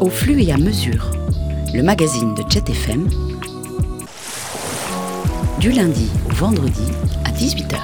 [0.00, 1.10] Au flux et à mesure,
[1.74, 3.08] le magazine de Jet FM,
[5.58, 6.92] du lundi au vendredi
[7.24, 7.76] à 18h.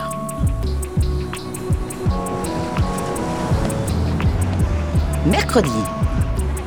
[5.27, 5.69] Mercredi,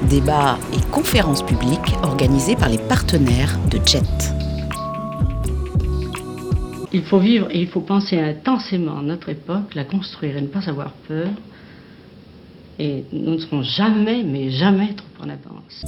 [0.10, 4.34] débats et conférences publiques organisées par les partenaires de Jet.
[6.92, 10.70] Il faut vivre et il faut penser intensément notre époque, la construire et ne pas
[10.70, 11.30] avoir peur.
[12.80, 15.86] Et nous ne serons jamais, mais jamais trop en avance.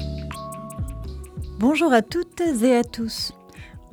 [1.59, 3.34] Bonjour à toutes et à tous.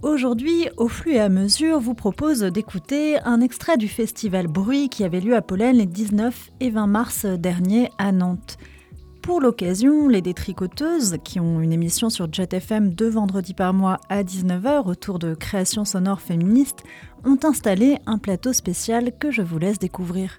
[0.02, 5.04] Aujourd'hui, au flux et à mesure, vous propose d'écouter un extrait du festival Bruit qui
[5.04, 8.56] avait lieu à Pollen les 19 et 20 mars dernier à Nantes.
[9.20, 13.98] Pour l'occasion, les détricoteuses, qui ont une émission sur Jet FM deux vendredis par mois
[14.08, 16.84] à 19h autour de créations sonores féministes,
[17.24, 20.38] ont installé un plateau spécial que je vous laisse découvrir.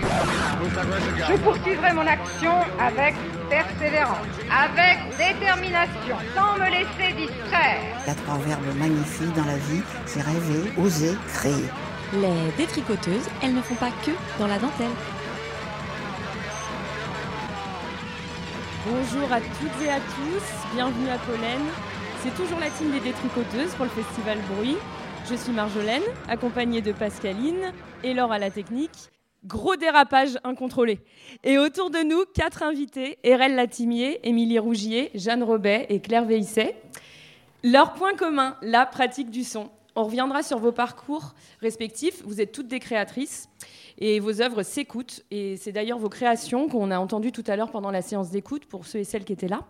[0.00, 3.14] Je poursuivrai mon action avec
[3.48, 7.80] persévérance, avec détermination, sans me laisser distraire.
[8.04, 11.64] Il y a trois verbes magnifiques dans la vie, c'est rêver, oser, créer.
[12.12, 14.86] Les détricoteuses, elles ne font pas que dans la dentelle.
[18.86, 21.60] Bonjour à toutes et à tous, bienvenue à Pollen.
[22.22, 24.76] C'est toujours la team des détricoteuses pour le festival Bruit.
[25.28, 29.10] Je suis Marjolaine, accompagnée de Pascaline et Laure à la technique.
[29.46, 30.98] Gros dérapage incontrôlé.
[31.44, 36.74] Et autour de nous, quatre invités Erel Latimier, Émilie Rougier, Jeanne Robet et Claire Veillisset.
[37.62, 39.70] Leur point commun, la pratique du son.
[39.94, 42.22] On reviendra sur vos parcours respectifs.
[42.24, 43.48] Vous êtes toutes des créatrices
[43.98, 45.22] et vos œuvres s'écoutent.
[45.30, 48.66] Et c'est d'ailleurs vos créations qu'on a entendues tout à l'heure pendant la séance d'écoute
[48.66, 49.60] pour ceux et celles qui étaient là.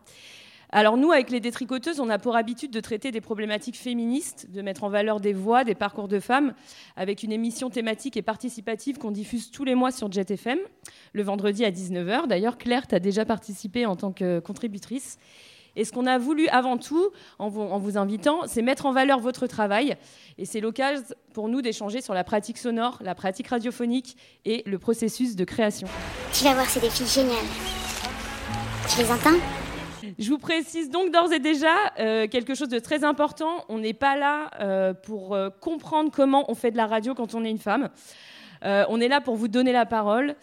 [0.71, 4.61] Alors nous, avec les détricoteuses, on a pour habitude de traiter des problématiques féministes, de
[4.61, 6.53] mettre en valeur des voix, des parcours de femmes,
[6.97, 10.59] avec une émission thématique et participative qu'on diffuse tous les mois sur Jet FM,
[11.15, 12.27] le vendredi à 19h.
[12.27, 15.19] D'ailleurs, Claire, tu as déjà participé en tant que contributrice.
[15.75, 19.47] Et ce qu'on a voulu avant tout, en vous, invitant, c'est mettre en valeur votre
[19.47, 19.97] travail.
[20.37, 24.79] Et c'est l'occasion pour nous d'échanger sur la pratique sonore, la pratique radiophonique et le
[24.79, 25.87] processus de création.
[26.33, 27.47] Tu vas voir, c'est des filles géniales.
[28.93, 29.39] Tu les entends?
[30.19, 33.65] Je vous précise donc d'ores et déjà euh, quelque chose de très important.
[33.69, 37.35] On n'est pas là euh, pour euh, comprendre comment on fait de la radio quand
[37.35, 37.91] on est une femme.
[38.65, 40.35] On est là pour vous donner la parole,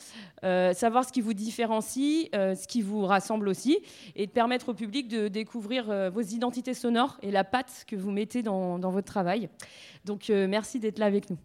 [0.41, 3.79] savoir ce qui vous différencie, ce qui vous rassemble aussi,
[4.15, 8.11] et de permettre au public de découvrir vos identités sonores et la patte que vous
[8.11, 9.49] mettez dans, votre travail.
[10.05, 11.37] Donc merci d'être là avec nous.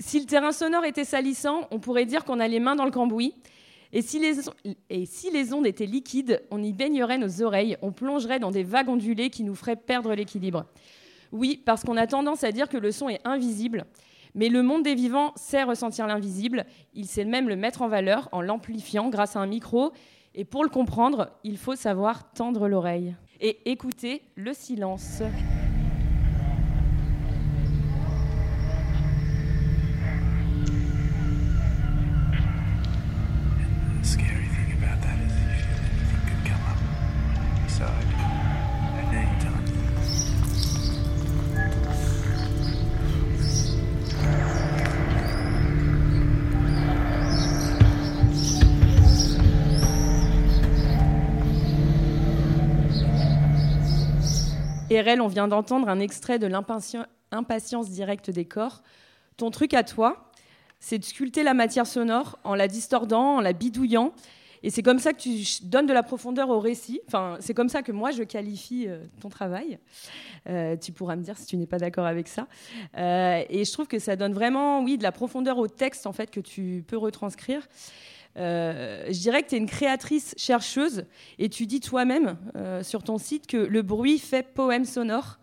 [0.00, 2.90] Si le terrain sonore était salissant, on pourrait dire qu'on a les mains dans le
[2.90, 3.32] cambouis.
[3.92, 8.62] Et si, les, ondes étaient liquides, on y baignerait nos oreilles, on plongerait dans des
[8.62, 10.66] vagues ondulées qui nous feraient perdre l'équilibre.
[11.32, 13.84] Oui, parce qu'on a tendance à dire que le son est invisible,
[14.34, 18.28] mais le monde des vivants sait ressentir l'invisible, il sait même le mettre en valeur
[18.32, 19.92] en l'amplifiant grâce à un micro,
[20.34, 25.22] et pour le comprendre, il faut savoir tendre l'oreille et écouter le silence.
[54.90, 58.82] RL, on vient d'entendre un extrait de l'impatience directe des corps.
[59.36, 60.30] Ton truc à toi,
[60.78, 64.12] c'est de sculpter la matière sonore en la distordant, en la bidouillant.
[64.62, 67.00] Et c'est comme ça que tu donnes de la profondeur au récit.
[67.06, 69.78] Enfin, c'est comme ça que moi, je qualifie euh, ton travail.
[70.48, 72.46] Euh, tu pourras me dire si tu n'es pas d'accord avec ça.
[72.96, 76.12] Euh, et je trouve que ça donne vraiment, oui, de la profondeur au texte, en
[76.12, 77.68] fait, que tu peux retranscrire.
[78.36, 81.04] Euh, je dirais que tu es une créatrice chercheuse
[81.38, 85.38] et tu dis toi-même euh, sur ton site que le bruit fait poème sonore.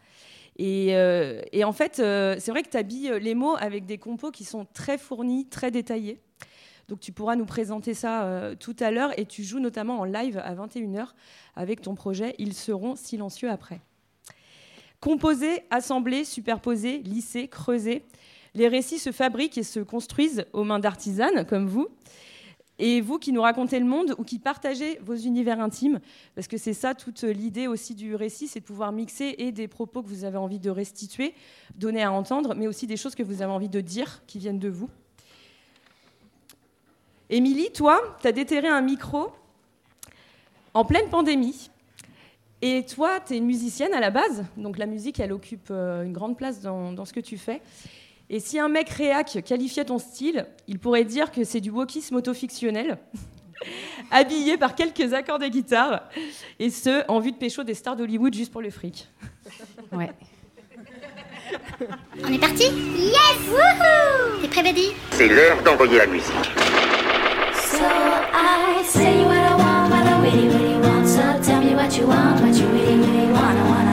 [0.57, 4.29] Et, euh, et en fait, c'est vrai que tu habilles les mots avec des compos
[4.29, 6.19] qui sont très fournis, très détaillés.
[6.89, 10.37] Donc tu pourras nous présenter ça tout à l'heure et tu joues notamment en live
[10.37, 11.07] à 21h
[11.55, 13.79] avec ton projet Ils seront silencieux après.
[14.99, 18.03] Composer, assembler, superposer, lisser, creuser,
[18.53, 21.87] les récits se fabriquent et se construisent aux mains d'artisanes comme vous.
[22.85, 26.01] Et vous qui nous racontez le monde ou qui partagez vos univers intimes,
[26.35, 29.69] parce que c'est ça toute l'idée aussi du récit, c'est de pouvoir mixer et des
[29.69, 31.33] propos que vous avez envie de restituer,
[31.75, 34.59] donner à entendre, mais aussi des choses que vous avez envie de dire qui viennent
[34.59, 34.89] de vous.
[37.29, 39.31] Émilie, toi, tu as déterré un micro
[40.73, 41.69] en pleine pandémie.
[42.61, 46.03] Et toi, tu es une musicienne à la base, donc la musique, elle occupe euh,
[46.03, 47.61] une grande place dans, dans ce que tu fais.
[48.33, 52.15] Et si un mec réac qualifiait ton style, il pourrait dire que c'est du wokisme
[52.15, 52.97] autofictionnel,
[54.11, 56.09] habillé par quelques accords de guitare,
[56.57, 59.07] et ce, en vue de pécho des stars d'Hollywood juste pour le fric.
[59.91, 60.09] Ouais.
[62.23, 62.63] On est parti?
[62.63, 64.87] Yes Wouhou T'es prêt, Buddy?
[65.11, 66.33] C'est l'heure d'envoyer la musique.
[67.53, 71.05] So I say what I want, what I really, really want.
[71.05, 73.92] So tell me what you want, what you really, really wanna, wanna.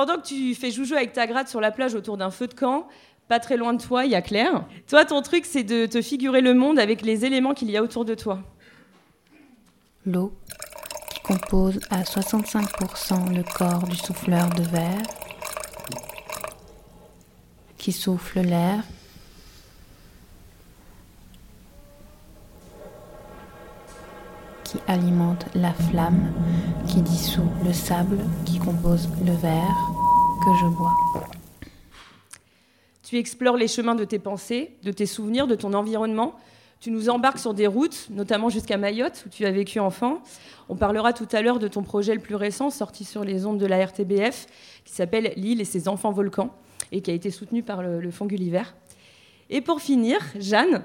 [0.00, 2.54] Pendant que tu fais joujou avec ta gratte sur la plage autour d'un feu de
[2.54, 2.88] camp,
[3.28, 4.64] pas très loin de toi, il y a Claire.
[4.88, 7.82] Toi, ton truc, c'est de te figurer le monde avec les éléments qu'il y a
[7.82, 8.38] autour de toi.
[10.06, 10.32] L'eau,
[11.10, 15.02] qui compose à 65% le corps du souffleur de verre,
[17.76, 18.82] qui souffle l'air,
[24.70, 26.32] qui alimente la flamme,
[26.86, 29.76] qui dissout le sable, qui compose le verre
[30.44, 30.94] que je bois.
[33.02, 36.36] Tu explores les chemins de tes pensées, de tes souvenirs, de ton environnement.
[36.78, 40.22] Tu nous embarques sur des routes, notamment jusqu'à Mayotte, où tu as vécu enfant.
[40.68, 43.58] On parlera tout à l'heure de ton projet le plus récent, sorti sur les ondes
[43.58, 44.46] de la RTBF,
[44.84, 46.54] qui s'appelle L'île et ses enfants volcans,
[46.92, 48.62] et qui a été soutenu par le, le Fonds Gulliver.
[49.50, 50.84] Et pour finir, Jeanne,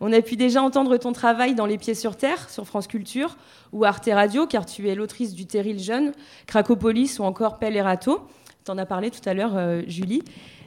[0.00, 3.36] on a pu déjà entendre ton travail dans Les Pieds sur Terre, sur France Culture,
[3.72, 6.12] ou Arte Radio, car tu es l'autrice du Terril Jeune,
[6.46, 8.26] Cracopolis ou encore Pelle et Râteau.
[8.64, 10.22] Tu en as parlé tout à l'heure, euh, Julie.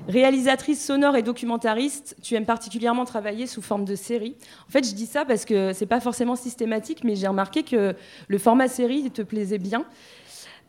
[0.09, 4.35] Réalisatrice sonore et documentariste, tu aimes particulièrement travailler sous forme de série.
[4.67, 7.95] En fait, je dis ça parce que c'est pas forcément systématique, mais j'ai remarqué que
[8.27, 9.85] le format série te plaisait bien.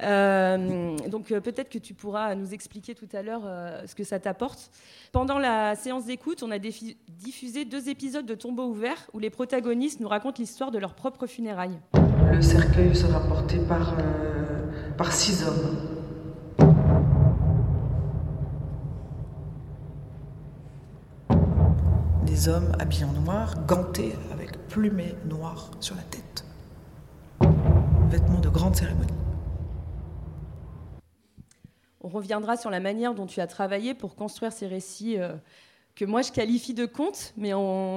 [0.02, 4.04] Euh, donc euh, peut-être que tu pourras nous expliquer tout à l'heure euh, ce que
[4.04, 4.70] ça t'apporte.
[5.12, 10.00] Pendant la séance d'écoute, on a diffusé deux épisodes de Tombeau ouvert où les protagonistes
[10.00, 11.78] nous racontent l'histoire de leurs propres funérailles.
[12.32, 13.96] Le cercueil sera porté par,
[14.98, 15.76] par six hommes.
[22.26, 26.44] Des hommes habillés en noir, gantés avec plumées noires sur la tête.
[28.10, 29.25] Vêtements de grande cérémonie.
[32.06, 35.32] On reviendra sur la manière dont tu as travaillé pour construire ces récits euh,
[35.96, 37.50] que moi je qualifie de contes, mais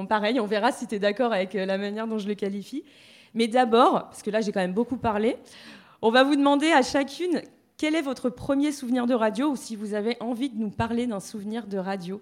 [0.08, 2.82] pareil, on verra si tu es d'accord avec euh, la manière dont je le qualifie.
[3.34, 5.36] Mais d'abord, parce que là j'ai quand même beaucoup parlé,
[6.02, 7.40] on va vous demander à chacune
[7.76, 11.06] quel est votre premier souvenir de radio ou si vous avez envie de nous parler
[11.06, 12.20] d'un souvenir de radio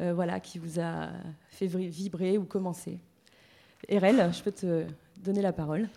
[0.00, 1.08] euh, voilà, qui vous a
[1.48, 2.96] fait vibrer ou commencer.
[3.88, 4.84] Erel, je peux te
[5.24, 5.88] donner la parole.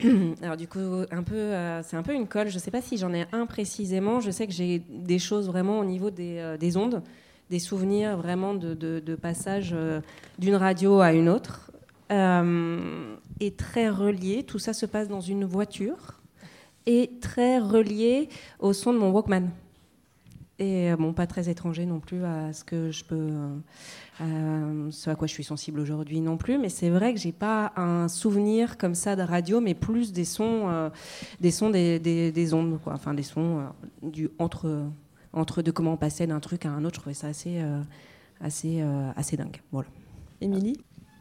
[0.42, 2.48] alors du coup, euh, c'est un peu une colle.
[2.48, 4.20] Je ne sais pas si j'en ai un précisément.
[4.20, 7.02] Je sais que j'ai des choses vraiment au niveau des, euh, des ondes,
[7.50, 10.00] des souvenirs vraiment de, passage euh,
[10.38, 11.70] d'une radio à une autre,
[12.10, 14.42] et très relié.
[14.42, 16.20] Tout ça se passe dans une voiture
[16.86, 18.30] et très relié
[18.60, 19.50] au son de mon Walkman.
[20.60, 23.30] Et euh, bon, pas très étranger non plus à ce que je peux,
[24.20, 26.58] euh, ce à quoi je suis sensible aujourd'hui non plus.
[26.58, 30.24] Mais c'est vrai que j'ai pas un souvenir comme ça de radio, mais plus des
[30.24, 30.90] sons, euh,
[31.40, 32.94] des sons des, des- des ondes, quoi.
[32.94, 34.82] Enfin des sons euh, du entre
[35.32, 36.96] entre de comment on passait d'un truc à un autre.
[36.96, 37.80] Je trouvais ça assez euh,
[38.40, 39.60] assez euh, assez dingue.
[39.70, 39.88] Voilà.
[40.40, 40.76] Émilie?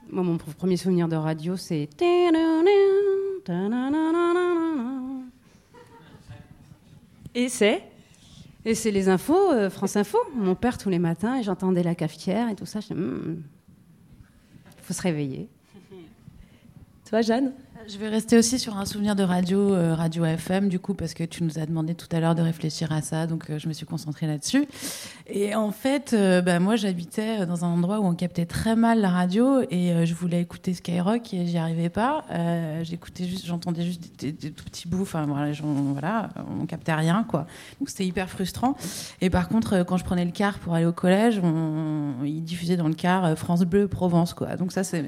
[0.10, 1.89] Moi, mon pr- premier souvenir de radio, c'est.
[7.36, 7.84] Et c'est
[8.67, 10.17] Et c'est les infos, euh, France Info.
[10.36, 12.81] Mon père, tous les matins, et j'entendais la cafetière et tout ça.
[12.89, 13.38] Il
[14.81, 15.47] faut se réveiller.
[17.09, 17.53] Toi, Jeanne?
[17.89, 21.13] Je vais rester aussi sur un souvenir de radio, euh, radio FM, du coup, parce
[21.13, 23.70] que tu nous as demandé tout à l'heure de réfléchir à ça, donc euh, je
[23.70, 24.67] me suis concentrée là-dessus.
[25.27, 29.00] Et en fait, euh, bah, moi, j'habitais dans un endroit où on captait très mal
[29.00, 32.25] la radio et je voulais écouter Skyrock et j'y arrivais pas.
[32.84, 35.03] J'écoutais juste, j'entendais juste des, tout petits bouts.
[35.03, 36.29] Enfin, voilà, j'en- voilà,
[36.60, 37.48] on captait rien, quoi.
[37.79, 38.75] Donc c'était hyper frustrant.
[39.22, 42.77] Et par contre, quand je prenais le car pour aller au collège, on, ils diffusaient
[42.77, 44.58] dans le car France Bleu Provence, quoi.
[44.58, 45.03] Donc ça, c'est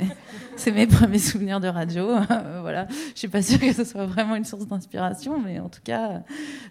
[0.71, 2.07] mes, premiers souvenirs de radio.
[3.13, 6.21] Je suis pas sûre que ce soit vraiment une source d'inspiration, mais en tout cas,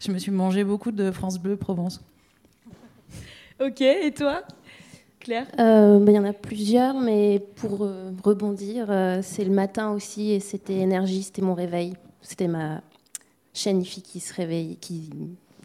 [0.01, 2.01] je me suis mangé beaucoup de France Bleu Provence.
[3.61, 4.43] Ok, et toi
[5.19, 5.47] Claire?
[5.59, 9.91] Euh, bah, Il y en a plusieurs, mais pour euh, rebondir, euh, c'est le matin
[9.91, 11.95] aussi et c'était énergie, c'était mon réveil.
[12.23, 12.83] C'était ma
[13.53, 15.11] chaîne IFI qui se réveille, qui,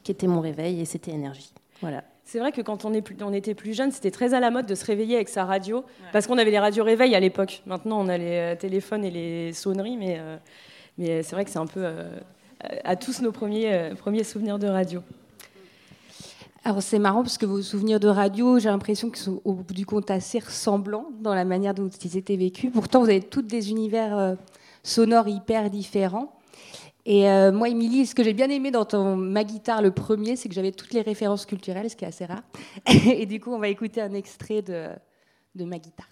[0.04, 1.54] qui était mon réveil et c'était énergie.
[1.82, 2.04] Voilà.
[2.25, 4.50] C'est vrai que quand on, est plus- on était plus jeune, c'était très à la
[4.50, 7.62] mode de se réveiller avec sa radio, parce qu'on avait les radios réveil à l'époque.
[7.65, 10.38] Maintenant, on a les euh, téléphones et les sonneries, mais, euh,
[10.98, 12.10] mais c'est vrai que c'est un peu euh,
[12.84, 15.01] à tous nos premiers, euh, premiers souvenirs de radio.
[16.65, 19.74] Alors c'est marrant parce que vos souvenirs de radio, j'ai l'impression qu'ils sont au bout
[19.74, 22.72] du compte assez ressemblants dans la manière dont ils étaient vécus.
[22.74, 24.36] Pourtant, vous avez toutes des univers euh,
[24.82, 26.34] sonores hyper différents.
[27.06, 30.36] Et euh, moi, Émilie, ce que j'ai bien aimé dans ton Ma guitare, le premier,
[30.36, 32.44] c'est que j'avais toutes les références culturelles, ce qui est assez rare.
[33.06, 34.88] Et du coup, on va écouter un extrait de,
[35.56, 36.08] de Ma guitare.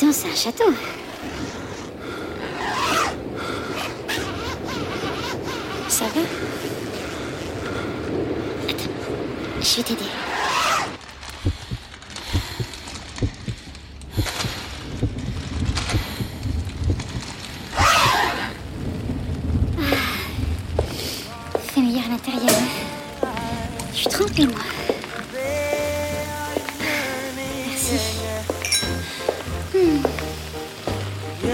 [0.00, 0.72] Donc, c'est un château.
[5.88, 6.20] Ça va?
[8.68, 8.90] Attends,
[9.60, 10.04] je vais t'aider.
[17.76, 17.80] Ah.
[21.58, 22.50] Fait meilleur à l'intérieur.
[23.92, 24.60] Je suis trempée, moi.
[27.68, 27.96] Merci.
[29.74, 30.02] Hmm.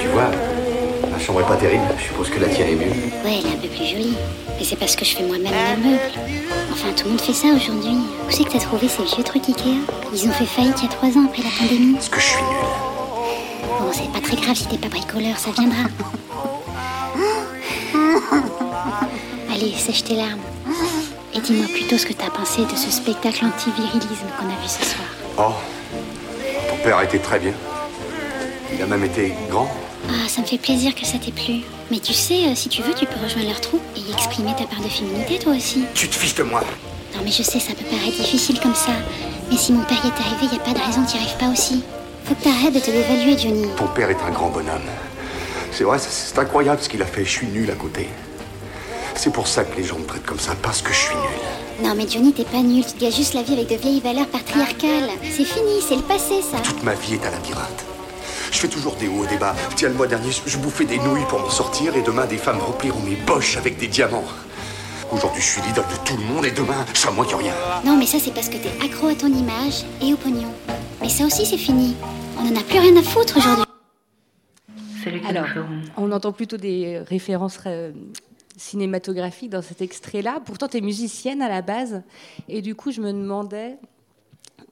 [0.01, 0.31] Tu vois,
[1.11, 1.85] ma chambre est pas terrible.
[1.99, 2.91] Je suppose que la tienne est mieux.
[3.25, 4.17] Ouais, elle est un peu plus jolie.
[4.59, 6.01] Mais c'est parce que je fais moi-même mes meubles.
[6.73, 7.99] Enfin, tout le monde fait ça aujourd'hui.
[8.27, 9.81] Où c'est que t'as trouvé ces vieux trucs Ikea?
[10.15, 11.95] Ils ont fait faillite il y a trois ans après la pandémie.
[11.95, 12.57] Parce que je suis nul.
[13.81, 15.85] Bon, c'est pas très grave si t'es pas bricoleur, ça viendra.
[19.57, 20.43] Allez, sèche tes larmes.
[21.33, 24.85] Et dis-moi plutôt ce que t'as pensé de ce spectacle anti-virilisme qu'on a vu ce
[24.85, 25.09] soir.
[25.39, 25.55] Oh,
[26.69, 27.55] ton père a été très bien.
[28.75, 29.67] Il a même été grand.
[30.11, 31.63] Ah, ça me fait plaisir que ça t'ait plu.
[31.91, 34.51] Mais tu sais, euh, si tu veux, tu peux rejoindre leur troupe et y exprimer
[34.59, 35.85] ta part de féminité, toi aussi.
[35.95, 36.61] Tu te fiches de moi.
[37.15, 38.93] Non, mais je sais, ça peut paraître difficile comme ça.
[39.51, 41.39] Mais si mon père y est arrivé, y a pas de raison que t'y arrives
[41.39, 41.83] pas aussi.
[42.27, 43.69] Faut que t'arrêtes de te dévaluer, Johnny.
[43.79, 44.91] Ton père est un grand bonhomme.
[45.73, 47.25] C'est vrai, c'est incroyable ce qu'il a fait.
[47.25, 48.11] Je suis nul à côté.
[49.17, 51.85] C'est pour ça que les gens me traitent comme ça, parce que je suis nul.
[51.87, 52.85] Non, mais Johnny, t'es pas nul.
[52.85, 55.11] Tu te gâches juste la vie avec de vieilles valeurs patriarcales.
[55.23, 56.59] C'est fini, c'est le passé, ça.
[56.59, 57.85] Toute ma vie est à labyrinthe.
[58.53, 59.55] Je fais toujours des hauts et des bas.
[59.75, 62.61] Tiens, le mois dernier, je bouffais des nouilles pour m'en sortir et demain, des femmes
[62.61, 64.25] rempliront mes poches avec des diamants.
[65.11, 67.53] Aujourd'hui, je suis l'idole de tout le monde et demain, je serai moins que rien.
[67.85, 70.53] Non, mais ça, c'est parce que t'es accro à ton image et au pognon.
[71.01, 71.97] Mais ça aussi, c'est fini.
[72.39, 73.65] On en a plus rien à foutre aujourd'hui.
[75.29, 75.47] Alors,
[75.97, 77.59] on entend plutôt des références
[78.57, 80.41] cinématographiques dans cet extrait-là.
[80.45, 82.03] Pourtant, tu es musicienne à la base.
[82.49, 83.79] Et du coup, je me demandais,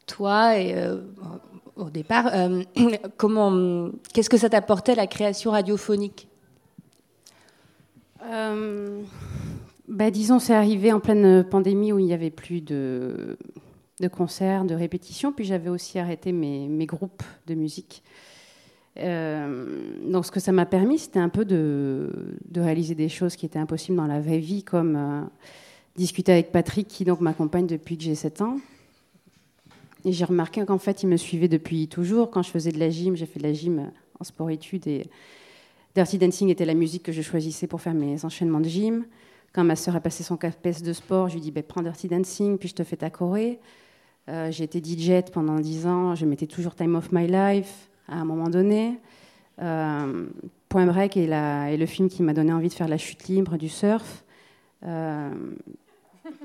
[0.07, 1.03] toi, euh,
[1.76, 2.62] au départ, euh,
[3.17, 6.29] comment, qu'est-ce que ça t'apportait la création radiophonique?
[8.25, 9.03] Euh,
[9.87, 13.37] bah, disons, c'est arrivé en pleine pandémie où il n'y avait plus de,
[14.12, 15.33] concerts, de répétitions.
[15.33, 18.03] Puis j'avais aussi arrêté mes groupes de musique.
[18.99, 22.11] Euh, donc, ce que ça m'a permis, c'était un peu de,
[22.55, 25.23] réaliser des choses qui étaient impossibles dans la vraie vie, comme euh,
[25.97, 28.59] discuter avec Patrick, qui donc m'accompagne depuis que j'ai 7 ans.
[30.05, 32.31] Et j'ai remarqué qu'en fait, il me suivait depuis toujours.
[32.31, 35.07] Quand je faisais de la gym, j'ai fait de la gym en sport-études et
[35.95, 39.07] Dirty Dancing était la musique que je choisissais pour faire mes enchaînements de gym.
[39.55, 42.09] Quand ma sœur a passé son CAPES de sport, je lui dit bah, prends Dirty
[42.09, 43.61] Dancing, puis je te fais ta choré.
[44.29, 48.17] Euh, j'ai été DJ pendant 10 ans, je mettais toujours Time of My Life à
[48.17, 48.99] un moment donné.
[49.63, 50.27] Euh,
[50.69, 53.29] Point Break est, la- est le film qui m'a donné envie de faire la chute
[53.29, 54.25] libre, du surf.
[54.85, 55.31] Euh,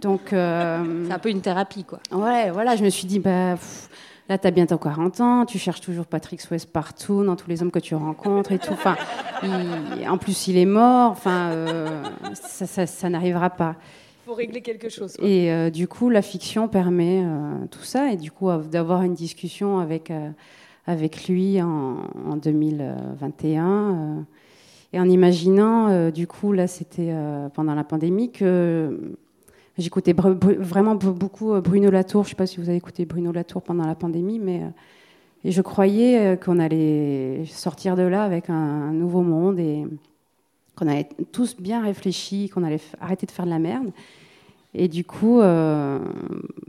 [0.02, 2.00] donc, euh, C'est un peu une thérapie, quoi.
[2.12, 3.90] Ouais, voilà, je me suis dit, bah, pff,
[4.30, 7.62] là, tu as bientôt 40 ans, tu cherches toujours Patrick Swayze partout, dans tous les
[7.62, 8.74] hommes que tu rencontres et tout.
[8.74, 8.96] Enfin,
[9.44, 13.76] il- en plus, il est mort, enfin, euh, ça, ça- ça n'arrivera pas.
[14.26, 15.16] Il faut régler quelque chose.
[15.18, 15.28] quoi.
[15.28, 19.02] Et euh, du coup, la fiction permet euh, tout ça, et du coup, av- d'avoir
[19.02, 20.30] une discussion avec, euh,
[20.90, 23.68] avec lui en, en 2021.
[23.68, 24.22] euh,
[24.92, 29.14] et en imaginant, euh, du coup, là, c'était euh, pendant la pandémie que
[29.78, 32.24] j'écoutais vraiment be- beaucoup Bruno Latour.
[32.24, 34.64] Je ne sais pas si vous avez écouté Bruno Latour pendant la pandémie, mais
[35.46, 39.86] je croyais qu'on allait sortir de là avec un, un nouveau monde et
[40.76, 43.92] qu'on allait tous bien réfléchi, qu'on allait arrêter de faire de la merde.
[44.74, 46.00] Et du coup, euh,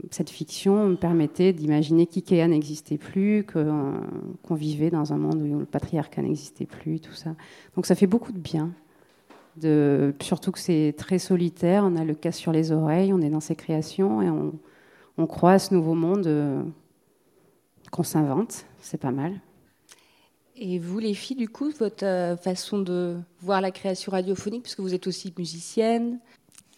[0.09, 3.93] cette fiction me permettait d'imaginer qu'IKEA n'existait plus, euh,
[4.41, 7.35] qu'on vivait dans un monde où le patriarcat n'existait plus, tout ça.
[7.75, 8.71] Donc ça fait beaucoup de bien.
[10.21, 13.41] Surtout que c'est très solitaire, on a le cas sur les oreilles, on est dans
[13.41, 16.63] ses créations et on, croit à ce nouveau monde euh,
[17.91, 18.65] qu'on s'invente.
[18.79, 19.39] C'est pas mal.
[20.55, 24.95] Et vous, les filles, du coup, votre façon de voir la création radiophonique, puisque vous
[24.95, 26.19] êtes aussi musicienne.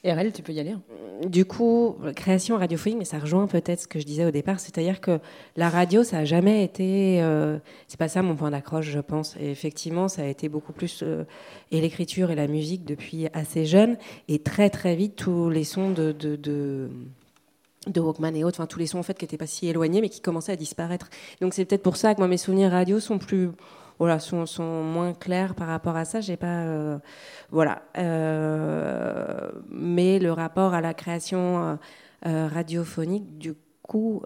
[0.06, 0.72] RL, tu peux y aller.
[0.72, 0.82] hein.
[1.28, 5.00] Du coup, création radiophonique, mais ça rejoint peut-être ce que je disais au départ, c'est-à-dire
[5.00, 5.20] que
[5.56, 9.38] la radio, ça a jamais été, euh, c'est pas ça mon point d'accroche, je pense.
[9.40, 11.24] Et effectivement, ça a été beaucoup plus euh,
[11.72, 15.92] et l'écriture et la musique depuis assez jeune, et très très vite tous les sons
[15.92, 16.90] de, de, de
[17.88, 20.00] de Walkman et autres, enfin tous les sons en fait qui n'étaient pas si éloignés
[20.00, 21.10] mais qui commençaient à disparaître.
[21.42, 23.50] Donc c'est peut-être pour ça que moi mes souvenirs radio sont plus
[24.00, 26.22] voilà, sont, moins claires par rapport à ça.
[26.22, 26.98] J'ai pas, euh,
[27.52, 27.84] voilà.
[27.98, 31.78] Euh, mais le rapport à la création
[32.26, 34.24] euh, radiophonique, du coup,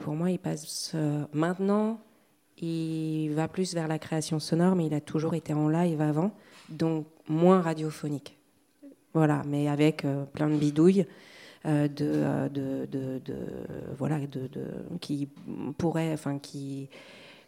[0.00, 0.94] pour moi, il passe
[1.32, 2.00] maintenant.
[2.58, 6.30] Il va plus vers la création sonore, mais il a toujours été en live avant,
[6.68, 8.36] donc moins radiophonique.
[9.14, 11.06] Voilà, mais avec plein de bidouilles.
[11.64, 11.88] de,
[12.48, 13.20] de, de,
[13.96, 14.48] voilà de,
[15.00, 15.28] qui
[15.78, 16.88] pourraient enfin qui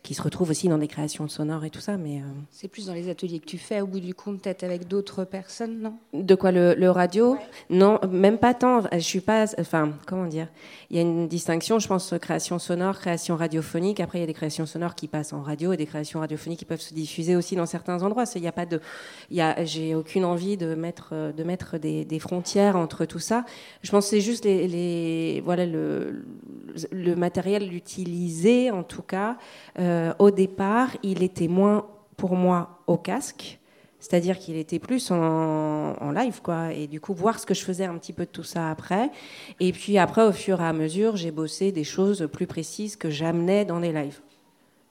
[0.05, 2.87] qui se retrouvent aussi dans des créations sonores et tout ça mais euh, C'est plus
[2.87, 5.95] dans les ateliers que tu fais, au bout du compte, peut-être avec d'autres personnes, non?
[6.13, 7.37] De quoi le, le radio?
[7.71, 8.83] Non, même pas tant.
[8.93, 9.47] Je suis pas.
[9.59, 10.49] Enfin, comment dire?
[10.91, 13.99] Il y a une distinction, je pense, création sonore, création radiophonique.
[13.99, 16.59] Après, il y a des créations sonores qui passent en radio et des créations radiophoniques
[16.59, 18.25] qui peuvent se diffuser aussi dans certains endroits.
[18.37, 18.81] Il y a pas de.
[19.31, 19.65] Il y a.
[19.65, 23.47] J'ai aucune envie de mettre euh, de mettre des, des frontières entre tout ça.
[23.83, 26.25] Je pense que c'est juste les, les voilà le
[26.93, 29.39] le matériel utilisé en tout cas.
[29.79, 31.87] euh, au départ, il était moins
[32.17, 33.59] pour moi au casque.
[34.05, 36.75] C'est-à-dire qu'il était plus en, live, quoi.
[36.75, 39.11] Et du coup, voir ce que je faisais un petit peu de tout ça après.
[39.61, 43.09] Et puis après, au fur et à mesure, j'ai bossé des choses plus précises que
[43.09, 44.21] j'amenais dans les lives.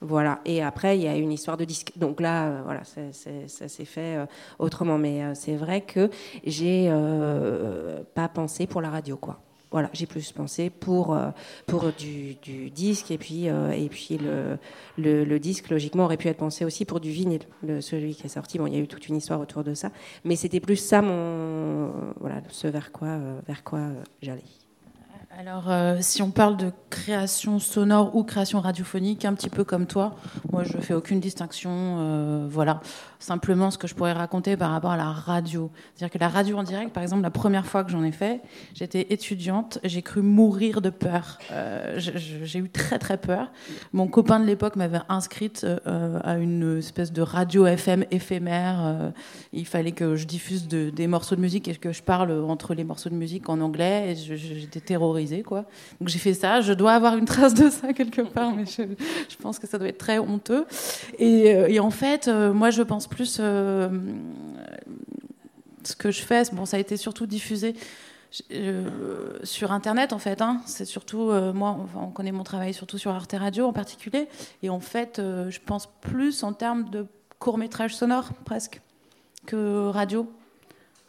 [0.00, 0.40] Voilà.
[0.44, 1.92] Et après, il y a une histoire de disque.
[1.94, 4.26] Donc là, euh, voilà, ça s'est fait euh,
[4.58, 4.98] autrement.
[4.98, 6.10] Mais euh, c'est vrai que
[6.42, 9.43] j'ai euh, pas pensé pour la radio, quoi.
[9.74, 11.30] Voilà, j'ai plus pensé pour, euh,
[11.66, 14.56] pour du, du disque et puis, euh, et puis le,
[14.96, 18.24] le, le disque, logiquement, aurait pu être pensé aussi pour du vinyle, le, celui qui
[18.24, 18.56] est sorti.
[18.56, 19.90] Bon, il y a eu toute une histoire autour de ça,
[20.22, 21.90] mais c'était plus ça mon,
[22.20, 23.80] voilà, ce vers quoi, euh, vers quoi
[24.22, 24.44] j'allais.
[25.36, 25.68] Alors,
[26.00, 30.14] si on parle de création sonore ou création radiophonique, un petit peu comme toi,
[30.52, 32.46] moi je fais aucune distinction.
[32.48, 32.80] voilà,
[33.24, 35.70] simplement ce que je pourrais raconter par rapport à la radio.
[35.94, 38.42] C'est-à-dire que la radio en direct, par exemple, la première fois que j'en ai fait,
[38.74, 41.38] j'étais étudiante, j'ai cru mourir de peur.
[41.50, 43.50] Euh, j'ai eu très très peur.
[43.92, 48.84] Mon copain de l'époque m'avait inscrite euh, à une espèce de radio FM éphémère.
[48.84, 49.10] euh,
[49.52, 52.74] il fallait que je diffuse de- des morceaux de musique et que je parle entre
[52.74, 54.12] les morceaux de musique en anglais.
[54.12, 55.64] Et j'étais terrorisée, quoi.
[55.98, 56.60] Donc j'ai fait ça.
[56.60, 59.88] Je dois avoir une trace de ça quelque part, mais je, pense que ça doit
[59.88, 60.66] être très honteux.
[61.18, 63.88] Et, et en fait, moi, je pense plus euh,
[65.84, 66.42] ce que je fais.
[66.52, 67.74] Bon, ça a été surtout diffusé.
[68.50, 70.60] euh, sur internet en fait hein.
[70.66, 74.26] c'est surtout euh, moi on connaît mon travail surtout sur Arte Radio en particulier
[74.64, 77.06] et en fait je pense plus en termes de
[77.38, 78.80] court métrage sonore presque
[79.46, 80.28] que radio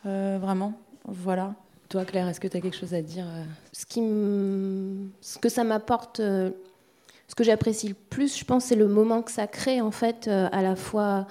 [0.04, 0.74] vraiment
[1.06, 1.56] voilà
[1.89, 3.26] toi Claire est-ce que tu as quelque chose à dire
[3.74, 9.32] Ce, que ça m'apporte, ce que j'apprécie le plus, je pense, c'est le moment que
[9.32, 11.28] ça crée, en fait, à la fois.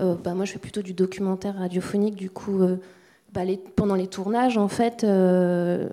[0.00, 2.60] Euh, bah, moi, je fais plutôt du documentaire radiophonique, du coup.
[2.60, 2.76] euh,
[3.32, 3.42] bah,
[3.74, 5.88] pendant les tournages, en fait, euh,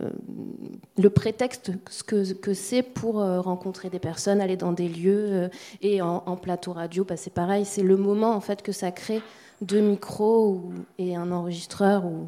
[0.97, 1.71] le prétexte
[2.05, 5.49] que, que c'est pour rencontrer des personnes, aller dans des lieux
[5.81, 9.23] et en, plateau radio, bah, c'est pareil, c'est le moment en fait que ça crée
[9.61, 12.27] deux micros et un enregistreur ou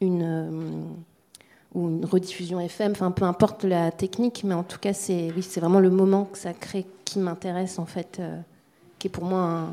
[0.00, 0.84] une
[1.74, 5.42] ou une rediffusion FM, enfin peu importe la technique, mais en tout cas c'est oui
[5.42, 8.22] c'est vraiment le moment que ça crée qui m'intéresse en fait,
[9.00, 9.68] qui est pour moi un,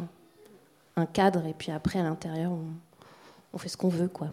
[0.95, 2.65] un cadre et puis après à l'intérieur on,
[3.53, 4.27] on fait ce qu'on veut quoi.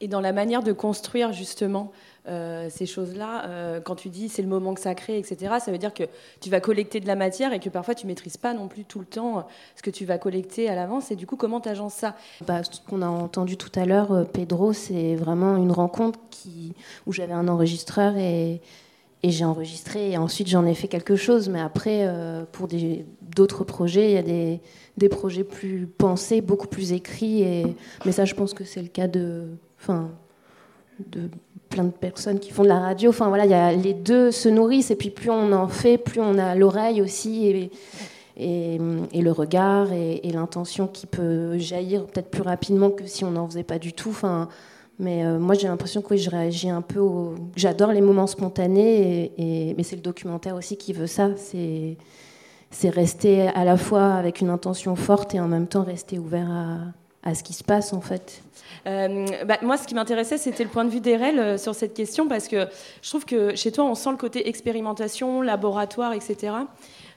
[0.00, 1.90] Et dans la manière de construire justement
[2.28, 5.72] euh, ces choses-là, euh, quand tu dis c'est le moment que ça crée, etc., ça
[5.72, 6.04] veut dire que
[6.40, 9.00] tu vas collecter de la matière et que parfois tu maîtrises pas non plus tout
[9.00, 9.42] le temps euh,
[9.74, 11.10] ce que tu vas collecter à l'avance.
[11.10, 12.14] Et du coup, comment tu agences ça?
[12.46, 16.74] Bah, ce qu'on a entendu tout à l'heure, Pedro, c'est vraiment une rencontre qui,
[17.06, 18.60] où j'avais un enregistreur et,
[19.22, 21.48] et j'ai enregistré et ensuite j'en ai fait quelque chose.
[21.48, 22.68] Mais après, euh, pour
[23.34, 24.60] d'autres projets, il y a des,
[24.98, 27.42] des projets plus pensés, beaucoup plus écrits.
[27.42, 29.44] Et, mais ça, je pense que c'est le cas de,
[29.80, 30.10] enfin,
[31.10, 31.30] de
[31.68, 33.10] plein de personnes qui font de la radio.
[33.10, 35.98] Enfin voilà, il y a, les deux se nourrissent et puis plus on en fait,
[35.98, 37.46] plus on a l'oreille aussi.
[37.46, 37.70] Et,
[39.12, 43.48] et, le regard et, l'intention qui peut jaillir peut-être plus rapidement que si on n'en
[43.48, 44.10] faisait pas du tout.
[44.10, 44.48] Enfin,
[44.98, 47.00] mais euh, moi, j'ai l'impression que oui, je réagis un peu.
[47.56, 51.30] J'adore les moments spontanés, et- mais c'est le documentaire aussi qui veut ça.
[51.36, 51.96] C'est
[52.70, 56.48] c'est rester à la fois avec une intention forte et en même temps rester ouvert
[57.22, 58.42] à, ce qui se passe, en fait.
[58.86, 61.94] Euh, bah, moi, ce qui m'intéressait, c'était le point de vue d'Erel euh, sur cette
[61.94, 62.66] question, parce que
[63.02, 66.52] je trouve que chez toi, on sent le côté expérimentation, laboratoire, etc.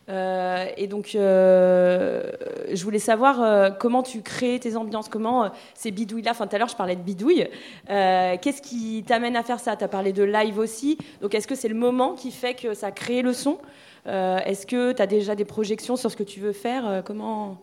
[0.10, 6.48] Euh, et donc, je voulais savoir comment tu crées tes ambiances, comment ces bidouilles-là, enfin
[6.48, 7.48] tout à l'heure je parlais de bidouilles,
[7.88, 9.78] qu'est-ce qui t'amène à faire ça?
[9.78, 12.74] Tu as parlé de live aussi, donc est-ce que c'est le moment qui fait que
[12.74, 13.58] ça crée le son?
[14.06, 17.58] Est-ce que tu as déjà des projections sur ce que tu veux faire Euh, comment,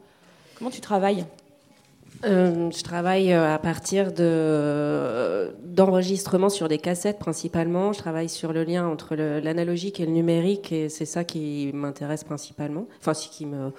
[0.57, 1.25] comment tu travailles?
[2.25, 7.93] Euh, je travaille euh, à partir de d'enregistrements sur des cassettes principalement.
[7.93, 12.25] Je travaille sur le lien entre l'analogique et le numérique et c'est ça qui m'intéresse
[12.25, 12.87] principalement.
[12.99, 13.73] Enfin, si qui me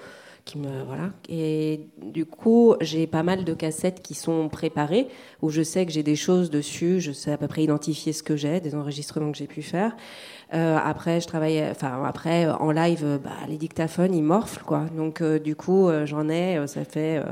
[1.28, 5.08] Et du coup, j'ai pas mal de cassettes qui sont préparées
[5.42, 8.22] où je sais que j'ai des choses dessus, je sais à peu près identifier ce
[8.22, 9.96] que j'ai, des enregistrements que j'ai pu faire.
[10.52, 14.86] Euh, après, je travaille, enfin après en live, bah, les dictaphones ils morflent quoi.
[14.96, 17.22] Donc euh, du coup, euh, j'en ai, ça fait.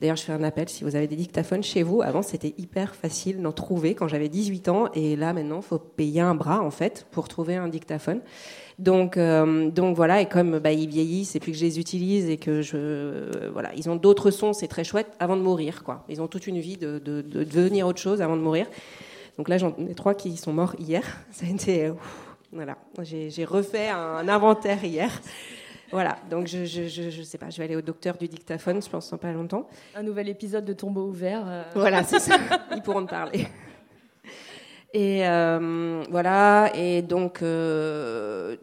[0.00, 2.02] D'ailleurs, je fais un appel si vous avez des dictaphones chez vous.
[2.02, 6.20] Avant, c'était hyper facile d'en trouver quand j'avais 18 ans, et là maintenant, faut payer
[6.20, 8.20] un bras en fait pour trouver un dictaphone.
[8.78, 12.28] Donc, euh, donc voilà, et comme bah, ils vieillissent et puis que je les utilise
[12.28, 15.84] et que je, euh, voilà, ils ont d'autres sons, c'est très chouette avant de mourir,
[15.84, 16.04] quoi.
[16.08, 18.66] Ils ont toute une vie de, de, de devenir autre chose avant de mourir.
[19.38, 21.02] Donc là, j'en ai trois qui sont morts hier.
[21.30, 25.10] Ça a été, euh, ouf, voilà, j'ai j'ai refait un inventaire hier.
[25.92, 28.82] Voilà, donc je, je, je, je sais pas, je vais aller au docteur du dictaphone,
[28.82, 29.68] je pense dans pas longtemps.
[29.94, 31.44] Un nouvel épisode de Tombeau ouvert.
[31.46, 31.62] euh.
[31.76, 32.36] Voilà, c'est ça.
[32.74, 33.46] Ils pourront te parler.
[34.94, 38.54] Et euh, voilà, et donc euh,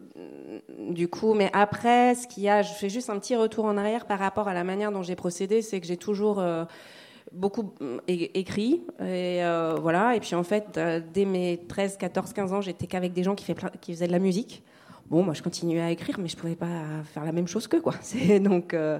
[0.80, 3.76] du coup, mais après, ce qu'il y a, je fais juste un petit retour en
[3.76, 6.63] arrière par rapport à la manière dont j'ai procédé, c'est que j'ai toujours euh,
[7.34, 7.74] beaucoup
[8.08, 10.80] écrit, et euh, voilà, et puis en fait,
[11.13, 14.63] dès mes 13, 14, 15 ans, j'étais qu'avec des gens qui faisaient de la musique.
[15.12, 17.82] Bon, moi, je continuais à écrire, mais je pouvais pas faire la même chose qu'eux,
[17.82, 17.95] quoi.
[18.39, 18.97] Donc, euh,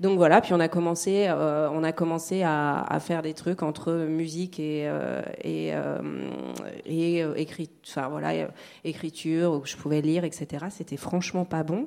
[0.00, 0.40] donc voilà.
[0.40, 4.58] Puis on a commencé, euh, on a commencé à, à faire des trucs entre musique
[4.58, 6.00] et euh, et, euh,
[6.84, 8.48] et euh, écrit, enfin voilà, euh,
[8.82, 10.66] écriture où je pouvais lire, etc.
[10.70, 11.86] C'était franchement pas bon.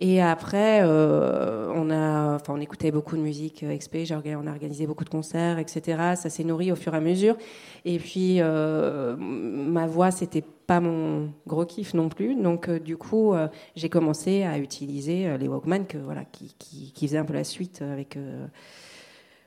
[0.00, 3.96] Et après, euh, on a, enfin, on écoutait beaucoup de musique euh, XP.
[4.12, 6.14] On a organisé beaucoup de concerts, etc.
[6.14, 7.36] Ça s'est nourri au fur et à mesure.
[7.84, 12.36] Et puis, euh, ma voix, c'était pas mon gros kiff non plus.
[12.36, 16.92] Donc, euh, du coup, euh, j'ai commencé à utiliser les Walkman, que voilà, qui, qui,
[16.92, 18.16] qui faisaient un peu la suite avec.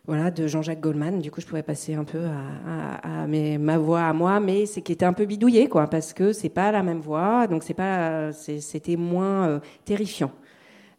[0.05, 1.19] voilà, de Jean-Jacques Goldman.
[1.19, 4.39] Du coup, je pouvais passer un peu à, à- à mes- ma voix à moi,
[4.39, 7.47] mais c'est qui était un peu bidouillé, quoi, parce que c'est pas la même voix,
[7.47, 10.31] donc c'est pas, c'était moins terrifiant.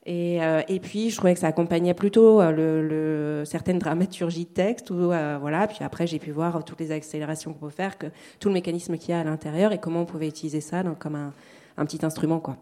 [0.04, 4.46] Et, euh, et puis, je trouvais que ça accompagnait plutôt euh, le, le- certaines dramaturgies
[4.46, 4.90] de texte.
[4.90, 5.68] Ou, euh, voilà.
[5.68, 8.06] Puis après, j'ai pu voir toutes les accélérations qu'on peut faire, que,
[8.40, 11.14] tout le mécanisme qu'il y a à l'intérieur et comment on pouvait utiliser ça comme
[11.14, 11.32] un,
[11.76, 12.40] un petit instrument.
[12.40, 12.56] Quoi.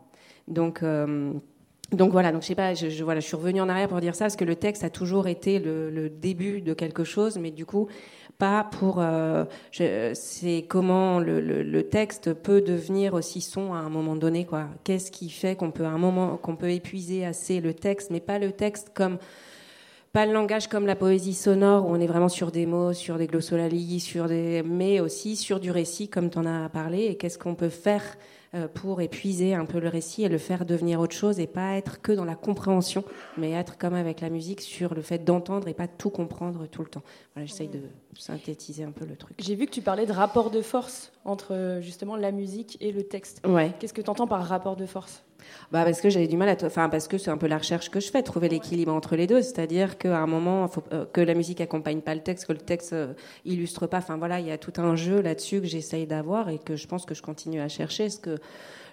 [0.49, 1.33] Donc, euh,
[1.93, 4.01] donc voilà, donc je sais pas, je, je- voilà, je suis revenue en arrière pour
[4.01, 7.39] dire ça parce que le texte a toujours été le, le début de quelque chose,
[7.39, 7.89] mais du coup
[8.41, 8.97] pas pour.
[9.01, 14.67] euh, c'est comment le, le- texte peut devenir aussi son à un moment donné, quoi.
[14.83, 18.39] Qu'est-ce qui fait qu'on peut un moment qu'on peut épuiser assez le texte, mais pas
[18.39, 19.19] le texte comme
[20.13, 23.17] pas le langage comme la poésie sonore où on est vraiment sur des mots, sur
[23.17, 27.05] des glossolalies, sur des, mais aussi sur du récit comme tu en as parlé.
[27.05, 28.03] Et qu'est-ce qu'on peut faire
[28.75, 32.01] pour épuiser un peu le récit et le faire devenir autre chose et pas être
[32.01, 33.05] que dans la compréhension,
[33.37, 36.83] mais être comme avec la musique sur le fait d'entendre et pas tout comprendre tout
[36.83, 37.03] le temps.
[37.35, 37.81] Voilà, j'essaye de
[38.19, 39.37] synthétiser un peu le truc.
[39.39, 42.93] J'ai vu que tu parlais de rapport de force entre euh, justement la musique et
[42.93, 43.41] le texte.
[43.47, 43.73] Ouais.
[43.79, 45.23] Qu'est-ce que tu entends par rapport de force?
[45.73, 47.91] Bah parce que j'avais du mal à, enfin parce que c'est un peu la recherche
[47.91, 51.21] que je fais, trouver l'équilibre entre les deux, c'est-à-dire qu'à un moment, faut, euh, que
[51.21, 53.99] la musique accompagne pas le texte, que le texte euh, illustre pas.
[53.99, 56.87] Enfin voilà, il y a tout un jeu là-dessus que j'essaye d'avoir et que je
[56.87, 58.05] pense que je continue à chercher.
[58.05, 58.39] Parce que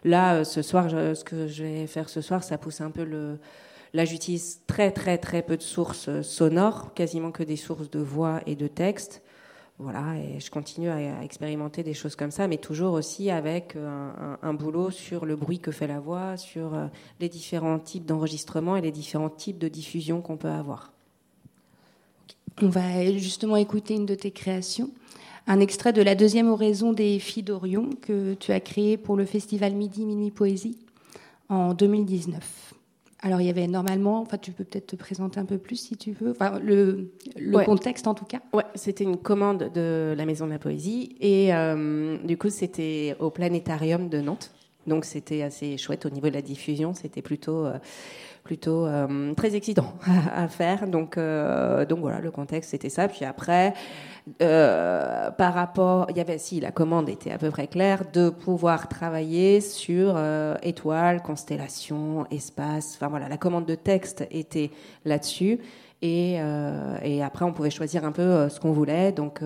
[0.03, 2.91] là, euh, ce soir, je- ce que je vais faire ce soir, ça pousse un
[2.91, 3.39] peu le.
[3.93, 7.99] Là, j'utilise très très très peu de sources euh, sonores, quasiment que des sources de
[7.99, 9.23] voix et de texte.
[9.79, 14.35] Voilà, et je continue à, expérimenter des choses comme ça, mais toujours aussi avec euh,
[14.41, 16.87] un, boulot sur le bruit que fait la voix, sur euh,
[17.19, 20.93] les différents types d'enregistrement et les différents types de diffusion qu'on peut avoir.
[22.59, 24.89] On va justement écouter une de tes créations,
[25.45, 29.25] un extrait de la deuxième oraison des Filles d'Orion que tu as créé pour le
[29.25, 30.79] festival Midi Minuit Poésie
[31.49, 32.66] en 2019.
[33.21, 35.97] Alors il y avait normalement, enfin tu peux peut-être te présenter un peu plus si
[35.97, 37.65] tu veux, enfin le, le Ouais.
[37.65, 38.41] contexte en tout cas.
[38.53, 43.15] Ouais, c'était une commande de la Maison de la Poésie et euh, du coup c'était
[43.19, 44.51] au Planétarium de Nantes.
[44.87, 47.77] Donc c'était assez chouette au niveau de la diffusion, c'était plutôt euh,
[48.47, 49.93] plutôt euh, très excitant
[50.33, 50.87] à faire.
[50.87, 53.07] Donc euh, donc voilà, le contexte c'était ça.
[53.07, 53.73] Puis après,
[54.41, 58.29] euh, par rapport, il y avait si la commande était à peu près claire de
[58.29, 62.95] pouvoir travailler sur euh, étoiles, constellations, espaces.
[62.95, 64.71] Enfin voilà, la commande de texte était
[65.05, 65.59] là-dessus.
[66.01, 69.11] Et, euh, et après, on pouvait choisir un peu ce qu'on voulait.
[69.11, 69.41] Donc,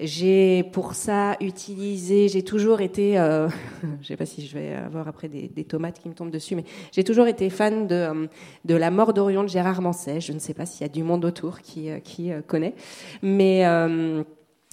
[0.00, 3.48] j'ai pour ça utilisé, j'ai toujours été, euh,
[4.00, 6.64] je sais pas si je vais avoir après des, tomates qui me tombent dessus, mais
[6.92, 8.26] j'ai toujours été fan de, euh,
[8.64, 10.20] de La mort d'Orion de Gérard Manset.
[10.20, 12.74] Je ne sais pas s'il y a du monde autour qui, euh, qui euh, connaît,
[13.22, 14.22] mais euh,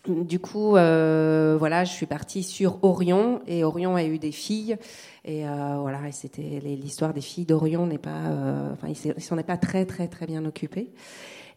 [0.08, 4.78] du coup, euh, voilà, je suis partie sur Orion et Orion a eu des filles
[5.24, 9.44] et euh, voilà, c'était l'histoire des filles d'Orion n'est pas, euh, enfin, il s'en est
[9.44, 10.90] pas très très très bien occupé.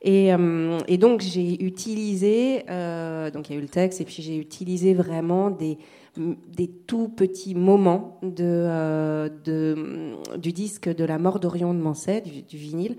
[0.00, 4.04] Et, euh, et donc j'ai utilisé, euh, donc il y a eu le texte, et
[4.04, 5.76] puis j'ai utilisé vraiment des,
[6.16, 12.20] des tout petits moments de, euh, de, du disque de la mort d'Orion de Manset,
[12.20, 12.96] du, du vinyle,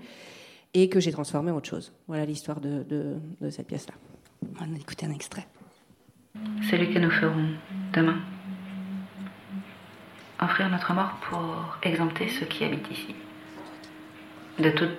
[0.74, 1.92] et que j'ai transformé en autre chose.
[2.06, 3.94] Voilà l'histoire de, de, de cette pièce-là.
[4.60, 5.46] On va écouter un extrait.
[6.70, 7.48] Celui que nous ferons
[7.94, 8.18] demain.
[10.42, 13.14] Offrir notre mort pour exempter ceux qui habitent ici
[14.58, 14.90] de toute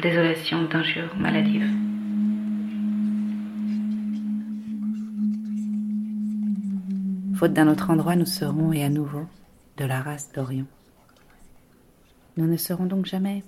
[0.00, 1.70] désolation d'injures maladives.
[7.34, 9.26] Faute d'un autre endroit, nous serons, et à nouveau,
[9.76, 10.66] de la race d'Orion.
[12.36, 13.42] Nous ne serons donc jamais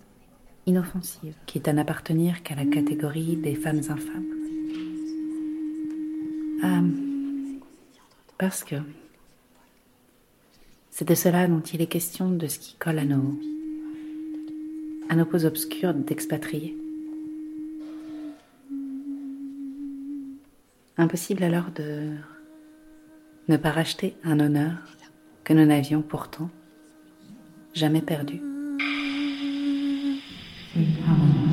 [0.66, 4.24] inoffensives, quitte à n'appartenir qu'à la catégorie des femmes infâmes.
[6.62, 6.80] Ah,
[8.38, 8.76] parce que
[10.90, 13.38] c'est de cela dont il est question de ce qui colle à nos,
[15.08, 16.76] à nos peaux obscures d'expatriés.
[20.96, 22.10] Impossible alors de
[23.48, 24.76] ne pas racheter un honneur
[25.42, 26.50] que nous n'avions pourtant
[27.74, 28.40] jamais perdu.
[30.74, 31.43] Vous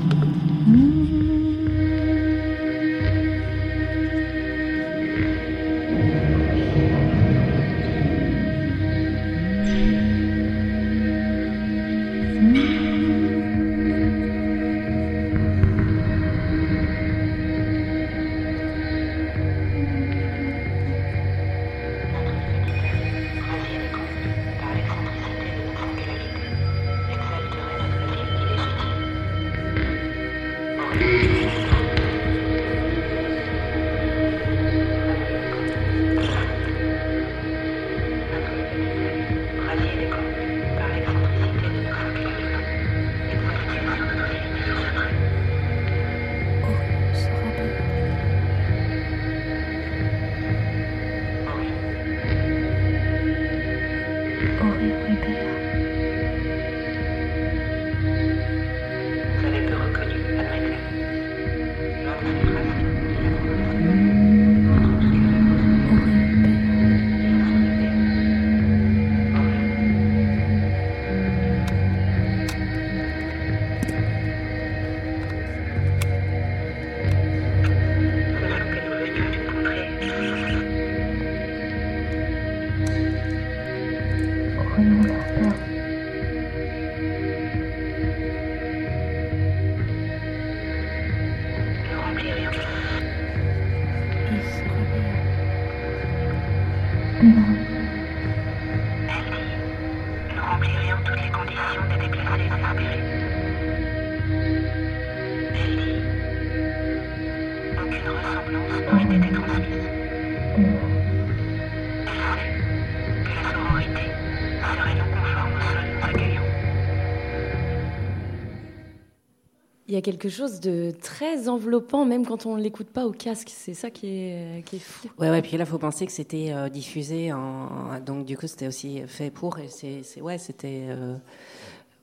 [120.02, 123.50] a quelque chose de très enveloppant, même quand on ne l'écoute pas au casque.
[123.54, 125.08] C'est ça qui est, qui est fou.
[125.20, 128.00] Ouais, ouais, puis là, faut penser que c'était euh, diffusé en.
[128.06, 129.60] Donc, du coup, c'était aussi fait pour.
[129.60, 130.04] Et c'est.
[130.04, 130.86] c'est- Ouais, c'était.
[130.90, 131.16] Euh...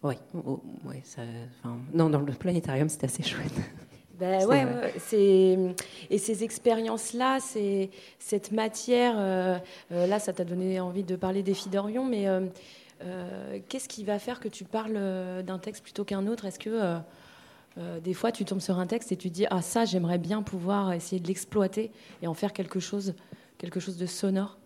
[0.02, 1.22] Ouais, oh, ouais, ça.
[1.64, 3.52] enfin, Non, dans le planétarium, c'était assez chouette.
[4.20, 5.56] Ben ouais, ouais, c'est
[6.10, 9.14] et ces expériences-là, c'est cette matière.
[9.16, 9.58] euh,
[9.90, 12.40] là, ça t'a donné envie de parler des filles d'Orion, mais euh,
[13.68, 14.98] qu'est-ce qui va faire que tu parles
[15.44, 16.46] d'un texte plutôt qu'un autre?
[16.46, 16.96] Est-ce que
[17.78, 20.42] euh, des fois, tu tombes sur un texte et tu dis ah ça, j'aimerais bien
[20.42, 21.90] pouvoir essayer de l'exploiter
[22.22, 23.14] et en faire quelque chose,
[23.58, 24.58] quelque chose de sonore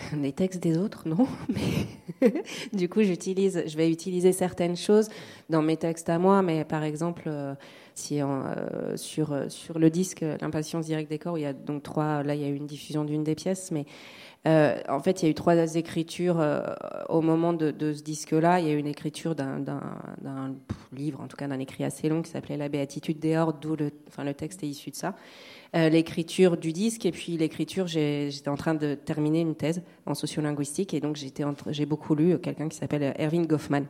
[0.16, 1.26] Les textes des autres, non.
[1.48, 2.32] Mais
[2.72, 5.08] du coup, j'utilise, je vais utiliser certaines choses
[5.48, 6.42] dans mes textes à moi.
[6.42, 7.54] Mais par exemple, euh,
[7.94, 12.22] si euh, sur sur le disque L'impatience directe des corps, il y a donc trois.
[12.22, 13.84] Là, il y a eu une diffusion d'une des pièces, mais
[14.46, 16.62] euh, en fait, il y a eu trois écritures euh,
[17.08, 18.60] au moment de, ce disque-là.
[18.60, 19.64] Il y a eu une écriture d'un
[20.92, 23.76] livre, en tout cas d'un écrit assez long, qui s'appelait La Béatitude des Hordes, d'où
[23.76, 25.14] le texte est issu de ça.
[25.76, 30.14] Euh, l'écriture du disque et puis l'écriture, j'étais en train de terminer une thèse en
[30.14, 31.16] sociolinguistique et donc
[31.68, 33.84] j'ai beaucoup lu euh, quelqu'un qui s'appelle Erwin Goffman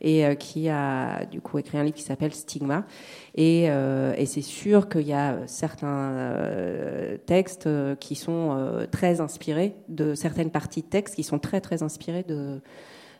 [0.00, 2.86] et euh, qui a du coup écrit un livre qui s'appelle Stigma
[3.34, 8.86] et, euh, et c'est sûr qu'il y a certains euh, textes euh, qui sont euh,
[8.86, 12.60] très inspirés de certaines parties de textes qui sont très très inspirés de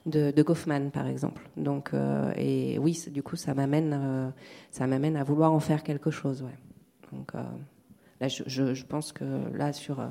[0.06, 1.48] de, de Goffman par exemple.
[1.56, 4.30] Donc euh, et oui du coup ça m'amène euh,
[4.70, 6.56] ça m'amène à vouloir en faire quelque chose ouais.
[7.12, 7.42] Donc euh,
[8.28, 10.06] Je, pense que là, sur euh,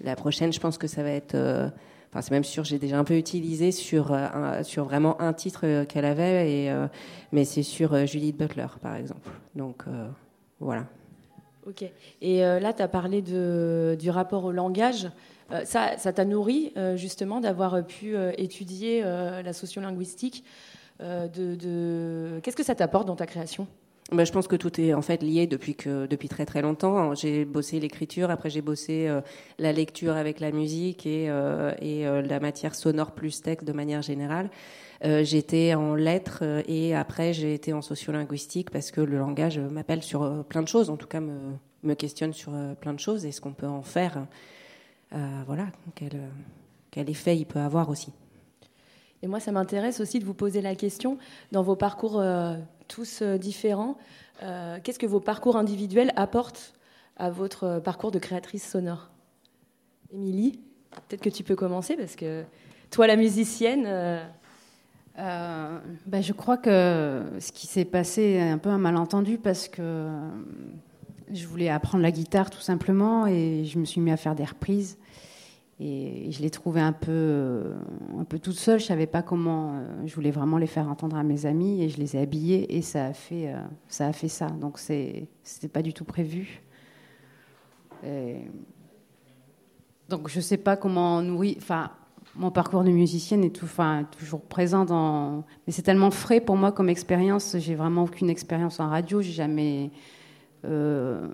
[0.00, 1.34] la prochaine, je pense que ça va être.
[1.34, 1.68] euh,
[2.12, 5.84] Enfin, c'est même sûr, j'ai déjà un peu utilisé sur, euh, sur vraiment un titre
[5.84, 6.86] qu'elle avait, et,
[7.30, 9.30] mais c'est sur Judith Butler, par exemple.
[9.54, 9.84] Donc,
[10.58, 10.86] voilà.
[11.68, 11.84] Ok.
[12.20, 15.08] Et là, tu as parlé du rapport au langage.
[15.62, 20.42] Ça ça t'a nourri, justement, d'avoir pu étudier la sociolinguistique.
[20.98, 22.40] De...
[22.42, 23.68] Qu'est-ce que ça t'apporte dans ta création?
[24.12, 27.14] Bah, je pense que tout est en fait lié depuis que depuis très très longtemps.
[27.14, 29.20] J'ai bossé l'écriture, après j'ai bossé euh,
[29.58, 33.72] la lecture avec la musique et, euh, et euh, la matière sonore plus texte de
[33.72, 34.50] manière générale.
[35.04, 40.02] Euh, j'étais en lettres et après j'ai été en sociolinguistique parce que le langage m'appelle
[40.02, 41.38] sur plein de choses, en tout cas me,
[41.84, 44.26] me questionne sur plein de choses et ce qu'on peut en faire.
[45.46, 46.20] Voilà, quel,
[46.90, 48.12] quel effet il peut avoir aussi.
[49.22, 51.18] Et moi, ça m'intéresse aussi de vous poser la question,
[51.52, 52.56] dans vos parcours euh,
[52.88, 53.98] tous euh, différents,
[54.42, 56.72] euh, qu'est-ce que vos parcours individuels apportent
[57.18, 59.10] à votre parcours de créatrice sonore?
[60.12, 60.60] Émilie,
[61.08, 62.44] peut-être que tu peux commencer, parce que
[62.90, 63.84] toi, la musicienne...
[65.16, 70.08] ben, je crois que ce qui s'est passé est un peu un malentendu parce que
[71.30, 74.46] je voulais apprendre la guitare tout simplement et je me suis mis à faire des
[74.46, 74.96] reprises
[75.80, 77.72] et je l'ai trouvé un peu,
[78.18, 78.78] un peu toute seule.
[78.78, 79.76] Je savais pas comment.
[79.76, 82.76] euh, je voulais vraiment les faire entendre à mes amis et je les ai habillés
[82.76, 84.48] et ça a fait, euh, ça a fait ça.
[84.48, 86.62] Donc c'est, c'était pas du tout prévu.
[90.08, 91.56] Donc je sais pas comment nourrir.
[91.58, 91.90] Enfin,
[92.34, 95.44] mon parcours de musicienne est toujours présent dans.
[95.66, 97.56] Mais c'est tellement frais pour moi comme expérience.
[97.58, 99.20] J'ai vraiment aucune expérience en radio.
[99.20, 99.90] J'ai jamais
[100.64, 101.28] euh,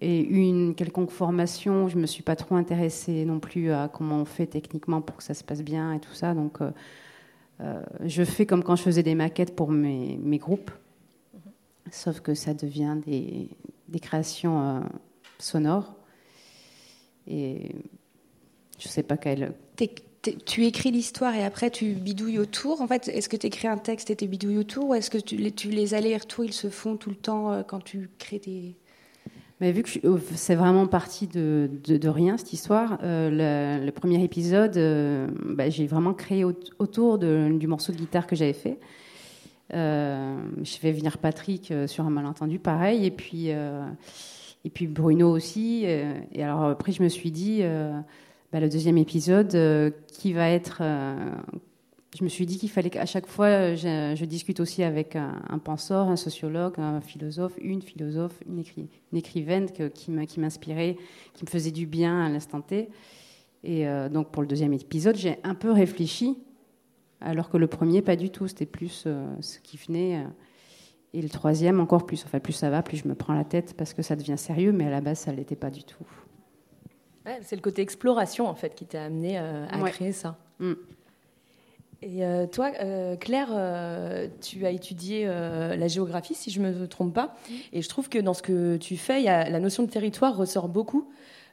[0.00, 1.88] et une quelconque formation.
[1.88, 5.22] Je me suis pas trop intéressée non plus à comment on fait techniquement pour que
[5.22, 6.34] ça se passe bien et tout ça.
[6.34, 6.70] Donc, euh,
[7.60, 10.70] euh, je fais comme quand je faisais des maquettes pour mes, groupes,
[11.90, 13.48] sauf que ça devient des,
[14.00, 14.80] créations euh,
[15.38, 15.94] sonores.
[17.26, 17.74] Et
[18.78, 19.52] je sais pas quelle.
[20.46, 22.80] Tu écris l'histoire et après tu bidouilles autour.
[22.80, 25.18] En fait, est-ce que tu écris un texte et tu bidouilles autour ou est-ce que
[25.18, 28.76] tu les, allers-retours, ils se font tout le temps quand tu crées des...
[29.60, 34.22] Mais vu que euh, c'est vraiment parti de, de, rien cette histoire, euh, le, premier
[34.22, 38.78] épisode, euh, bah, j'ai vraiment créé au- autour du morceau de guitare que j'avais fait.
[39.74, 43.48] Euh, je fais venir Patrick sur un malentendu, pareil, et puis
[44.64, 45.84] et puis Bruno aussi.
[45.84, 47.62] et alors après, je me suis dit,
[48.52, 50.82] bah, le deuxième épisode, qui va être
[52.16, 55.42] je me suis dit qu'il fallait qu'à chaque fois, je, je discute aussi avec un,
[55.48, 60.96] un penseur, un sociologue, un philosophe, une philosophe, une, écri- une écrivaine que- qui m'inspirait,
[61.34, 62.88] qui me faisait du bien à l'instant T.
[63.62, 66.38] Et euh, donc pour le deuxième épisode, j'ai un peu réfléchi,
[67.20, 68.48] alors que le premier, pas du tout.
[68.48, 70.16] C'était plus euh, ce qui venait.
[70.24, 70.28] euh,
[71.14, 72.22] et le troisième, encore plus.
[72.26, 74.72] Enfin, plus ça va, plus je me prends la tête parce que ça devient sérieux,
[74.72, 76.04] mais à la base, ça ne l'était pas du tout.
[77.26, 79.90] ouais, c'est le côté exploration, en fait, qui t'a amené à Ouais.
[79.90, 80.38] créer ça.
[80.60, 80.72] Mm.
[82.00, 86.86] Et euh, toi, euh, Claire, euh, tu as étudié la géographie, si je ne me
[86.86, 87.34] trompe pas.
[87.72, 90.36] Et je trouve que dans ce que tu fais, y a- la notion de territoire
[90.36, 91.08] ressort beaucoup.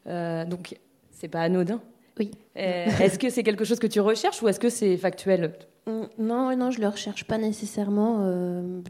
[0.06, 0.78] Donc,
[1.12, 1.82] c'est pas anodin.
[2.20, 2.32] Oui.
[2.56, 5.54] Est-ce que c'est quelque chose que tu recherches ou est-ce que c'est factuel?
[5.88, 8.20] Mm, Non, non, je le recherche pas nécessairement.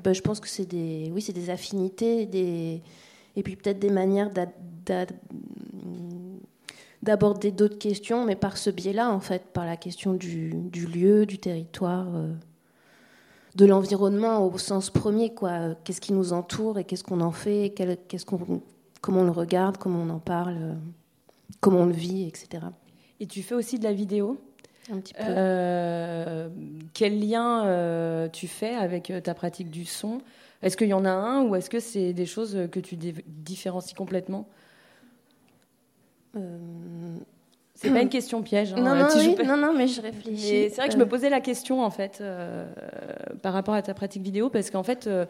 [0.03, 2.81] bah, je pense que c'est des, oui, c'est des affinités, des,
[3.35, 4.45] et puis peut-être des manières d'a-
[4.85, 5.05] d'a-
[7.05, 11.25] d'aborder d'autres questions, mais par ce biais-là, en fait, par la question du, du lieu,
[11.27, 12.33] du territoire, euh,
[13.53, 15.75] de l'environnement au sens premier, quoi.
[15.83, 17.69] Qu'est-ce qui nous entoure et qu'est-ce qu'on en fait,
[18.07, 18.61] qu'est-ce qu'on,
[19.01, 20.73] comment on le regarde, comment on en parle, euh,
[21.61, 22.65] comment on le vit, etc.
[23.19, 24.41] Et tu fais aussi de la vidéo
[24.91, 25.23] Un petit peu.
[25.23, 26.49] Euh,
[26.95, 30.17] quel lien tu fais avec ta pratique du son?
[30.63, 33.93] Est-ce qu'il y en a un ou est-ce que c'est des choses que tu différencies
[33.93, 34.49] complètement?
[37.78, 38.71] C'est pas une question piège.
[38.74, 40.69] hein, Non, euh, non, oui, non, non, mais je réfléchis.
[40.69, 41.02] C'est vrai que je Euh.
[41.02, 42.65] me posais la question en fait euh,
[43.41, 45.26] par rapport à ta pratique vidéo parce qu'en fait euh,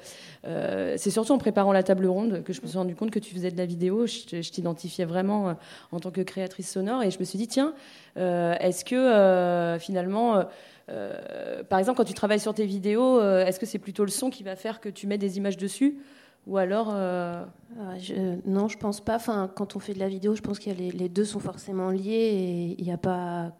[0.46, 3.18] euh, c'est surtout en préparant la table ronde que je me suis rendu compte que
[3.18, 4.06] tu faisais de la vidéo.
[4.06, 5.54] Je, t'identifiais vraiment euh,
[5.91, 7.74] en tant que créatrice sonore et je me suis dit tiens
[8.18, 10.44] euh, est-ce que euh, finalement euh,
[10.91, 14.12] euh, par exemple quand tu travailles sur tes vidéos euh, est-ce que c'est plutôt le
[14.12, 15.98] son qui va faire que tu mets des images dessus
[16.47, 17.43] ou alors euh,
[17.79, 19.15] Ah, je- non, je pense pas.
[19.15, 21.89] Enfin, quand on fait de la vidéo, je pense que les, les deux sont forcément
[21.89, 23.51] liés et il n'y a pas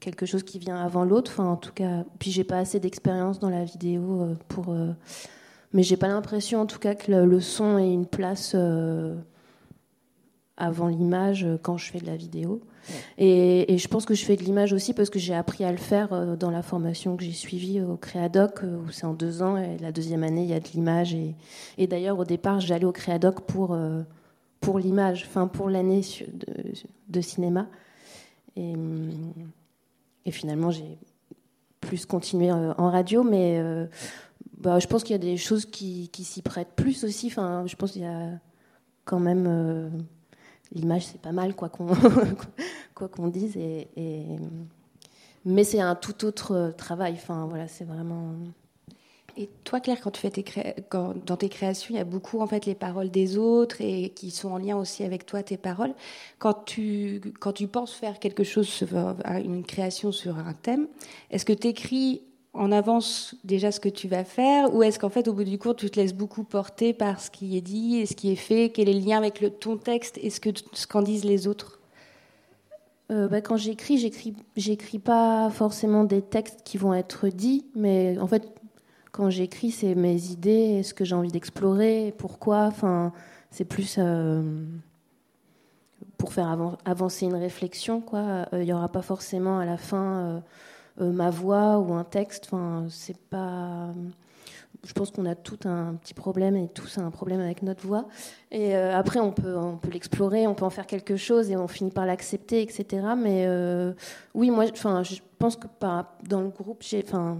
[0.00, 1.30] quelque chose qui vient avant l'autre.
[1.32, 4.70] Enfin, en tout cas, puis j'ai pas assez d'expérience dans la vidéo euh, pour.
[4.70, 4.92] euh,
[5.72, 9.16] mais j'ai pas l'impression, en tout cas, que le, son ait une place euh,
[10.56, 12.60] avant l'image quand je fais de la vidéo.
[13.18, 15.78] Et, je pense que je fais de l'image aussi parce que j'ai appris à le
[15.78, 19.42] faire euh, dans la formation que j'ai suivie au Créadoc, euh, où c'est en deux
[19.42, 21.14] ans, et la deuxième année, il y a de l'image.
[21.78, 24.02] Et, d'ailleurs, au départ, j'allais au Créadoc pour, euh,
[24.60, 26.02] pour l'image, enfin pour l'année
[27.08, 27.66] de, cinéma.
[28.56, 28.72] Et,
[30.30, 30.98] finalement, j'ai
[31.82, 33.86] plus continué euh, en radio, mais euh,
[34.56, 37.26] bah, je pense qu'il y a des choses qui, s'y prêtent plus aussi.
[37.26, 38.30] Enfin, je pense qu'il y a
[39.04, 39.90] quand même euh,
[40.74, 41.88] l'image, c'est pas mal quoi qu'on
[42.94, 43.56] quoi qu'on dise.
[43.56, 43.88] Et,
[45.44, 47.14] mais c'est un tout autre travail.
[47.14, 48.34] Enfin, voilà, c'est vraiment.
[49.36, 52.04] Et toi, Claire, quand tu fais tes cré- quand, dans tes créations, il y a
[52.04, 55.42] beaucoup en fait les paroles des autres et qui sont en lien aussi avec toi,
[55.42, 55.94] tes paroles.
[56.38, 58.84] Quand tu, quand tu penses faire quelque chose,
[59.42, 60.86] une création sur un thème,
[61.30, 62.22] est-ce que tu écris
[62.54, 65.58] en avance déjà ce que tu vas faire ou est-ce qu'en fait au bout du
[65.58, 68.36] cours tu te laisses beaucoup porter par ce qui est dit et ce qui est
[68.36, 68.70] fait?
[68.70, 71.46] Quel est le lien avec le, ton texte et ce que ce qu'en disent les
[71.46, 71.80] autres?
[73.10, 78.16] Euh, bah, quand j'écris, j'écris, j'écris pas forcément des textes qui vont être dits, mais
[78.18, 78.48] en fait,
[79.10, 82.64] quand j'écris, c'est mes idées, ce que j'ai envie d'explorer, pourquoi.
[82.64, 83.12] Enfin,
[83.50, 84.64] c'est plus euh,
[86.16, 88.46] pour faire avan- avancer une réflexion, quoi.
[88.52, 90.42] Euh, Il y aura pas forcément à la fin
[91.10, 92.46] ma voix ou un texte.
[92.46, 93.88] Enfin, c'est pas.
[94.84, 98.08] Je pense qu'on a tout un petit problème et tous un problème avec notre voix.
[98.50, 101.56] Et euh, après, on peut, on peut l'explorer, on peut en faire quelque chose et
[101.56, 103.06] on finit par l'accepter, etc.
[103.16, 103.92] Mais euh,
[104.34, 107.38] oui, moi, enfin, je pense que par, dans le groupe, j'ai, enfin,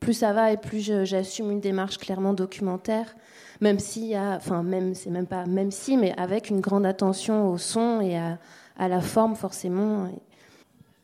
[0.00, 3.14] plus ça va et plus j'assume une démarche clairement documentaire,
[3.60, 7.56] même si, enfin, même c'est même pas même si, mais avec une grande attention au
[7.56, 10.08] son et à la forme forcément.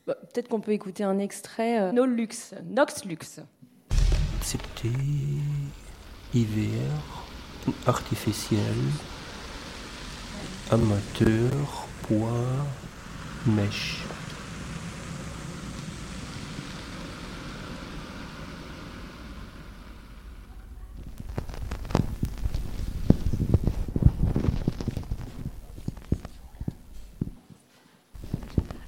[0.07, 1.81] Bah, Peut-être qu'on peut écouter un extrait.
[1.81, 3.41] euh, No Lux, Nox Lux.
[4.41, 4.89] C'était
[6.35, 6.91] hiver,
[7.87, 8.61] artificiel,
[10.71, 12.67] amateur, poids,
[13.47, 13.99] mèche.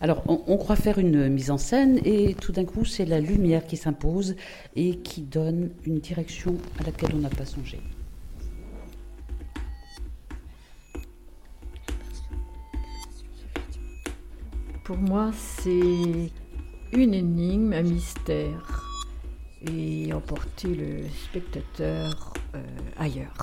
[0.04, 3.66] Alors, on, croit faire une mise en scène et tout d'un coup, c'est la lumière
[3.66, 4.36] qui s'impose
[4.76, 7.80] et qui donne une direction à laquelle on n'a pas songé.
[14.84, 16.30] Pour moi, c'est
[16.92, 18.84] une énigme, un mystère,
[19.66, 22.62] et emporter le spectateur euh,
[22.98, 23.38] ailleurs.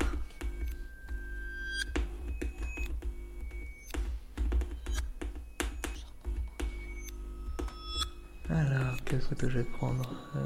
[8.51, 10.03] Alors, quelle photo je vais prendre
[10.35, 10.39] Euh,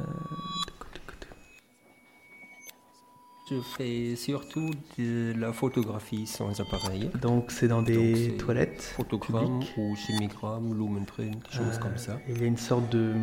[3.50, 7.12] Je fais surtout de la photographie sans appareil.
[7.22, 9.74] Donc c'est dans des Donc, toilettes Photogramme publiques.
[9.78, 12.20] ou chimigramme, lumenprint, des choses Euh, comme ça.
[12.28, 13.14] Il y a une sorte de,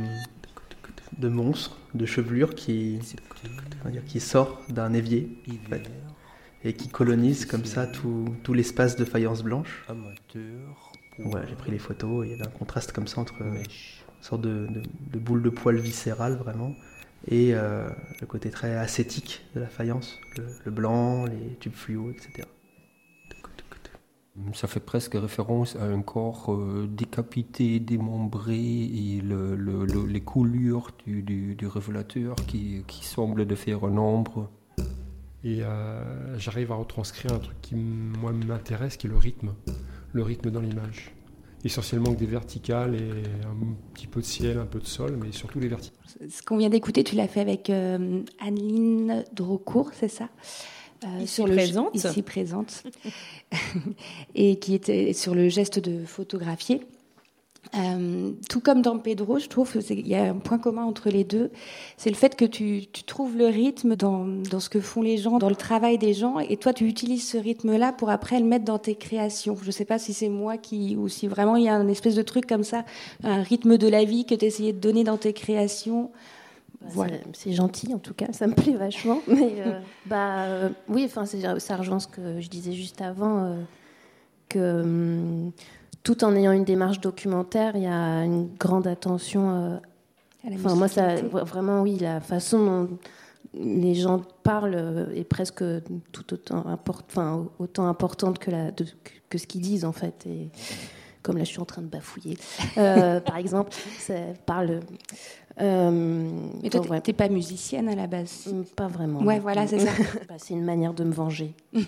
[1.18, 2.99] de monstre, de chevelure qui,
[3.91, 5.91] dire, qui sort d'un évier en fait,
[6.62, 9.85] et qui colonise comme ça tout, tout l'espace de faïence blanche.
[9.89, 10.93] Amateur.
[11.18, 13.43] Voilà, j'ai pris les photos, il y avait un contraste comme ça entre
[14.23, 16.73] sorte de, de- de boule de poils viscérale vraiment
[17.29, 17.89] et euh,
[18.20, 22.49] le côté très ascétique de la faïence, le, le blanc, les tubes fluo, etc.
[24.55, 30.23] Ça fait presque référence à un corps euh, décapité, démembré et le- le- le- les
[30.23, 34.51] coulures du, du- du révélateur qui, qui semble de faire un ombre.
[35.45, 39.53] Et euh, j'arrive à retranscrire un truc qui, moi, m'intéresse, qui est le rythme.
[40.12, 41.12] Le rythme dans l'image.
[41.65, 45.31] Essentiellement que des verticales et un petit peu de ciel, un peu de sol, mais
[45.31, 45.97] surtout des verticales.
[46.29, 50.29] Ce qu'on vient d'écouter, tu l'as fait avec euh, Anneline Drocourt, c'est ça?
[51.05, 51.95] Euh, Ici le- présente.
[51.95, 52.83] Ici présente.
[54.35, 56.81] et qui était sur le geste de photographier.
[57.75, 61.25] Euh, tout comme dans Pedro, je trouve qu'il y a un point commun entre les
[61.25, 61.51] deux,
[61.97, 65.16] c'est le fait que tu, tu trouves le rythme dans, dans ce que font les
[65.16, 68.45] gens, dans le travail des gens, et toi tu utilises ce rythme-là pour après le
[68.45, 69.57] mettre dans tes créations.
[69.59, 71.89] Je ne sais pas si c'est moi qui, ou si vraiment il y a un
[71.89, 72.85] espèce de truc comme ça,
[73.25, 76.11] un rythme de la vie que tu essayais de donner dans tes créations.
[76.83, 77.14] Voilà.
[77.33, 79.20] C'est gentil en tout cas, ça me plaît vachement.
[79.29, 83.45] Mais euh, bah euh, oui, enfin c'est- ça rejoint ce que je disais juste avant,
[83.45, 83.55] euh,
[84.51, 85.53] que hum,
[86.03, 89.50] tout en ayant une démarche documentaire, il y a une grande attention.
[89.50, 89.76] euh,
[90.46, 92.88] À la enfin moi ça vraiment oui, la façon dont
[93.55, 95.62] les gens parlent euh, est presque
[96.11, 98.86] tout autant import- enfin autant importante que la de-
[99.28, 100.26] que- ce qu'ils disent en fait.
[100.26, 100.48] Et
[101.22, 102.36] comme là je suis en train de bafouiller,
[102.78, 104.14] euh, par exemple, ça
[104.46, 104.80] parle.
[105.61, 106.30] Euh,
[106.62, 107.00] Mais toi, ouais.
[107.03, 108.53] t'es pas musicienne à la base?
[108.74, 109.20] Pas vraiment.
[109.20, 109.42] Ouais, non.
[109.42, 109.90] voilà, c'est ça.
[110.28, 111.55] Bah, c'est une manière de me venger.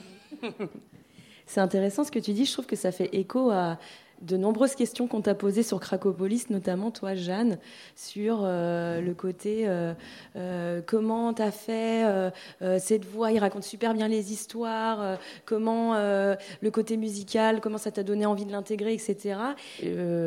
[1.47, 2.47] C'est intéressant ce que tu dis.
[2.47, 3.79] Je trouve que ça fait écho à
[4.25, 7.59] de nombreuses questions qu'on t'a posées sur Cracopolis, notamment toi, Jeanne,
[7.95, 9.93] sur euh, le côté euh,
[10.37, 12.05] euh, comment t'as fait
[12.79, 18.03] cette voix, il raconte super bien les histoires, comment le côté musical, comment ça t'a
[18.03, 19.37] donné envie de l'intégrer, etc.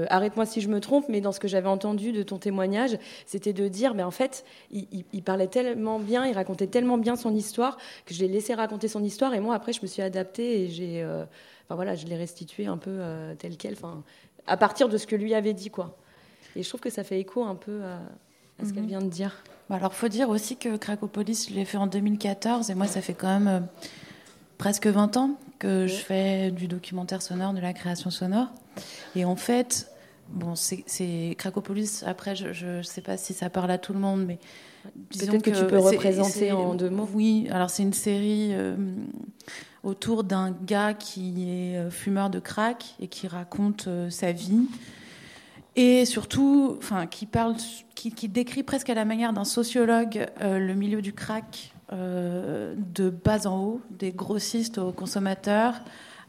[0.09, 3.53] Arrête-moi si je me trompe, mais dans ce que j'avais entendu de ton témoignage, c'était
[3.53, 7.77] de dire, mais en fait, il, parlait tellement bien, il racontait tellement bien son histoire
[8.05, 10.69] que je l'ai laissé raconter son histoire et moi après je me suis adaptée et
[10.69, 11.05] j'ai,
[11.67, 14.03] enfin voilà, je l'ai restitué un peu euh, tel quel, enfin
[14.47, 15.97] à partir de ce que lui avait dit quoi.
[16.55, 17.97] Et je trouve que ça fait écho un peu à,
[18.61, 18.87] à ce qu'elle Mhm.
[18.89, 19.43] vient de dire.
[19.69, 23.01] Bon, alors, faut dire aussi que Cracopolis, je l'ai fait en 2014 et moi, ça
[23.01, 23.59] fait quand même euh,
[24.57, 28.47] presque 20 ans que je fais du documentaire sonore, de la création sonore.
[29.15, 29.91] Et en fait,
[30.29, 32.03] bon, c'est Cracopolis.
[32.07, 34.39] Après, je ne sais pas si ça parle à tout le monde, mais
[35.19, 37.09] Peut-être que tu peux représenter en deux mots.
[37.13, 38.77] Oui, alors c'est une série euh,
[39.87, 44.67] autour d'un gars qui est euh, fumeur de crack et qui raconte euh, sa vie
[45.77, 47.55] et surtout, enfin, qui parle,
[47.95, 53.47] qui, décrit presque à la manière d'un sociologue euh, le milieu du crack de bas
[53.47, 55.75] en haut, des grossistes aux consommateurs,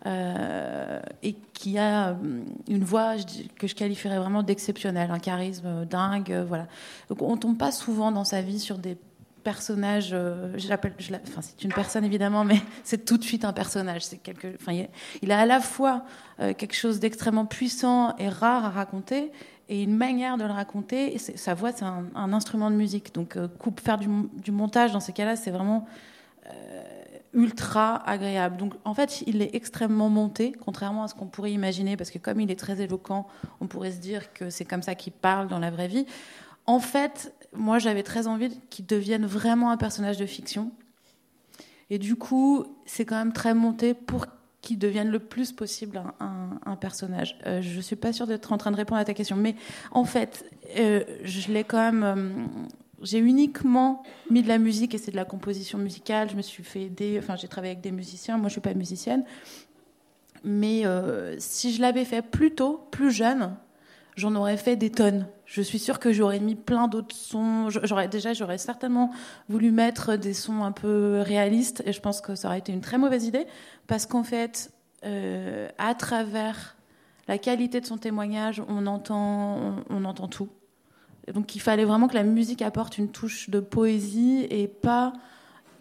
[0.06, 2.16] et qui a
[2.68, 3.14] une voix
[3.56, 6.68] que je qualifierais vraiment d'exceptionnelle, un charisme dingue, voilà.
[7.09, 8.96] Donc on tombe pas souvent dans sa vie sur des
[9.43, 10.11] personnages.
[10.12, 14.05] euh, enfin c'est une personne évidemment, mais c'est tout de suite un personnage.
[14.05, 14.86] C'est quelque, enfin
[15.22, 16.05] il, a à la fois
[16.41, 19.32] euh, quelque chose d'extrêmement puissant et rare à raconter.
[19.70, 23.14] Et une manière de le raconter, sa voix, c'est un, instrument de musique.
[23.14, 23.49] Donc, euh,
[23.84, 25.86] faire du, du montage dans ces cas-là, c'est vraiment
[26.51, 26.82] euh,
[27.34, 28.57] ultra agréable.
[28.57, 32.18] Donc en fait, il est extrêmement monté, contrairement à ce qu'on pourrait imaginer, parce que
[32.18, 33.26] comme il est très éloquent,
[33.61, 36.07] on pourrait se dire que c'est comme ça qu'il parle dans la vraie vie.
[36.64, 40.72] En fait, moi j'avais très envie qu'il devienne vraiment un personnage de fiction.
[41.90, 44.26] Et du coup, c'est quand même très monté pour
[44.61, 47.38] qu'il devienne le plus possible un, personnage.
[47.46, 49.55] Euh, je suis pas sûre d'être en train de répondre à ta question, mais
[49.90, 50.44] en fait,
[50.76, 52.03] euh, je l'ai quand même.
[52.03, 52.64] euh,
[53.01, 56.30] j'ai uniquement mis de la musique et c'est de la composition musicale.
[56.30, 57.16] Je me suis fait aider.
[57.22, 58.38] Enfin, j'ai travaillé avec des musiciens.
[58.38, 59.24] Moi, je suis pas musicienne,
[60.42, 60.82] mais
[61.38, 63.55] si je l'avais fait plus tôt, plus jeune,
[64.16, 65.28] j'en aurais fait des tonnes.
[65.49, 67.70] Je suis sûre que j'aurais mis plein d'autres sons.
[67.70, 69.11] J'aurais déjà, j'aurais certainement
[69.49, 72.82] voulu mettre des sons un peu réalistes, et je pense que ça aurait été une
[72.82, 73.46] très mauvaise idée,
[73.86, 74.70] parce qu'en fait,
[75.07, 76.76] euh, à travers
[77.28, 80.51] la qualité de son témoignage, on entend, on, entend tout.
[81.32, 85.14] Donc, il fallait vraiment que la musique apporte une touche de poésie et pas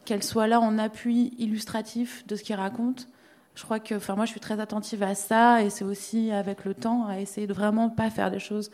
[0.05, 3.09] qu'elle soit là en appui illustratif de ce qu'il raconte.
[3.53, 6.63] Je crois que, enfin, moi, je suis très attentive à ça, et c'est aussi avec
[6.63, 8.71] le temps à essayer de vraiment pas faire des choses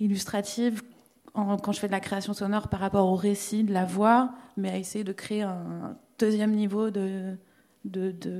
[0.00, 0.82] illustratives
[1.34, 4.30] en- quand je fais de la création sonore par rapport au récit de la voix,
[4.56, 7.36] mais à essayer de créer un deuxième niveau de,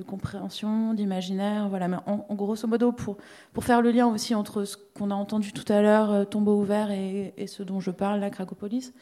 [0.07, 1.69] compréhension, d'imaginaire.
[1.69, 1.89] Voilà.
[1.89, 3.17] Mais en, en grosso modo, pour,
[3.53, 6.61] pour faire le lien aussi entre ce qu'on a entendu tout à l'heure, euh, Tombeau
[6.61, 8.93] ouvert, et, ce dont je parle, la Cracopolis,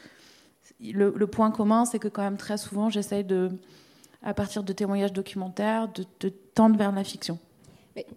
[0.81, 3.51] le, le point commun, c'est que quand même très souvent, j'essaye de,
[4.23, 7.39] à partir de témoignages documentaires, de tendre vers la fiction.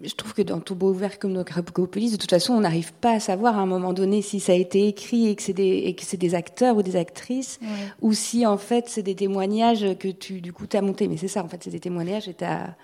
[0.04, 3.12] Je trouve que dans Tombeau ouvert comme dans Cracopolis, de toute façon, on n'arrive pas
[3.14, 5.70] à savoir à un moment donné si ça a été écrit et que c'est des,
[5.86, 7.68] et que c'est des acteurs ou des actrices, Ouais.
[8.02, 11.08] ou si en fait c'est des témoignages que tu du coup t'as monté.
[11.08, 12.76] Mais c'est ça, en fait, c'est des témoignages et t'as.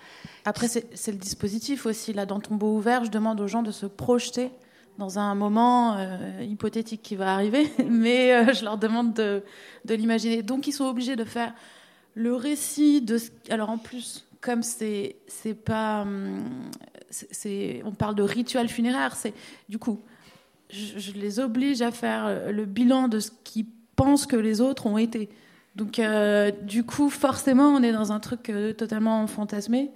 [0.46, 2.14] Après, c'est le dispositif aussi.
[2.14, 4.50] Là, dans Tombeau ouvert, je demande aux gens de se projeter
[4.98, 9.44] dans un moment euh, hypothétique qui va arriver, mais euh, je leur demande de,
[9.86, 10.42] de l'imaginer.
[10.44, 11.54] Donc, ils sont obligés de faire
[12.16, 13.18] le récit de.
[13.18, 16.02] ce- Alors, en plus, comme c'est c'est pas.
[16.02, 16.44] hum,
[17.10, 19.34] c'est- on parle de rituel funéraire, c'est
[19.70, 20.02] du coup,
[20.70, 23.66] je, les oblige à faire euh, le bilan de ce qu'ils
[23.96, 25.30] pensent que les autres ont été.
[25.76, 29.92] Donc, euh, du coup, forcément, on est dans un truc euh, totalement fantasmé.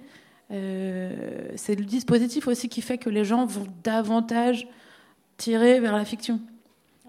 [0.50, 4.68] C'est le dispositif aussi qui fait que les gens vont davantage
[5.38, 6.40] tirer vers la fiction.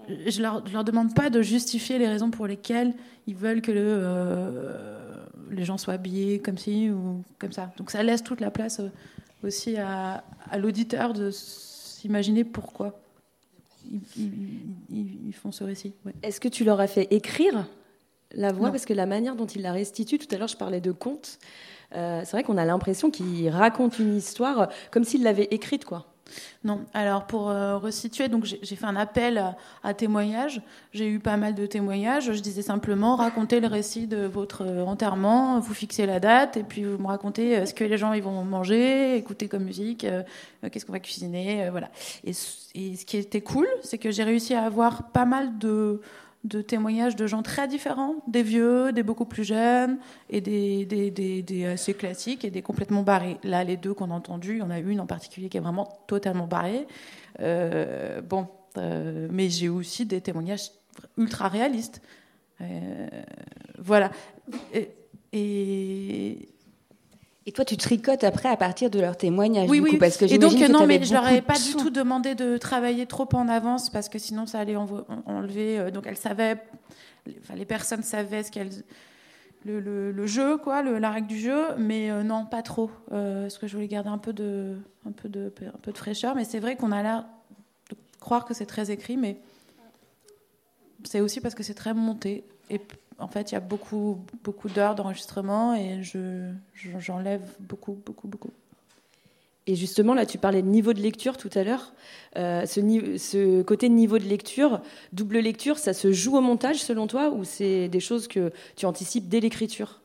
[0.08, 2.94] Je leur, je leur demande pas de justifier les raisons pour lesquelles
[3.28, 5.03] ils veulent que le,
[5.64, 7.72] les gens soient habillés comme ci ou comme ça.
[7.78, 8.90] Donc ça laisse toute la place euh,
[9.46, 13.00] aussi à, à l'auditeur de s'imaginer pourquoi
[13.90, 14.60] ils, ils-
[14.92, 15.94] ils- ils font ce récit.
[16.06, 16.12] Ouais.
[16.22, 17.66] Est-ce que tu leur as fait écrire
[18.34, 18.68] la voix?
[18.68, 18.72] Non.
[18.74, 21.40] Parce que la manière dont il la restitue, tout à l'heure je parlais de conte,
[21.96, 25.86] euh, c'est vrai qu'on a l'impression qu'il raconte une histoire euh, comme s'il l'avait écrite,
[25.86, 26.08] quoi.
[26.64, 30.62] Non, alors pour euh, resituer, donc j'ai fait un appel à, témoignages.
[30.94, 32.32] J'ai eu pas mal de témoignages.
[32.32, 36.64] Je disais simplement racontez le récit de votre euh, enterrement, vous fixez la date et
[36.64, 40.06] puis vous me racontez euh, ce que les gens ils vont manger, écouter comme musique,
[40.72, 41.90] qu'est-ce qu'on va cuisiner, voilà.
[42.24, 46.02] Et ce qui était cool, c'est que j'ai réussi à avoir pas mal de
[46.44, 49.98] de témoignages de gens très différents, des vieux, des beaucoup plus jeunes,
[50.30, 53.38] et des, des assez classiques et des complètement barrés.
[53.44, 55.62] Là, les deux qu'on a entendus, il y en a une en particulier qui est
[55.62, 56.86] vraiment totalement barrée.
[57.40, 60.72] Euh, bon, euh, mais j'ai aussi des témoignages
[61.18, 62.02] ultra réalistes.
[62.62, 63.08] Euh,
[63.80, 64.12] voilà.
[65.32, 66.50] Et,
[67.46, 69.90] Et toi, tu tricotes après à partir de leurs témoignages, oui, du oui.
[69.92, 72.36] coup, parce que et donc que non, mais je leur avais pas du tout demandé
[72.36, 75.78] de travailler trop en avance parce que sinon ça allait enlever.
[75.80, 76.56] euh, donc elles savaient,
[77.26, 78.72] les- enfin les personnes savaient ce qu'elles,
[79.66, 82.90] le, le- le jeu quoi, le- la règle du jeu, mais euh, non pas trop,
[83.12, 85.98] euh, parce que je voulais garder un peu de, un peu de, un peu de
[85.98, 86.36] fraîcheur.
[86.36, 87.26] Mais c'est vrai qu'on a l'air
[87.90, 89.38] de croire que c'est très écrit, mais
[91.04, 92.46] c'est aussi parce que c'est très monté.
[92.70, 92.80] Et
[93.20, 98.28] en fait, il y a beaucoup, beaucoup d'heures d'enregistrement et je, je- j'enlève beaucoup, beaucoup,
[98.28, 98.52] beaucoup.
[99.66, 101.94] Et justement, là, tu parlais de niveau de lecture tout à l'heure.
[102.36, 102.82] Euh, ce,
[103.18, 104.82] ce côté niveau de lecture,
[105.14, 108.86] double lecture, ça se joue au montage selon toi ou c'est des choses que tu
[108.86, 110.02] anticipes dès l'écriture?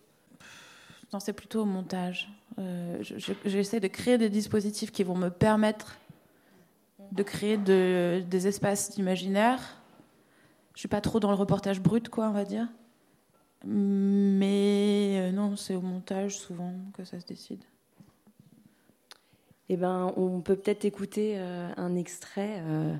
[1.12, 2.28] Non, c'est plutôt au montage.
[2.61, 5.96] Euh, je- je- J'essaie de créer des dispositifs qui vont me permettre
[7.11, 9.61] de créer de- des espaces d'imaginaire.
[10.74, 12.68] Je suis pas trop dans le reportage brut, quoi, on va dire.
[13.64, 17.61] Mais euh, non, c'est au montage souvent que ça se décide.
[19.70, 22.62] Eh ben, on peut peut-être écouter euh, un extrait.
[22.66, 22.94] euh,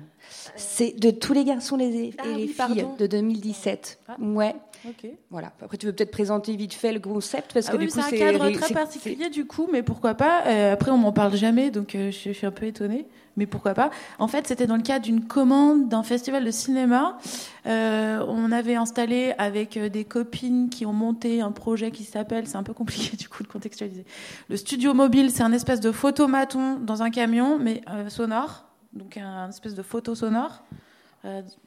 [0.55, 2.95] C'est de tous les garçons les- et Ah les oui, filles pardon.
[2.99, 3.99] de 2017.
[4.19, 4.53] Ouais.
[4.87, 5.07] Ok.
[5.31, 5.51] Voilà.
[5.61, 7.99] Après, tu veux peut-être présenter vite fait le concept parce Ah que oui, du coup,
[8.07, 11.35] c'est un cadre très particulier du coup, mais pourquoi pas Euh, Après, on m'en parle
[11.35, 13.07] jamais, donc euh, je, je suis un peu étonnée,
[13.39, 17.17] mais pourquoi pas En fait, c'était dans le cadre d'une commande d'un festival de cinéma.
[17.65, 22.47] Euh, on avait installé avec euh, des copines qui ont monté un projet qui s'appelle,
[22.47, 24.05] c'est un peu compliqué du coup de contextualiser.
[24.49, 29.15] Le studio mobile, c'est un espèce de photomaton dans un camion, mais euh, sonore, donc
[29.15, 30.63] un espèce de photo sonore.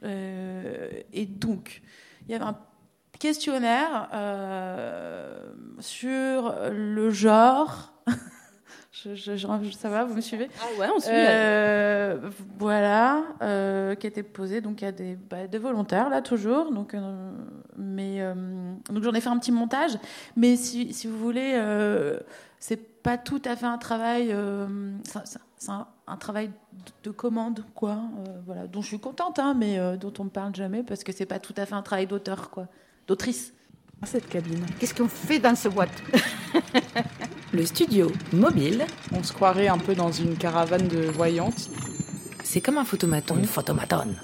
[0.02, 1.82] Et donc,
[2.26, 2.56] il y avait un
[3.18, 4.08] questionnaire
[5.80, 7.92] sur le genre.
[9.04, 10.48] je, je- je- ça va, vous me suivez?
[10.60, 11.10] Ah ouais, on suit.
[11.12, 16.72] Euh, voilà, euh, qui était posé donc à des, bah, des volontaires là toujours.
[16.72, 17.32] Donc, euh,
[17.76, 18.34] mais euh,
[18.90, 19.92] donc j'en ai fait un petit montage.
[20.36, 22.18] Mais si, si vous voulez, euh,
[22.58, 24.28] c'est pas tout à fait un travail.
[24.32, 24.66] euh,
[25.04, 27.90] ça- ça- c'est un, un travail de, de commande, quoi.
[28.26, 31.04] euh, voilà, dont je suis contente, hein, mais euh, dont on me parle jamais parce
[31.04, 32.66] que c'est pas tout à fait un travail d'auteur, quoi,
[33.06, 33.52] d'autrice.
[34.04, 34.66] Cette cabine.
[34.80, 35.92] Qu'est-ce qu'on fait dans ce boîte?
[37.52, 38.86] Le studio mobile.
[39.12, 41.68] On se croirait un peu dans une caravane de voyantes.
[42.44, 43.36] C'est comme un photomaton.
[43.36, 44.16] Une photomatone.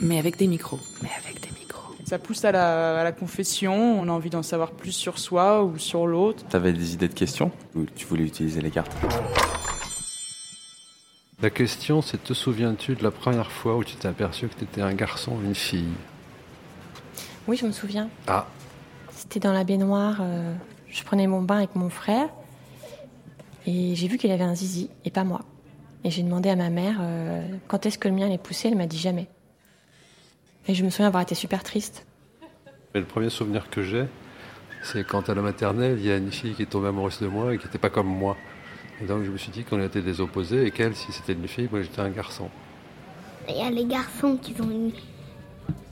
[0.00, 0.80] Mais avec des micros.
[1.02, 1.94] Mais avec des micros.
[2.04, 5.64] Ça pousse à la, à la confession, on a envie d'en savoir plus sur soi
[5.64, 6.44] ou sur l'autre.
[6.48, 8.92] T'avais des idées de questions ou tu voulais utiliser les cartes?
[11.42, 14.64] La question, c'est te souviens-tu de la première fois où tu t'es aperçu que tu
[14.64, 15.92] étais un garçon ou une fille?
[17.48, 18.08] Oui, je me souviens.
[18.26, 18.46] Ah,
[19.14, 20.18] C'était dans la baignoire.
[20.20, 20.54] euh,
[20.88, 22.28] je prenais mon bain avec mon frère.
[23.66, 25.40] Et j'ai vu qu'il avait un zizi, et pas moi.
[26.04, 28.68] Et j'ai demandé à ma mère euh, quand est-ce que le mien allait pousser.
[28.68, 29.26] Elle m'a dit jamais.
[30.68, 32.06] Et je me souviens avoir été super triste.
[32.94, 34.04] mais le premier souvenir que j'ai,
[34.82, 37.26] c'est quand à la maternelle, il y a une fille qui est tombée amoureuse de
[37.26, 38.36] moi et qui n'était pas comme moi.
[39.02, 41.48] Et donc je me suis dit qu'on était des opposés et qu'elle, si c'était une
[41.48, 42.48] fille, moi j'étais un garçon.
[43.48, 44.92] Il y a les garçons qui ont une-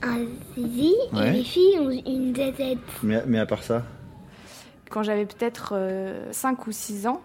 [0.01, 0.25] un
[0.57, 1.29] zizi Ouais.
[1.29, 2.77] et les filles ont une zézette.
[3.03, 3.83] Mais, mais à part ça?
[4.89, 7.21] Quand j'avais peut-être 5 ou 6 ans,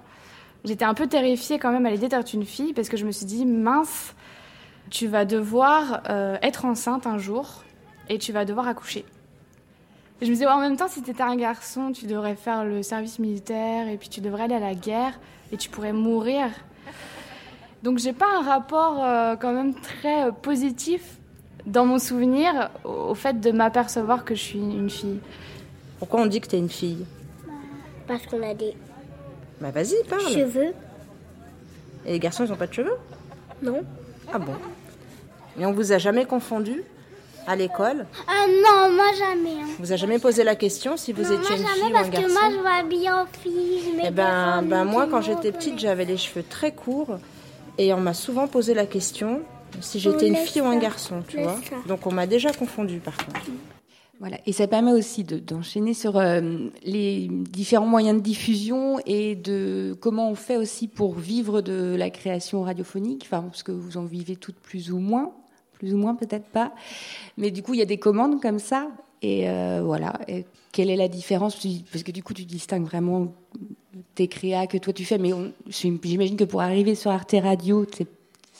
[0.64, 3.12] j'étais un peu terrifiée quand même à l'idée d'être une fille parce que je me
[3.12, 4.14] suis dit, mince,
[4.90, 7.62] tu vas devoir euh, être enceinte un jour
[8.08, 9.04] et tu vas devoir accoucher.
[10.20, 12.34] Et je me disais, ouais, en même temps, si tu étais un garçon, tu devrais
[12.34, 15.18] faire le service militaire et puis tu devrais aller à la guerre
[15.52, 16.48] et tu pourrais mourir.
[17.82, 21.18] Donc j'ai pas un rapport euh, quand même très euh, positif
[21.66, 25.20] dans mon souvenir au, au fait de m'apercevoir que je suis une fille.
[26.00, 27.04] Pourquoi on dit que t'es une fille?
[28.08, 28.74] Parce qu'on a des
[29.60, 30.22] Bah vas-y, parle.
[30.32, 30.72] cheveux.
[32.06, 32.96] Et les garçons, ils ont pas de cheveux?
[33.62, 33.82] Non.
[34.32, 34.52] Ah bon?
[35.60, 36.82] Et on vous a jamais confondu
[37.46, 38.06] à l'école?
[38.28, 39.60] Ah non, moi jamais.
[39.60, 39.66] hein.
[39.80, 42.06] Vous a jamais posé la question si vous non, étiez moi une fille ou parce
[42.06, 42.32] un que garçon?
[42.34, 43.80] moi je m'habille en fille.
[44.00, 47.18] Je Eh ben, ben moi, quand j'étais petite, j'avais les cheveux très courts
[47.78, 49.40] et on m'a souvent posé la question
[49.80, 51.56] si j'étais une fille ou un garçon, tu laisse vois?
[51.68, 51.76] ça.
[51.86, 53.40] Donc on m'a déjà confondue par contre.
[54.20, 59.36] Voilà, et ça permet aussi de- d'enchaîner sur euh, les différents moyens de diffusion et
[59.36, 63.96] de comment on fait aussi pour vivre de la création radiophonique, enfin, parce que vous
[63.96, 65.30] en vivez toutes plus ou moins,
[65.74, 66.72] plus ou moins peut-être pas,
[67.36, 68.90] mais du coup il y a des commandes comme ça,
[69.22, 70.18] et euh, voilà,
[70.72, 71.56] quelle est la différence?
[71.92, 73.32] Parce que du coup tu distingues vraiment
[74.16, 75.30] tes créas que toi tu fais, mais
[75.68, 78.08] j'imagine que pour arriver sur Arte Radio, c'est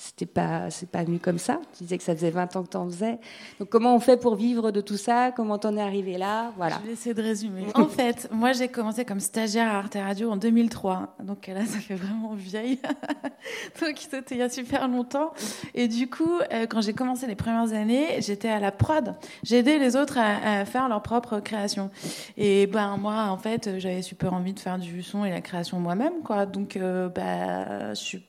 [0.09, 1.61] c'était pas, c'est pas venu comme ça.
[1.76, 3.18] Tu disais que ça faisait 20 ans que tu en faisais.
[3.61, 5.32] Donc comment on fait pour vivre de tout ça?
[5.32, 6.52] Comment t'en es arrivé là?
[6.56, 6.78] Voilà.
[6.82, 7.66] Je vais essayer de résumer.
[7.74, 11.16] en fait, moi j'ai commencé comme stagiaire à Arte Radio en 2003.
[11.22, 12.78] Donc là, ça fait vraiment vieille.
[13.80, 15.32] Donc c'était il y a super longtemps.
[15.74, 19.14] Et du coup, euh, quand j'ai commencé les premières années, j'étais à la prod.
[19.42, 21.90] J'aidais les autres à, à, faire leur propre création.
[22.38, 25.80] Et ben moi, en fait, j'avais super envie de faire du son et la création
[25.80, 26.46] moi-même, quoi.
[26.46, 28.22] Donc euh, bah, je suis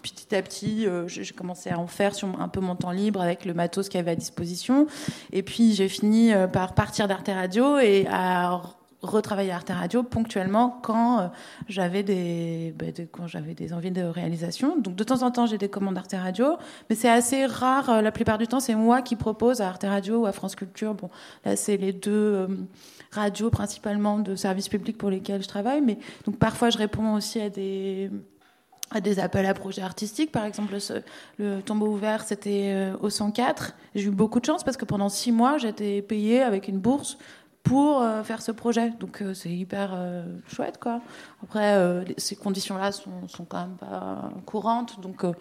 [0.00, 3.20] petit à petit, euh, j'ai commencé à en faire sur un peu mon temps libre
[3.20, 4.86] avec le matos qu'il y avait à disposition.
[5.32, 8.62] Et puis j'ai fini euh, par partir d'Arte Radio et à
[9.02, 11.26] retravailler Arte Radio ponctuellement quand euh,
[11.68, 14.78] j'avais des, bah, de, quand j'avais des envies de réalisation.
[14.78, 16.56] Donc de temps en temps j'ai des commandes Arte Radio,
[16.88, 18.00] mais c'est assez rare.
[18.00, 20.94] La plupart du temps c'est moi qui propose à Arte Radio ou à France Culture.
[20.94, 21.10] Bon
[21.44, 22.46] là c'est les deux
[23.10, 27.40] radios principalement de services publics pour lesquels je travaille, mais donc parfois je réponds aussi
[27.40, 28.08] à des
[28.94, 30.32] à des appels à projets artistiques.
[30.32, 30.74] Par exemple,
[31.38, 33.74] le tombeau ouvert, c'était euh, au 104.
[33.94, 37.18] J'ai eu beaucoup de chance parce que pendant six mois, j'étais payée avec une bourse
[37.62, 38.90] pour euh, faire ce projet.
[38.98, 41.00] Donc euh, c'est hyper euh, chouette quoi.
[41.42, 45.00] Après euh, ces conditions-là sont, sont, quand même pas courantes.
[45.00, 45.32] Donc euh,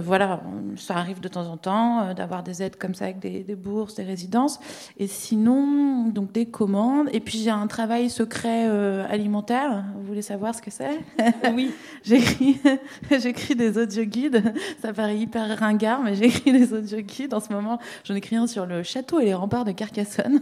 [0.00, 0.40] voilà,
[0.76, 3.94] ça arrive de temps en temps d'avoir des aides comme ça avec des, des, bourses,
[3.94, 4.58] des résidences.
[4.98, 7.08] Et sinon donc des commandes.
[7.12, 8.66] Et puis j'ai un travail secret
[9.08, 9.84] alimentaire.
[9.96, 11.00] Vous voulez savoir ce que c'est?
[11.54, 11.72] Oui.
[12.04, 12.60] j'écris
[13.10, 14.54] j'écris des audio guides.
[14.80, 17.78] Ça paraît hyper ringard, mais j'écris des audio guides en ce moment.
[18.04, 20.40] J'en écris un sur le château et les remparts de Carcassonne.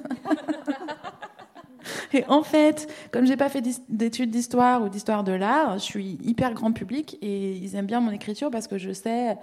[2.12, 6.18] Et en fait, comme j'ai pas fait d'études d'histoire ou d'histoire de l'art, je suis
[6.22, 9.34] hyper grand public et ils aiment bien mon écriture parce que je sais euh,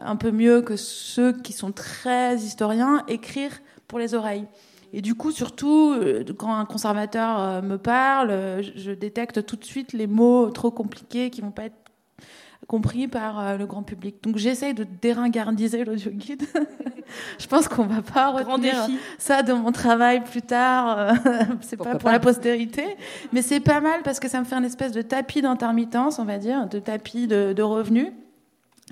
[0.00, 3.52] un peu mieux que ceux qui sont très historiens écrire
[3.88, 4.46] pour les oreilles.
[4.94, 9.64] Et du coup, surtout, euh, quand un conservateur euh, me parle, je détecte tout de
[9.64, 11.81] suite les mots trop compliqués qui vont pas être
[12.66, 14.22] compris par euh, le grand public.
[14.22, 16.44] Donc j'essaye de déringardiser l'audio guide.
[17.38, 18.74] je pense qu'on va pas retenir
[19.18, 20.98] ça de mon travail plus tard.
[20.98, 21.12] Euh,
[21.60, 22.12] c'est pas pour pas.
[22.12, 22.96] la postérité,
[23.32, 26.24] mais c'est pas mal parce que ça me fait un espèce de tapis d'intermittence, on
[26.24, 28.08] va dire, de tapis de, de revenus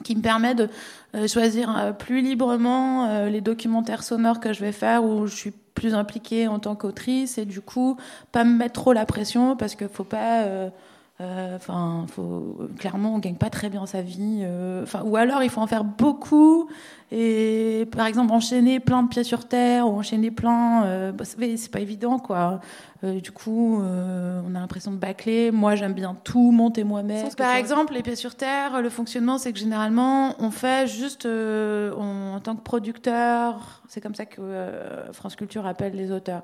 [0.04, 0.68] qui me permet de
[1.14, 5.94] euh, choisir plus librement les documentaires sonores que je vais faire où je suis plus
[5.94, 7.96] impliquée en tant qu'autrice et du coup
[8.32, 10.68] pas me mettre trop la pression parce qu'il faut pas euh,
[11.20, 14.44] Enfin, euh, clairement, on gagne pas très bien sa vie.
[14.82, 16.68] Enfin, ou alors il faut en faire beaucoup
[17.12, 21.70] et, par exemple, enchaîner plein de pieds sur terre ou enchaîner plein, euh, bah, c'est
[21.70, 22.60] pas évident, quoi.
[23.02, 25.50] Euh, du coup, euh, on a l'impression de bâcler.
[25.50, 27.28] Moi, j'aime bien tout monter moi-même.
[27.36, 32.34] Par exemple, les pieds sur terre, le fonctionnement, c'est que généralement, on fait juste on,
[32.34, 33.82] en tant que producteur.
[33.88, 34.40] C'est comme ça que
[35.12, 36.42] France Culture appelle les auteurs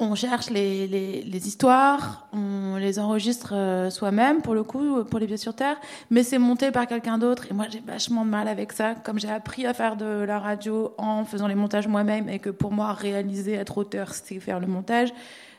[0.00, 5.26] on cherche les, les, histoires, on les enregistre euh, soi-même, pour le coup, pour les
[5.26, 5.76] pieds sur terre,
[6.08, 7.46] mais c'est monté par quelqu'un d'autre.
[7.50, 8.94] Et moi, j'ai vachement de mal avec ça.
[8.94, 12.48] Comme j'ai appris à faire de la radio en faisant les montages moi-même, et que
[12.48, 15.12] pour moi, réaliser, être auteur, c'est faire le montage,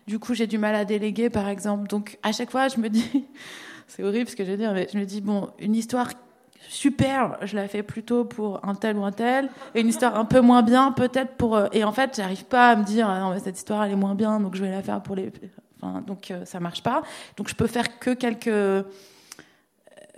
[0.07, 1.87] du coup, j'ai du mal à déléguer, par exemple.
[1.87, 3.25] Donc, à chaque fois, je me dis,
[3.87, 6.09] c'est horrible ce que je veux dire, mais je me dis, bon, une histoire
[6.68, 10.26] super, je la fais plutôt pour un tel ou un tel, et une histoire un
[10.26, 11.55] peu moins bien, peut-être pour.
[11.55, 13.91] Euh, et en fait, j'arrive pas à me dire, ah non, mais cette histoire, elle
[13.91, 15.32] est moins bien, donc je vais la faire pour les.
[15.82, 17.01] Enfin, donc euh, ça marche pas.
[17.38, 18.47] Donc je peux faire que quelques.
[18.47, 18.84] Euh,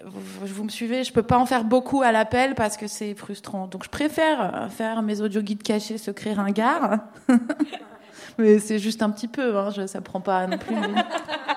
[0.05, 3.15] vous, vous me suivez, je peux pas en faire beaucoup à l'appel parce que c'est
[3.15, 3.67] frustrant.
[3.67, 6.99] Donc je préfère faire mes audio guides cachés, secrets ringards.
[8.37, 10.75] mais c'est juste un petit peu, hein, je, ça prend pas non plus.
[10.75, 11.01] Mais...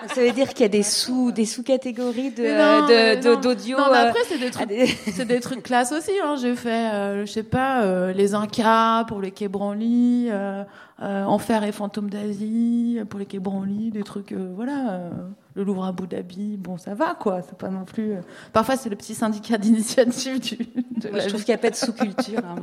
[0.15, 3.79] ça veut dire qu'il y a des sous, des sous-catégories de, d'audio.
[3.79, 4.87] Non, mais après c'est des trucs, des...
[5.13, 6.13] c'est des trucs classe aussi.
[6.23, 6.37] Hein.
[6.41, 10.31] J'ai fait, euh, je sais pas, euh, les Incas pour les quais Branly,
[11.03, 14.93] euh, Enfer et fantômes d'Asie pour les quais Branly, des trucs, euh, voilà.
[14.93, 15.11] Euh,
[15.55, 17.43] le Louvre à Abu Dhabi, bon, ça va, quoi.
[17.43, 18.15] C'est pas non plus.
[18.55, 20.57] Parfois, c'est le petit syndicat d'initiative du.
[20.57, 22.41] De Moi, je trouve qu'il n'y a pas de sous-culture.
[22.45, 22.57] Hein,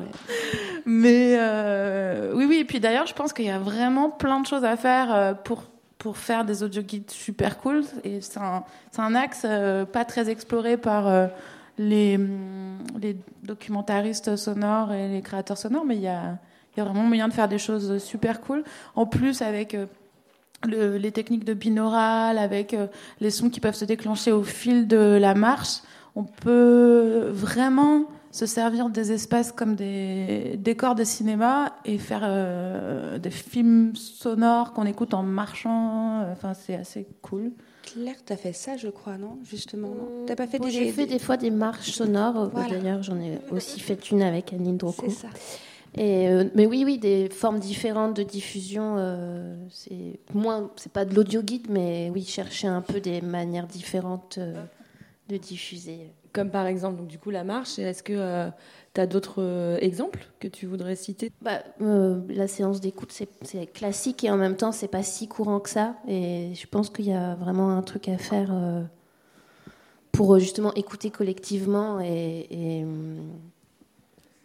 [0.85, 2.57] mais, mais oui, oui.
[2.57, 5.63] Et puis d'ailleurs, je pense qu'il y a vraiment plein de choses à faire pour
[5.99, 7.83] pour faire des audio guides super cool.
[8.03, 8.63] Et c'est un,
[8.97, 9.45] un axe
[9.91, 11.29] pas très exploré par
[11.77, 12.19] les,
[12.99, 16.37] les documentaristes sonores et les créateurs sonores, mais il y a,
[16.75, 18.63] il y a vraiment moyen de faire des choses super cool.
[18.95, 19.85] En plus, avec euh,
[20.65, 22.87] le, les techniques de binaural, avec euh,
[23.19, 25.81] les sons qui peuvent se déclencher au fil de la marche,
[26.15, 33.19] on peut vraiment se servir des espaces comme des décors de cinéma et faire euh,
[33.19, 36.21] des films sonores qu'on écoute en marchant.
[36.31, 37.51] Enfin, c'est assez cool.
[37.83, 39.37] Claire, tu as fait ça, je crois, non?
[39.43, 40.25] Justement, non?
[40.25, 40.71] T'as pas fait Bon, des...
[40.71, 42.49] J'ai fait des fois des marches sonores.
[42.51, 42.69] Voilà.
[42.69, 45.05] D'ailleurs, j'en ai aussi fait une avec Anne Drocco.
[45.07, 45.27] C'est ça.
[45.95, 48.95] Et euh, mais oui, oui, des formes différentes de diffusion.
[48.97, 53.67] Euh, c'est moins, c'est pas de l'audio guide, mais oui, chercher un peu des manières
[53.67, 54.63] différentes euh,
[55.29, 56.11] de diffuser.
[56.31, 57.77] comme par exemple, donc, du coup, la marche.
[57.77, 58.49] Est-ce que
[58.95, 61.31] tu as d'autres exemples que tu voudrais citer?
[61.41, 65.69] Bah, La séance d'écoute, c'est classique et en même temps, c'est pas si courant que
[65.69, 65.95] ça.
[66.07, 68.51] Et je pense qu'il y a vraiment un truc à faire
[70.13, 72.82] pour justement écouter collectivement et, et,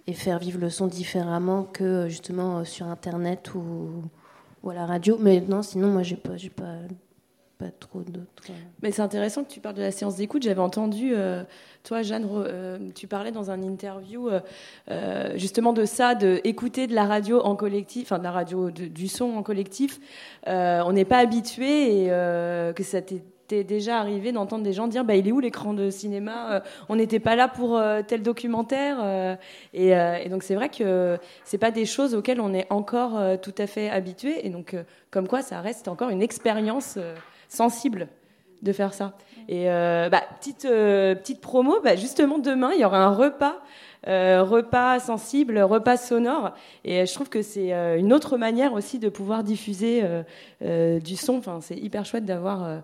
[0.09, 4.03] et, faire vivre le son différemment que justement sur Internet ou,
[4.69, 5.17] à la radio.
[5.21, 6.77] Mais non, sinon, moi, j'ai pas, j'ai pas,
[7.59, 8.53] pas trop d'autres.
[8.83, 10.43] Mais c'est intéressant que tu parles de la séance d'écoute.
[10.43, 11.43] J'avais entendu, euh,
[11.83, 17.07] toi, Jeanne, euh, tu parlais dans un interview euh, justement de ça, de de la
[17.07, 20.01] radio en collectif, enfin de la radio, du son en collectif.
[20.47, 25.15] on n'est pas habitué et que ça t'est déjà arrivé d'entendre des gens dire bah,
[25.15, 28.99] il est où l'écran de cinéma euh, On n'était pas là pour euh, tel documentaire.
[29.01, 29.37] Euh,
[29.75, 33.67] et, donc c'est vrai que c'est pas des choses auxquelles on est encore tout à
[33.67, 34.47] fait habitué.
[34.47, 34.77] Et donc
[35.11, 36.99] comme quoi ça reste encore une expérience
[37.49, 38.09] sensible
[38.63, 39.15] de faire ça.
[39.49, 43.61] Et bah, petite petite promo, bah, justement demain il y aura un repas
[44.07, 46.55] euh, repas sensible, repas sonore.
[46.85, 50.03] Et je trouve que c'est euh, une autre manière aussi de pouvoir diffuser
[50.63, 51.39] euh, du son.
[51.39, 52.83] Enfin, c'est hyper chouette d'avoir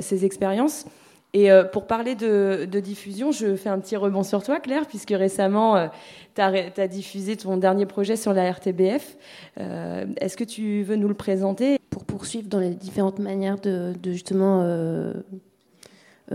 [0.00, 0.86] ces expériences.
[1.32, 5.90] Et pour parler de, diffusion, je fais un petit rebond sur toi, Claire, puisque récemment,
[6.34, 9.16] tu as, diffusé ton dernier projet sur la RTBF.
[9.56, 11.78] Est-ce que tu veux nous le présenter?
[11.90, 15.12] Pour poursuivre dans les différentes manières de, justement euh,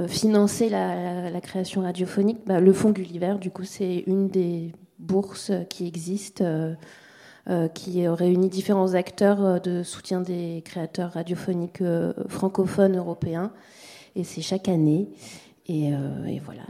[0.07, 5.87] financer la, création radiophonique, bah, le Fonds Gulliver, du coup, c'est une des bourses qui
[5.87, 6.73] existent, euh,
[7.49, 11.83] euh, qui réunit différents acteurs de soutien des créateurs radiophoniques
[12.27, 13.51] francophones européens.
[14.15, 15.09] Et c'est chaque année.
[15.67, 15.91] Et,
[16.43, 16.63] voilà.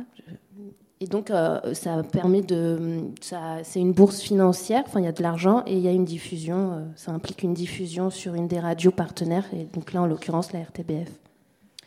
[1.00, 1.32] Et donc,
[1.74, 3.00] ça permet de.
[3.64, 6.06] C'est une bourse financière, enfin, il y a de l'argent et il y a une
[6.06, 6.88] diffusion.
[6.96, 10.60] ça implique une diffusion sur une des radios partenaires, et donc là, en l'occurrence, la
[10.62, 11.10] RTBF,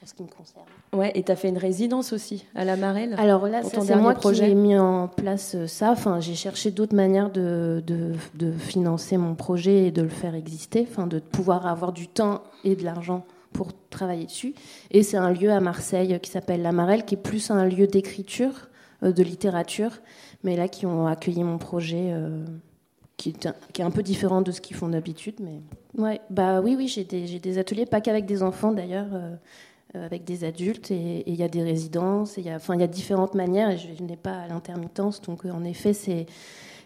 [0.03, 0.67] en ce qui me concerne.
[0.95, 4.15] Ouais, et tu as fait une résidence aussi à la Marelle Alors là, c'est moi
[4.15, 4.45] projet.
[4.45, 5.91] qui ai mis en place euh, ça.
[5.91, 10.87] Enfin, j'ai cherché d'autres manières de, de, financer mon projet et de le faire exister,
[10.89, 14.55] enfin, de pouvoir avoir du temps et de l'argent pour travailler dessus.
[14.91, 17.87] Et c'est un lieu à Marseille qui s'appelle la Marelle, qui est plus un lieu
[17.87, 18.69] d'écriture,
[19.03, 20.01] euh, de littérature,
[20.45, 22.11] mais là qui ont accueilli mon projet.
[22.13, 22.45] Euh,
[23.17, 25.61] qui est, un, qui est, un, peu différent de ce qu'ils font d'habitude, mais
[25.97, 29.07] ouais, bah oui, oui, j'ai des, des, ateliers, pas qu'avec des enfants d'ailleurs.
[29.13, 29.37] Euh,
[30.03, 33.35] avec des adultes et il y a des résidences, il y a, y a différentes
[33.35, 35.21] manières et je, n'ai pas à l'intermittence.
[35.23, 36.27] Donc, euh, en effet, c'est,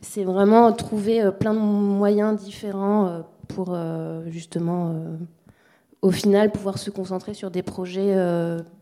[0.01, 3.75] c'est vraiment trouver euh, plein de moyens différents pour
[4.27, 4.95] justement,
[6.03, 8.15] au final, pouvoir se concentrer sur des projets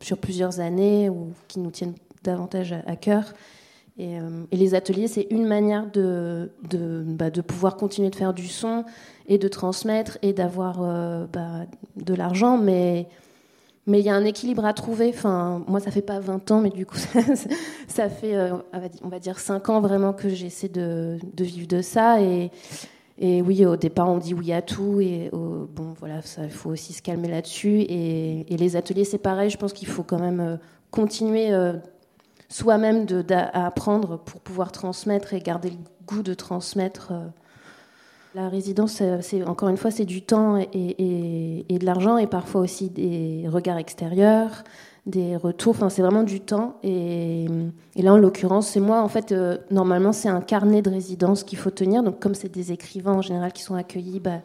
[0.00, 3.32] sur plusieurs années ou qui nous tiennent davantage à, cœur.
[3.96, 4.18] Et,
[4.50, 8.84] les ateliers, c'est une manière de, de, bah, de, pouvoir continuer de faire du son
[9.28, 10.80] et de transmettre et d'avoir
[11.28, 13.06] bah, de l'argent, mais
[13.86, 15.12] mais il y a un équilibre à trouver.
[15.14, 16.96] Enfin, moi, ça fait pas 20 ans, mais du coup,
[17.88, 18.56] ça, fait, euh,
[19.02, 22.20] on va dire, 5 ans vraiment que j'essaie de, vivre de ça.
[22.20, 22.50] Et,
[23.18, 25.00] et, oui, au départ, on dit oui à tout.
[25.00, 27.82] Et bon, voilà, il faut aussi se calmer là-dessus.
[27.82, 29.50] Et, les ateliers, c'est pareil.
[29.50, 30.56] Je pense qu'il faut quand même euh,
[30.90, 31.74] continuer euh,
[32.48, 35.76] soi-même à apprendre pour pouvoir transmettre et garder le
[36.06, 37.12] goût de transmettre.
[38.36, 42.90] La résidence, c'est encore une fois, c'est du temps et, de l'argent et parfois aussi
[42.90, 44.62] des regards extérieurs,
[45.06, 45.70] des retours.
[45.70, 46.76] Enfin, c'est vraiment du temps.
[46.82, 47.46] Et,
[47.96, 49.00] là, en l'occurrence, c'est moi.
[49.00, 52.02] En fait, euh, normalement, c'est un carnet de résidence qu'il faut tenir.
[52.02, 54.42] Donc, comme c'est des écrivains en général qui sont accueillis, bah,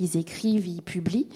[0.00, 1.28] ils écrivent, ils publient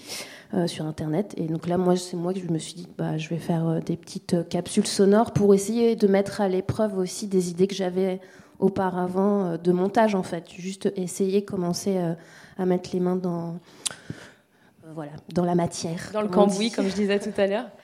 [0.55, 1.35] euh, sur Internet.
[1.37, 3.67] Et donc là, moi, c'est moi que je me suis dit, bah, je vais faire
[3.67, 7.75] euh, des petites capsules sonores pour essayer de mettre à l'épreuve aussi des idées que
[7.75, 8.19] j'avais
[8.59, 10.45] auparavant euh, de montage en fait.
[10.51, 12.13] Juste essayer, commencer euh,
[12.57, 16.09] à mettre les mains dans, euh, voilà, dans la matière.
[16.13, 17.65] Dans le cambouis, comme je disais tout à l'heure.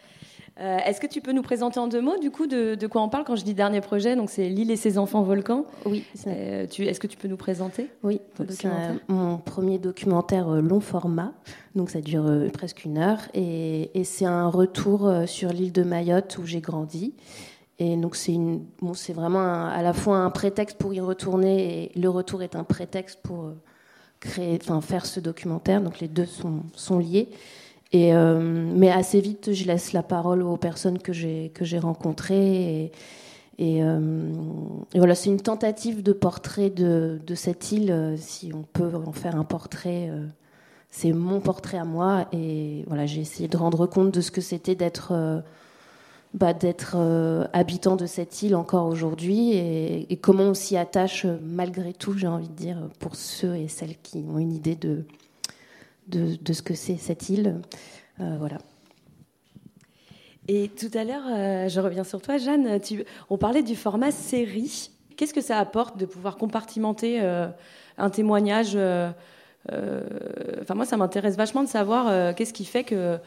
[0.57, 3.25] Est-ce que tu peux nous présenter en deux mots, du coup, de, quoi on parle
[3.25, 4.15] quand je dis dernier projet?
[4.15, 5.65] Donc, c'est L'île et ses enfants volcans.
[5.85, 6.05] Oui.
[6.25, 7.89] Est-ce que tu peux nous présenter?
[8.03, 8.21] Oui.
[8.47, 8.69] C'est
[9.09, 11.33] mon premier documentaire long format.
[11.75, 13.19] Donc, ça dure presque une heure.
[13.33, 17.13] Et, et c'est un retour sur l'île de Mayotte où j'ai grandi.
[17.77, 22.41] Et donc c'est vraiment à la fois un prétexte pour y retourner et le retour
[22.41, 23.51] est un prétexte pour
[24.39, 25.81] euh, faire ce documentaire.
[25.81, 27.29] Donc les deux sont, liés.
[27.93, 32.91] Euh, mais assez vite, je laisse la parole aux personnes que j'ai rencontrées.
[33.57, 34.31] Et, euh,
[34.93, 38.15] et, voilà, c'est une tentative de portrait de, cette île.
[38.17, 40.09] Si on peut en faire un portrait,
[40.89, 42.27] c'est mon portrait à moi.
[42.31, 45.43] Et voilà, j'ai essayé de rendre compte de ce que c'était d'être
[46.35, 51.37] bah, d'être euh, habitant de cette île encore aujourd'hui et, comment on s'y attache euh,
[51.41, 55.05] malgré tout, j'ai envie de dire, pour ceux et celles qui ont une idée de,
[56.09, 57.61] de, ce que c'est cette île.
[58.19, 58.57] Euh, voilà.
[60.49, 62.79] Et tout à l'heure, je reviens sur toi, Jeanne.
[63.29, 64.91] On parlait du format série.
[65.15, 67.19] Qu'est-ce que ça apporte de pouvoir compartimenter
[67.97, 68.77] un témoignage
[69.67, 73.17] Enfin, moi, ça m'intéresse vachement de savoir qu'est-ce qui fait que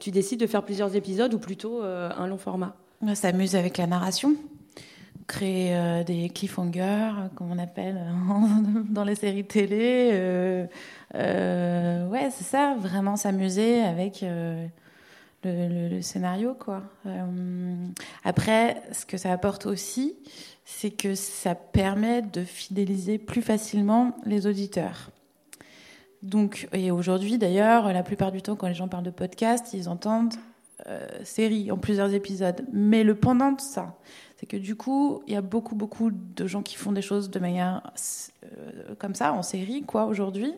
[0.00, 2.74] tu décides de faire plusieurs épisodes ou plutôt un long format?
[3.00, 4.34] On s'amuse avec la narration
[5.28, 7.98] créer des cliffhangers, comme on appelle
[8.90, 10.66] dans les séries télé.
[11.14, 14.24] ouais, c'est ça, vraiment s'amuser avec
[15.44, 16.82] le, scénario, quoi.
[17.06, 17.86] Euh,
[18.24, 20.14] après, ce que ça apporte aussi,
[20.64, 25.10] c'est que ça permet de fidéliser plus facilement les auditeurs.
[26.22, 29.88] Donc, et aujourd'hui, d'ailleurs, la plupart du temps, quand les gens parlent de podcast, ils
[29.88, 30.34] entendent
[30.88, 32.64] euh, série en plusieurs épisodes.
[32.72, 33.94] Mais le pendant de ça,
[34.36, 37.30] c'est que du coup, il y a beaucoup, beaucoup de gens qui font des choses
[37.30, 37.82] de manière
[38.44, 40.52] euh, comme ça, en série, quoi, aujourd'hui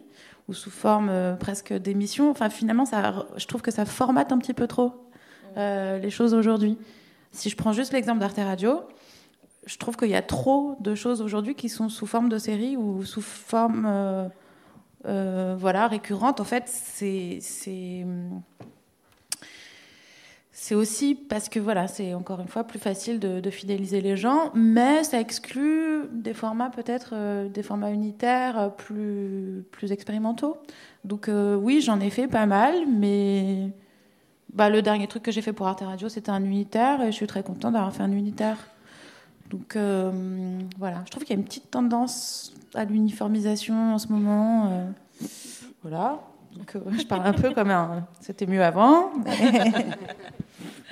[0.49, 2.31] ou sous forme euh, presque d'émission.
[2.31, 4.93] Enfin, finalement, ça, je trouve que ça formate un petit peu trop
[5.57, 6.77] les choses aujourd'hui.
[7.31, 8.81] Si je prends juste l'exemple d'Arte Radio,
[9.67, 12.77] je trouve qu'il y a trop de choses aujourd'hui qui sont sous forme de série
[12.77, 13.87] ou sous forme
[15.07, 16.41] euh, voilà, récurrente.
[16.41, 17.41] En fait, c'est
[20.75, 25.05] aussi parce que voilà, c'est encore une fois plus facile de, fidéliser les gens, mais
[25.05, 30.57] ça exclut des formats peut-être euh, des formats unitaires euh, plus plus expérimentaux.
[31.05, 33.71] Donc oui, j'en ai fait pas mal, mais
[34.55, 37.17] bah, le dernier truc que j'ai fait pour Arte Radio, c'était un unitaire et je
[37.17, 38.57] suis très contente d'avoir fait un unitaire.
[39.51, 39.76] Donc
[40.78, 44.92] voilà, je trouve qu'il y a une petite tendance à l'uniformisation en ce moment.
[45.82, 46.20] voilà.
[46.57, 48.07] Donc, je parle un peu comme un.
[48.20, 49.11] C'était mieux avant.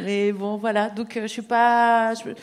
[0.00, 0.90] Mais bon, voilà.
[0.90, 2.14] Donc, euh, je suis pas.
[2.14, 2.34] Je,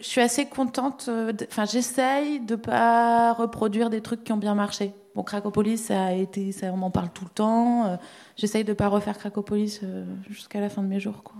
[0.00, 1.06] suis assez contente.
[1.08, 4.92] Euh, enfin, j'essaye de pas reproduire des trucs qui ont bien marché.
[5.14, 7.86] Bon, Cracopolis, ça a été, ça, on m'en parle tout le temps.
[7.86, 7.96] Euh,
[8.36, 9.80] j'essaye de pas refaire Cracopolis
[10.28, 11.36] jusqu'à la fin de mes jours, quoi.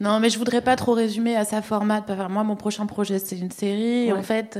[0.00, 2.04] Non, mais je voudrais pas trop résumer à sa format.
[2.28, 4.12] Moi, mon prochain projet, c'est une série.
[4.12, 4.58] En fait.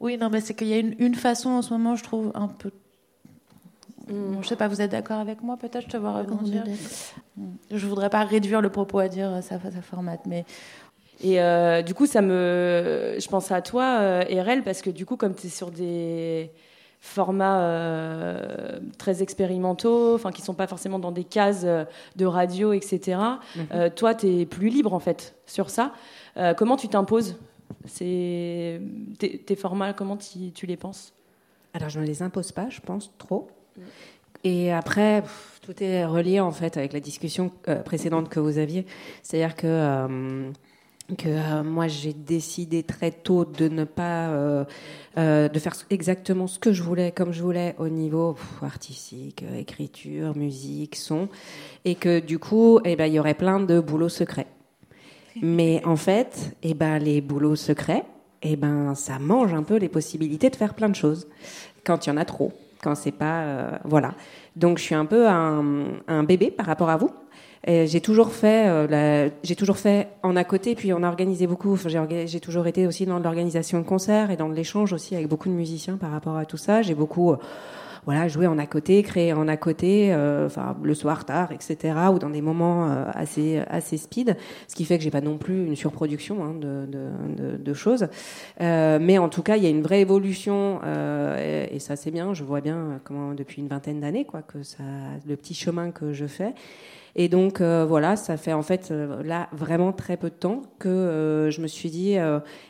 [0.00, 2.30] Oui, non, mais c'est qu'il y a une, une, façon en ce moment, je trouve,
[2.34, 2.70] un peu
[4.08, 4.42] Mm.
[4.42, 6.64] Je sais pas, vous êtes d'accord avec moi peut-être Je te vois rebondir.
[7.36, 7.44] Mm.
[7.70, 10.44] Je voudrais pas réduire le propos à dire euh, ça, ça formate, mais.
[11.22, 15.06] Et euh, du coup, ça me, je pense à toi, euh, RL, parce que du
[15.06, 16.50] coup, comme tu es sur des
[17.00, 21.66] formats euh, très expérimentaux, enfin qui sont pas forcément dans des cases
[22.16, 23.18] de radio, etc.
[23.56, 23.90] Mm-hmm.
[23.94, 25.92] toi, tu es plus libre en fait sur ça.
[26.56, 27.36] comment tu t'imposes
[27.98, 28.80] tes,
[29.18, 29.92] tes, formats?
[29.92, 31.12] Comment tu les penses?
[31.74, 33.48] Alors, je ne les impose pas, je pense trop.
[34.42, 35.22] Et après,
[35.60, 37.50] tout est relié en fait avec la discussion
[37.84, 38.86] précédente que vous aviez.
[39.22, 40.50] C'est-à-dire que,
[41.18, 44.30] que euh, moi, j'ai décidé très tôt de ne pas
[45.16, 50.96] de faire exactement ce que je voulais, comme je voulais au niveau artistique, écriture, musique,
[50.96, 51.28] son,
[51.84, 54.46] et que du coup, eh ben, il y aurait plein de boulots secrets.
[55.42, 58.04] Mais en fait, eh ben, les boulots secrets,
[58.42, 61.28] eh ben, ça mange un peu les possibilités de faire plein de choses
[61.84, 62.52] quand il y en a trop
[62.84, 64.14] quand c'est pas euh, voilà.
[64.56, 67.10] Donc je suis un peu un, bébé par rapport à vous.
[67.66, 71.76] J'ai toujours fait, euh, j'ai toujours fait en à côté, puis on a organisé beaucoup.
[71.76, 75.54] j'ai toujours été aussi dans l'organisation de concerts et dans l'échange aussi avec beaucoup de
[75.54, 76.82] musiciens par rapport à tout ça.
[76.82, 77.36] J'ai beaucoup euh,
[78.06, 81.94] voilà, jouer en à côté, créer en à côté, euh, enfin le soir tard, etc.,
[82.12, 84.36] ou dans des moments euh, assez assez speed,
[84.68, 88.08] ce qui fait que j'ai pas non plus une surproduction hein, de, de, de, choses.
[88.60, 90.80] Euh, mais en tout cas, il y a une vraie évolution
[91.38, 92.34] et, et, ça c'est bien.
[92.34, 94.84] Je vois bien comment depuis une vingtaine d'années quoi que ça,
[95.26, 96.54] le petit chemin que je fais.
[97.16, 100.62] Et donc euh, voilà, ça fait en fait euh, là vraiment très peu de temps
[100.78, 102.16] que euh, je me suis dit,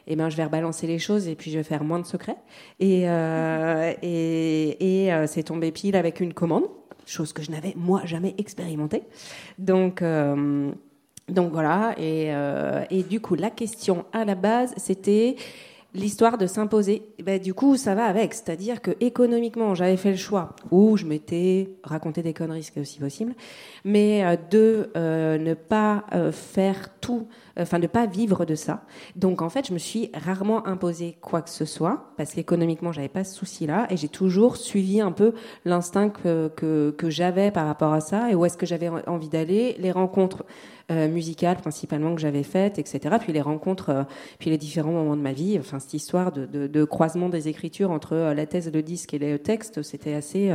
[0.06, 2.36] eh ben je vais rebalancer les choses et puis je vais faire moins de secrets.
[2.80, 3.04] Et
[4.02, 6.64] et, et c'est tombé pile avec une commande,
[7.06, 9.04] chose que je n'avais moi jamais expérimentée.
[9.58, 10.02] Donc
[11.28, 12.30] donc voilà, et,
[12.90, 15.36] et du coup la question à la base c'était
[15.94, 18.34] l'histoire de s'imposer, ben, du coup, ça va avec.
[18.34, 23.34] C'est-à-dire que économiquement, j'avais fait le choix où je m'étais raconté des conneries, aussi possible,
[23.84, 27.28] mais euh, de euh, ne pas euh, faire tout,
[27.58, 28.82] enfin, ne pas vivre de ça.
[29.16, 33.08] Donc, en fait, je me suis rarement imposé quoi que ce soit parce qu'économiquement, j'avais
[33.08, 35.34] pas ce souci-là et j'ai toujours suivi un peu
[35.64, 39.28] l'instinct que, que, que j'avais par rapport à ça et où est-ce que j'avais envie
[39.28, 40.44] d'aller, les rencontres
[40.90, 43.16] euh, musicales principalement que j'avais faites, etc.
[43.18, 44.02] Puis les rencontres, euh,
[44.38, 45.56] puis les différents moments de ma vie.
[45.58, 49.14] Enfin, cette histoire de, de, de croisement des écritures entre euh, la thèse, le disque
[49.14, 50.52] et le texte, c'était assez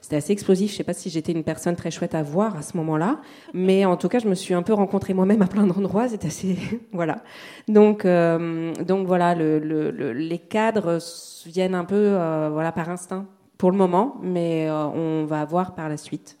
[0.00, 0.72] c'était assez explosif.
[0.72, 3.20] Je sais pas si j'étais une personne très chouette à voir à ce moment-là,
[3.54, 6.08] mais en tout cas, je me suis un peu rencontrée moi-même à plein d'endroits.
[6.08, 6.56] C'était assez,
[6.92, 7.22] voilà.
[7.68, 10.98] Donc, donc voilà, le, le, les cadres
[11.46, 12.10] viennent un peu,
[12.52, 13.26] voilà, par instinct
[13.56, 16.36] pour le moment, mais on va voir par la suite.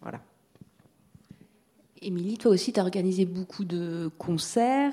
[0.00, 0.20] Voilà.
[2.04, 4.92] Émilie, toi aussi, tu as organisé beaucoup de concerts.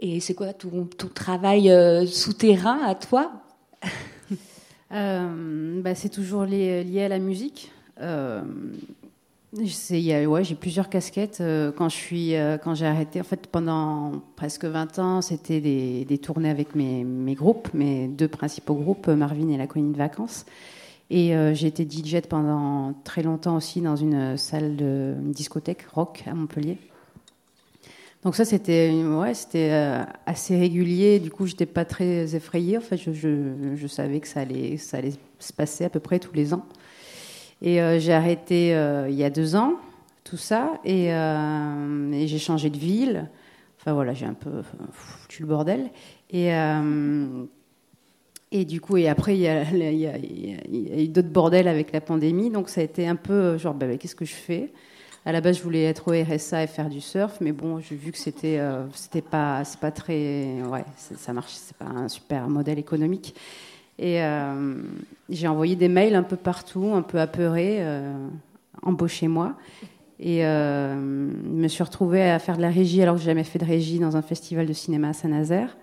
[0.00, 3.30] Et c'est quoi ton, travail euh, souterrain à toi?
[3.84, 3.88] Euh,
[4.90, 7.70] bah, c'est toujours lié, à la musique.
[8.00, 8.42] Euh,
[9.64, 11.40] j'ai plusieurs casquettes.
[11.40, 16.74] Euh, quand euh, j'ai arrêté, en fait, pendant presque 20 ans, c'était des, tournées avec
[16.74, 20.46] mes, groupes, mes deux principaux groupes, Marvin et la Colonie de Vacances.
[21.08, 26.24] Et euh, j'ai été DJ pendant très longtemps aussi dans une salle de discothèque rock
[26.26, 26.78] à Montpellier.
[28.22, 31.20] Donc ça, c'était ouais, c'était euh, assez régulier.
[31.20, 32.78] Du coup, j'étais pas très effrayée.
[32.78, 36.18] En fait, je, je, savais que ça allait, ça allait se passer à peu près
[36.18, 36.66] tous les ans.
[37.62, 39.74] Et euh, j'ai arrêté euh, il y a deux ans
[40.24, 41.06] tout ça, et,
[42.26, 43.30] j'ai changé de ville.
[43.78, 45.90] Enfin voilà, j'ai un peu foutu le bordel.
[46.30, 46.50] Et
[48.52, 51.92] et du coup, et après, il y a, il y a- eu d'autres bordels avec
[51.92, 52.50] la pandémie.
[52.50, 54.72] Donc, ça a été un peu genre, bah, qu'est-ce que je fais?
[55.26, 57.96] À la base, je voulais être au RSA et faire du surf, mais bon, j'ai
[57.96, 62.06] vu que c'était, euh, c'était pas, c'est pas très, ouais, ça marche, c'est pas un
[62.06, 63.34] super modèle économique.
[63.98, 64.76] Et euh,
[65.28, 68.14] j'ai envoyé des mails un peu partout, un peu apeurés, euh,
[68.82, 69.56] embauchez-moi.
[70.20, 73.42] Et euh, je me suis retrouvée à faire de la régie alors que j'ai jamais
[73.42, 75.76] fait de régie dans un festival de cinéma à Saint-Nazaire.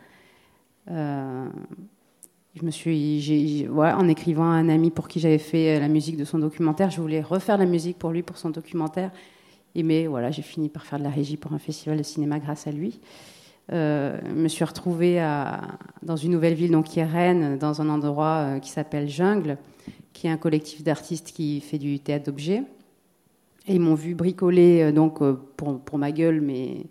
[2.55, 6.17] Je me suis, en écrivant à un ami pour qui j'avais fait euh, la musique
[6.17, 9.09] de son documentaire, je voulais refaire la musique pour lui pour son documentaire.
[9.75, 12.67] Mais voilà, j'ai fini par faire de la régie pour un festival de cinéma grâce
[12.67, 12.99] à lui.
[13.71, 15.17] Euh, je me suis retrouvée
[16.03, 19.57] dans une nouvelle ville, donc qui est Rennes, dans un endroit euh, qui s'appelle Jungle,
[20.11, 22.61] qui est un collectif d'artistes qui fait du théâtre d'objets.
[23.67, 25.23] Et ils m'ont vu bricoler donc
[25.57, 26.85] pour, pour ma gueule mes,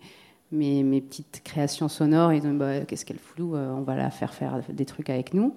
[0.53, 2.33] mes, petites créations sonores.
[2.33, 5.33] Ils ont dit qu'est-ce qu'elle floue, euh, on va la faire faire des trucs avec
[5.33, 5.55] nous.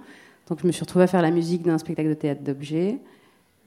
[0.48, 2.98] Donc je me suis retrouvée à faire la musique d'un spectacle de théâtre d'objets.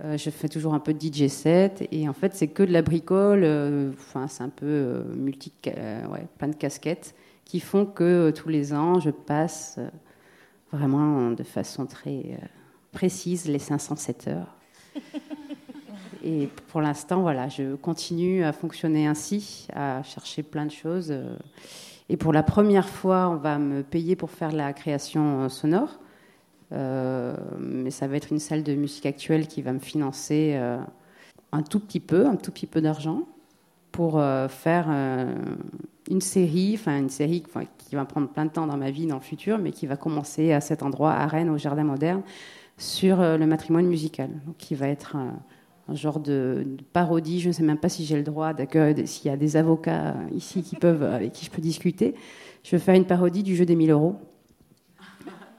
[0.04, 2.72] Euh, je fais toujours un peu de DJ set et en fait c'est que de
[2.72, 3.44] la bricole.
[3.44, 5.52] euh, Enfin c'est un peu multi,
[6.38, 7.16] plein de casquettes
[7.46, 9.80] qui font que tous les ans je passe
[10.72, 12.40] vraiment de façon très
[12.92, 14.56] précise les 507 heures.
[16.24, 21.14] Et pour l'instant, voilà, je continue à fonctionner ainsi, à chercher plein de choses.
[22.10, 26.00] Et pour la première fois, on va me payer pour faire la création euh, sonore.
[26.72, 30.80] Euh, mais ça va être une salle de musique actuelle qui va me financer euh,
[31.52, 33.24] un tout petit peu, un tout petit peu d'argent
[33.92, 34.88] pour faire
[36.10, 37.44] une série, enfin une série
[37.80, 39.98] qui va prendre plein de temps dans ma vie dans le futur, mais qui va
[39.98, 42.22] commencer à cet endroit, à Rennes, au Jardin Moderne,
[42.78, 45.18] sur le matrimoine musical, qui va être
[45.90, 47.40] un, genre de, de parodie.
[47.40, 50.16] Je ne sais même pas si j'ai le droit d'accueillir, s'il y a des avocats
[50.34, 52.16] ici qui peuvent, avec qui je peux discuter.
[52.64, 54.16] Je vais faire une parodie du jeu des 1000 euros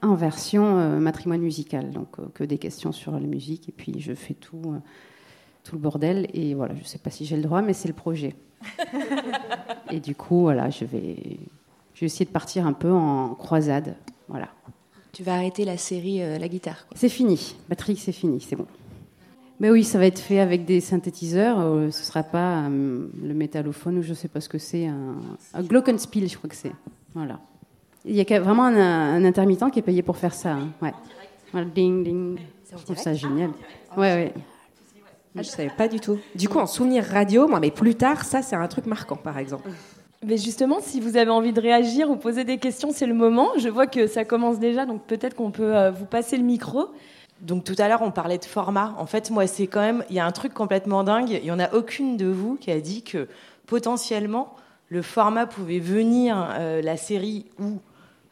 [0.01, 3.99] en version euh, matrimoine musical, donc euh, que des questions sur la musique, et puis
[3.99, 4.79] je fais tout, euh,
[5.63, 7.87] tout le bordel, et voilà, je ne sais pas si j'ai le droit, mais c'est
[7.87, 8.35] le projet.
[9.91, 11.37] et du coup, voilà, je vais,
[11.93, 13.95] je vais essayer de partir un peu en croisade,
[14.27, 14.47] voilà.
[15.11, 16.87] Tu vas arrêter la série euh, La guitare.
[16.95, 18.65] C'est fini, batterie, c'est fini, c'est bon.
[19.61, 21.59] Mais oui, ça va être fait avec des synthétiseurs.
[21.59, 25.15] euh, ce sera pas euh, le métallophone ou je sais pas ce que c'est, un,
[25.53, 26.71] un glockenspiel, je crois que c'est.
[27.13, 27.39] Voilà.
[28.03, 30.53] Il y a vraiment un, un intermittent qui est payé pour faire ça.
[30.53, 30.69] hein.
[30.81, 30.93] Ouais.
[31.51, 32.39] Voilà, ding ding.
[32.75, 33.51] Je trouve ça génial.
[33.95, 34.33] Ouais, ouais.
[35.37, 36.17] Ah, je savais pas du tout.
[36.33, 39.37] Du coup, en souvenir radio, moi, mais plus tard, ça, c'est un truc marquant, par
[39.37, 39.69] exemple.
[40.25, 43.49] Mais justement, si vous avez envie de réagir ou poser des questions, c'est le moment.
[43.57, 46.87] Je vois que ça commence déjà, donc peut-être qu'on peut euh, vous passer le micro.
[47.41, 48.95] Donc tout à l'heure, on parlait de format.
[48.99, 51.31] En fait, moi, c'est quand même, il y a un truc complètement dingue.
[51.31, 53.27] Il y en a aucune de vous qui a dit que
[53.65, 54.55] potentiellement
[54.89, 57.79] le format pouvait venir, euh, la série ou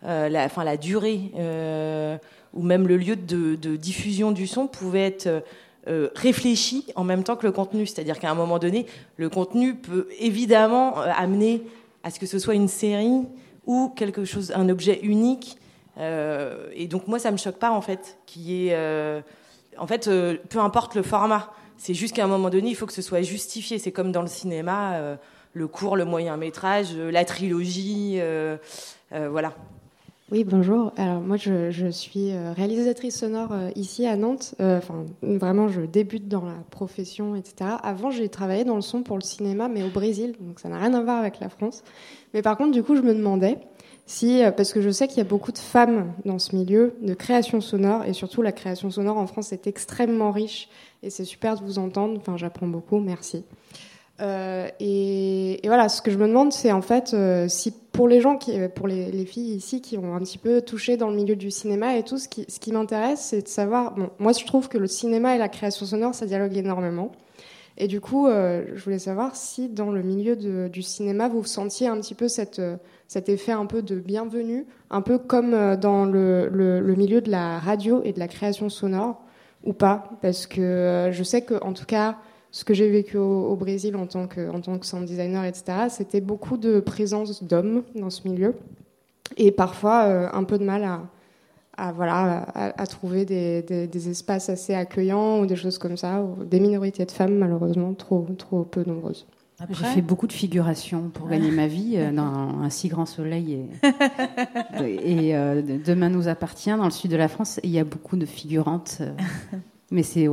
[0.05, 2.18] euh, la, la durée euh,
[2.53, 5.43] ou même le lieu de, de diffusion du son pouvait être
[6.16, 7.88] réfléchi en même temps que le contenu.
[7.88, 8.86] C'est-à-dire qu'à un moment donné,
[9.18, 11.64] le contenu peut évidemment amener
[12.03, 13.24] à ce que ce soit une série
[13.66, 15.57] ou quelque chose, un objet unique.
[15.97, 19.21] Euh, et donc moi, ça me choque pas en fait, qui est, euh,
[19.77, 21.51] en fait, euh, peu importe le format.
[21.77, 23.79] C'est juste qu'à un moment donné, il faut que ce soit justifié.
[23.79, 25.15] C'est comme dans le cinéma, euh,
[25.53, 28.19] le court, le moyen métrage, la trilogie,
[29.11, 29.53] voilà.
[30.31, 30.91] Oui, bonjour.
[30.95, 34.53] Alors moi, je, suis réalisatrice sonore ici à Nantes.
[34.59, 37.72] Enfin, vraiment, je débute dans la profession, etc.
[37.81, 40.77] Avant, j'ai travaillé dans le son pour le cinéma, mais au Brésil, donc ça n'a
[40.77, 41.84] rien à voir avec la France.
[42.35, 43.57] Mais par contre, du coup, je me demandais
[44.23, 47.14] euh, parce que je sais qu'il y a beaucoup de femmes dans ce milieu de
[47.14, 50.69] création sonore, et surtout la création sonore en France est extrêmement riche,
[51.03, 52.18] et c'est super de vous entendre.
[52.18, 52.99] Enfin, j'apprends beaucoup.
[52.99, 53.45] Merci.
[54.22, 58.19] Euh, et, voilà, ce que je me demande, c'est en fait euh, si pour les
[58.19, 61.15] gens, qui, pour les, les filles ici qui ont un petit peu touché dans le
[61.15, 63.95] milieu du cinéma et tout, ce qui, m'intéresse, c'est de savoir.
[63.95, 67.11] Bon, moi, je trouve que le cinéma et la création sonore, ça dialogue énormément.
[67.77, 71.95] Et du coup, je voulais savoir si dans le milieu du cinéma, vous sentiez un
[71.95, 72.61] petit peu cette,
[73.10, 77.57] cet effet un peu de bienvenue, un peu comme euh, dans le, milieu de la
[77.57, 79.19] radio et de la création sonore,
[79.65, 82.18] ou pas Parce que euh, je sais que, en tout cas,
[82.52, 84.52] ce que j'ai vécu au, Brésil en tant, que,
[84.84, 88.53] sound designer, etc., c'était beaucoup de présence d'hommes dans ce milieu,
[89.38, 90.88] et parfois euh, un peu de mal
[91.77, 97.11] à, trouver des, espaces assez accueillants ou des choses comme ça, ou des minorités de
[97.11, 98.22] femmes malheureusement trop
[98.69, 99.26] peu nombreuses.
[99.68, 103.65] J'ai fait beaucoup de figurations pour gagner ma vie euh, dans un si grand soleil.
[104.81, 104.86] Et,
[105.27, 108.15] et, euh, Demain nous appartient, dans le sud de la France, il y a beaucoup
[108.15, 108.98] de figurantes.
[109.02, 109.11] euh,
[109.91, 110.27] mais c'est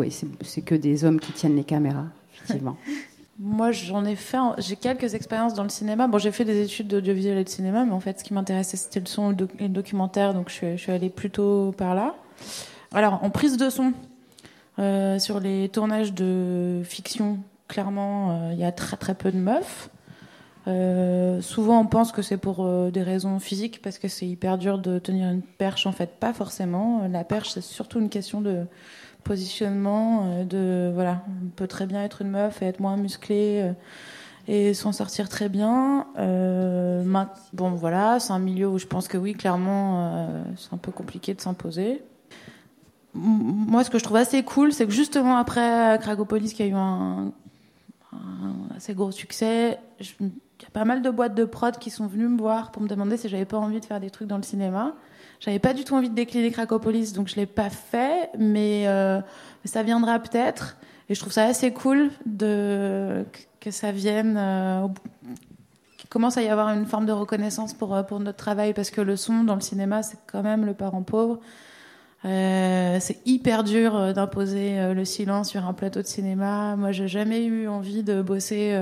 [0.64, 2.76] que des hommes qui tiennent les caméras, effectivement.
[3.38, 6.06] Moi, j'en ai fait, j'ai quelques expériences dans le cinéma.
[6.06, 8.78] Bon, j'ai fait des études d'audiovisuel et de cinéma, mais en fait, ce qui m'intéressait,
[8.78, 11.10] c'était le son et le, doc- et le documentaire, donc je suis, je suis allée
[11.10, 12.14] plutôt par là.
[12.92, 13.92] Alors, en prise de son,
[15.18, 19.90] sur les tournages de fiction, clairement, euh, il y a très très peu de meufs.
[20.68, 24.58] Euh, souvent, on pense que c'est pour euh, des raisons physiques, parce que c'est hyper
[24.58, 25.86] dur de tenir une perche.
[25.86, 27.06] En fait, pas forcément.
[27.08, 28.64] La perche, c'est surtout une question de
[29.24, 30.44] positionnement.
[30.44, 33.72] de voilà, on peut très bien être une meuf et être moins musclée
[34.46, 36.06] et s'en sortir très bien.
[37.52, 41.34] Bon, voilà, c'est un milieu où je pense que oui, clairement, c'est un peu compliqué
[41.34, 42.02] de s'imposer.
[43.14, 46.74] Moi, ce que je trouve assez cool, c'est que justement après Cragopolis, qui a eu
[46.74, 47.32] un,
[48.12, 50.26] un assez gros succès, il
[50.62, 52.88] y a pas mal de boîtes de prod qui sont venues me voir pour me
[52.88, 54.94] demander si j'avais pas envie de faire des trucs dans le cinéma.
[55.40, 59.20] J'avais pas du tout envie de décliner Cracopolis, donc je l'ai pas fait, mais, euh,
[59.64, 60.76] ça viendra peut-être.
[61.08, 64.86] Et je trouve ça assez cool que ça vienne, euh,
[65.98, 68.90] qu'il commence à y avoir une forme de reconnaissance pour euh, pour notre travail, parce
[68.90, 71.40] que le son dans le cinéma, c'est quand même le parent pauvre.
[72.24, 76.74] Euh, c'est hyper dur euh, d'imposer euh, le silence sur un plateau de cinéma.
[76.76, 78.76] Moi, j'ai jamais eu envie de bosser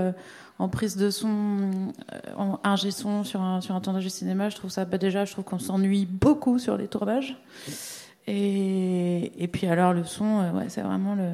[0.59, 1.93] en prise de son,
[2.37, 4.49] en ingé son sur un, sur un tournage de cinéma.
[4.49, 7.37] Je trouve ça, bah, déjà, je trouve qu'on s'ennuie beaucoup sur les tournages.
[8.27, 11.29] Et, et puis alors, le son, ouais, c'est vraiment le.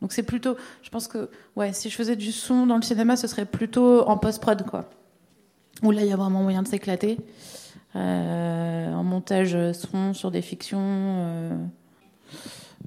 [0.00, 3.16] Donc c'est plutôt, je pense que, ouais, si je faisais du son dans le cinéma,
[3.16, 4.88] ce serait plutôt en post-prod, quoi.
[5.82, 7.18] Où là, il y a vraiment moyen de s'éclater.
[7.96, 10.78] Euh, en montage son sur des fictions.
[10.80, 11.56] euh,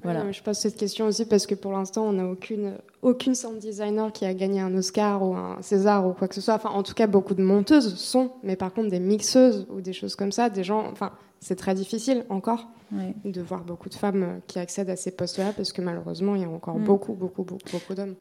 [0.02, 0.30] voilà.
[0.32, 4.12] Je pose cette question aussi parce que pour l'instant, on n'a aucune, aucune sound designer
[4.12, 6.54] qui a gagné un Oscar ou un César ou quoi que ce soit.
[6.54, 9.92] Enfin, en tout cas, beaucoup de monteuses sont, mais par contre, des mixeuses ou des
[9.92, 10.86] choses comme ça, des gens.
[10.90, 12.66] Enfin, c'est très difficile encore
[13.24, 16.42] de voir beaucoup de femmes euh, qui accèdent à ces postes-là parce que malheureusement, il
[16.42, 16.84] y a encore Mm.
[16.84, 18.14] beaucoup, beaucoup, beaucoup, beaucoup d'hommes.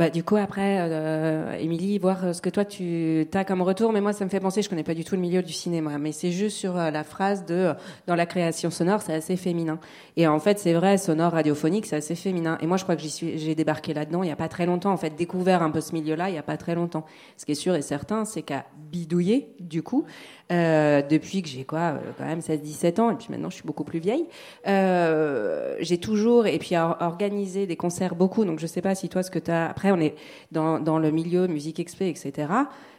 [0.00, 3.92] Bah, du coup, après, euh, Émilie, voir euh, ce que toi tu as comme retour,
[3.92, 5.98] mais moi ça me fait penser, je connais pas du tout le milieu du cinéma,
[5.98, 7.74] mais c'est juste sur euh, la phrase de
[8.06, 9.78] dans la création sonore, c'est assez féminin.
[10.16, 12.56] Et en fait, c'est vrai, sonore radiophonique, c'est assez féminin.
[12.62, 14.64] Et moi, je crois que j'y suis, j'ai débarqué là-dedans il y a pas très
[14.64, 17.04] longtemps, en fait, découvert un peu ce milieu-là il y a pas très longtemps.
[17.36, 20.06] Ce qui est sûr et certain, c'est qu'à bidouiller, du coup,
[20.50, 23.64] euh, depuis que j'ai quoi, euh, quand même 16-17 ans, et puis maintenant je suis
[23.64, 24.26] beaucoup plus vieille,
[24.66, 29.08] euh, j'ai toujours, et puis à organiser des concerts beaucoup, donc je sais pas si
[29.08, 30.16] toi ce que tu as, après on est
[30.50, 32.48] dans, dans le milieu musique expé, etc.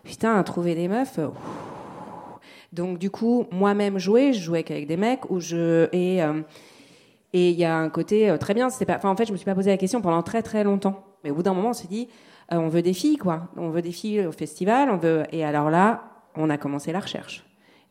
[0.04, 1.20] Putain, trouver des meufs.
[1.20, 1.28] euh,
[2.72, 6.42] donc du coup, moi-même jouer, je jouais qu'avec des mecs, où je, et euh,
[7.34, 9.32] et il y a un côté euh, très bien, c'est pas, enfin en fait je
[9.32, 11.70] me suis pas posé la question pendant très très longtemps, mais au bout d'un moment
[11.70, 12.08] on s'est dit,
[12.50, 15.70] on veut des filles quoi, on veut des filles au festival, on veut, et alors
[15.70, 17.44] là, on a commencé la recherche.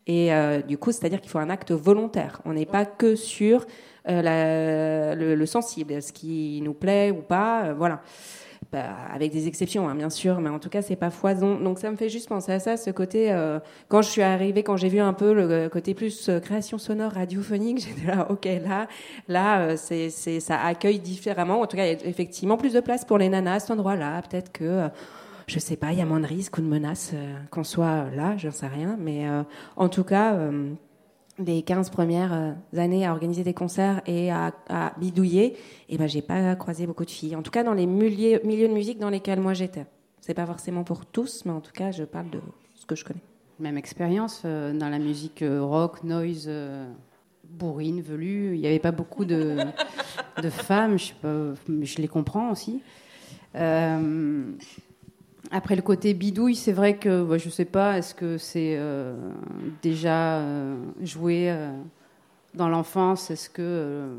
[0.07, 2.41] Et euh, du coup, c'est-à-dire qu'il faut un acte volontaire.
[2.45, 3.65] On n'est pas que sur
[4.09, 8.01] euh, le, le sensible, ce qui nous plaît ou pas, euh, voilà.
[8.71, 11.59] Bah, avec des exceptions, hein, bien sûr, mais en tout cas, c'est pas foison.
[11.59, 13.35] Donc, ça me fait juste penser à ça, ce côté.
[13.89, 17.79] quand je suis arrivée, quand j'ai vu un peu le côté plus création sonore radiophonique,
[17.85, 18.87] j'étais là, ok, là,
[19.27, 21.59] là, c'est, ça accueille différemment.
[21.59, 23.71] En tout cas, il y a effectivement plus de place pour les nanas à cet
[23.71, 24.21] endroit-là.
[24.21, 24.87] Peut-être que
[25.47, 28.09] je sais pas, il y a moins de risques ou de menaces euh, qu'on soit
[28.11, 28.97] là, j'en sais rien.
[28.99, 29.43] Mais euh,
[29.75, 30.73] en tout cas, euh,
[31.39, 34.53] les 15 premières années à organiser des concerts et à,
[34.99, 35.57] bidouiller,
[35.89, 37.35] et ben j'ai pas croisé beaucoup de filles.
[37.35, 39.85] En tout cas, dans les milieux, de musique dans lesquels moi j'étais.
[40.19, 42.39] C'est pas forcément pour tous, mais en tout cas, je parle de
[42.75, 43.21] ce que je connais.
[43.59, 46.85] Même expérience dans la musique rock, noise, euh,
[47.43, 48.55] bourrine, velue.
[48.55, 49.57] Il n'y avait pas beaucoup de,
[50.49, 52.81] femmes, je, sais pas, je les comprends aussi.
[55.53, 59.13] Après le côté bidouille, c'est vrai que je ne sais pas, est-ce que c'est euh,
[59.81, 61.71] déjà euh, joué euh,
[62.53, 63.29] dans l'enfance?
[63.29, 64.15] Est-ce que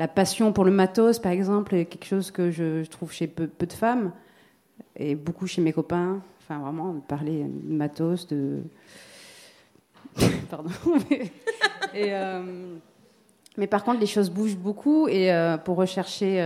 [0.00, 3.48] la passion pour le matos, par exemple, est quelque chose que je, trouve chez peu,
[3.58, 4.10] de femmes?
[4.96, 8.62] Et beaucoup chez mes copains Enfin, vraiment, parler de matos, de.
[10.50, 10.70] Pardon.
[13.56, 15.30] mais- par contre, les choses bougent beaucoup et
[15.64, 16.40] pour rechercher.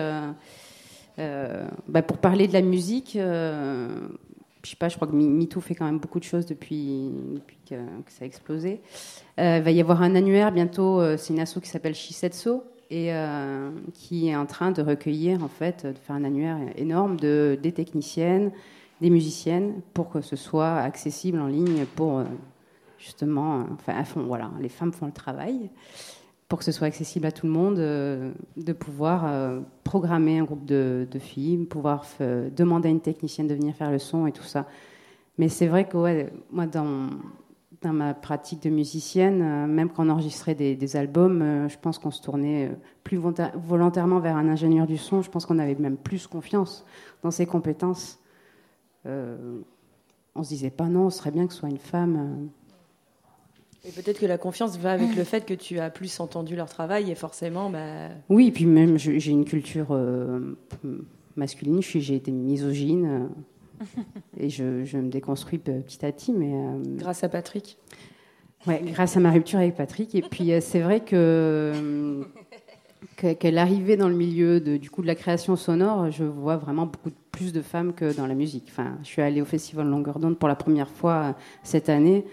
[1.20, 1.30] Euh,
[1.60, 3.88] Euh, bah, pour parler de la musique, euh,
[4.62, 7.10] je sais pas, je crois que Me- MeToo fait quand même beaucoup de choses depuis,
[7.68, 7.76] que,
[8.09, 8.80] ça a explosé.
[9.38, 12.64] Euh, il va y avoir un annuaire bientôt, euh, c'est une asso qui s'appelle Shisetso
[12.90, 17.16] et euh, qui est en train de recueillir, en fait, de faire un annuaire énorme
[17.18, 18.51] de, des techniciennes,
[19.01, 22.24] des musiciennes, pour que ce soit accessible en ligne pour euh,
[22.98, 25.70] justement, euh, enfin, à fond, voilà, les femmes font le travail
[26.51, 30.43] pour que ce soit accessible à tout le monde, euh, de pouvoir euh, programmer un
[30.43, 34.32] groupe de, filles, pouvoir f- demander à une technicienne de venir faire le son et
[34.32, 34.66] tout ça.
[35.39, 37.09] Mais c'est vrai que ouais, moi, dans,
[37.85, 42.10] ma pratique de musicienne, euh, même quand on enregistrait des, albums, euh, je pense qu'on
[42.10, 42.74] se tournait euh,
[43.05, 45.22] plus volonta- volontairement vers un ingénieur du son.
[45.22, 46.85] Je pense qu'on avait même plus confiance
[47.22, 48.18] dans ses compétences.
[49.06, 49.60] Euh,
[50.35, 52.48] on se disait pas non, ce serait bien que ce soit une femme.
[53.85, 56.69] Et peut-être que la confiance va avec le fait que tu as plus entendu leur
[56.69, 60.59] travail et forcément, bah, Oui, et puis même, j'ai une culture euh,
[61.36, 63.28] masculine, j'ai été misogyne,
[63.82, 63.85] euh,
[64.36, 66.52] et je, je me déconstruis pe- petit à petit, mais...
[66.52, 67.78] euh, grâce à Patrick.
[68.66, 70.15] Ouais, grâce à ma rupture avec Patrick.
[70.15, 72.23] Et puis, euh, c'est vrai que,
[73.16, 76.59] que- qu'elle arrivait dans le milieu de, du coup, de la création sonore, je vois
[76.59, 78.66] vraiment beaucoup plus de femmes que dans la musique.
[78.69, 82.27] Enfin, je suis allée au Festival Longueur d'onde pour la première fois cette année.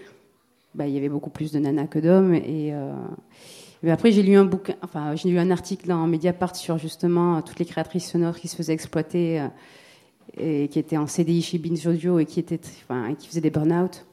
[0.74, 2.34] Bah, il y avait beaucoup plus de nanas que d'hommes.
[2.34, 2.92] Et, euh,
[3.82, 7.36] mais après, j'ai lu un bouquin, enfin, j'ai lu un article dans Mediapart sur justement
[7.36, 9.48] euh, toutes les créatrices sonores qui se faisaient exploiter euh,
[10.36, 13.50] et qui étaient en CDI chez Binge Audio et qui, étaient, enfin, qui faisaient des
[13.50, 14.04] burn-out.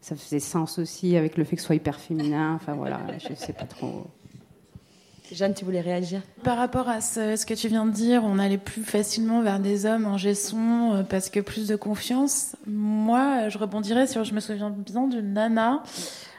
[0.00, 2.54] Ça faisait sens aussi avec le fait que ce soit hyper féminin.
[2.54, 4.06] Enfin voilà, je sais pas trop.
[5.34, 8.58] Jeanne, tu voulais réagir Par rapport à ce, que tu viens de dire, on allait
[8.58, 12.56] plus facilement vers des hommes en gestion euh, parce que plus de confiance.
[12.66, 15.82] Moi, je rebondirais sur, je me souviens bien d'une nana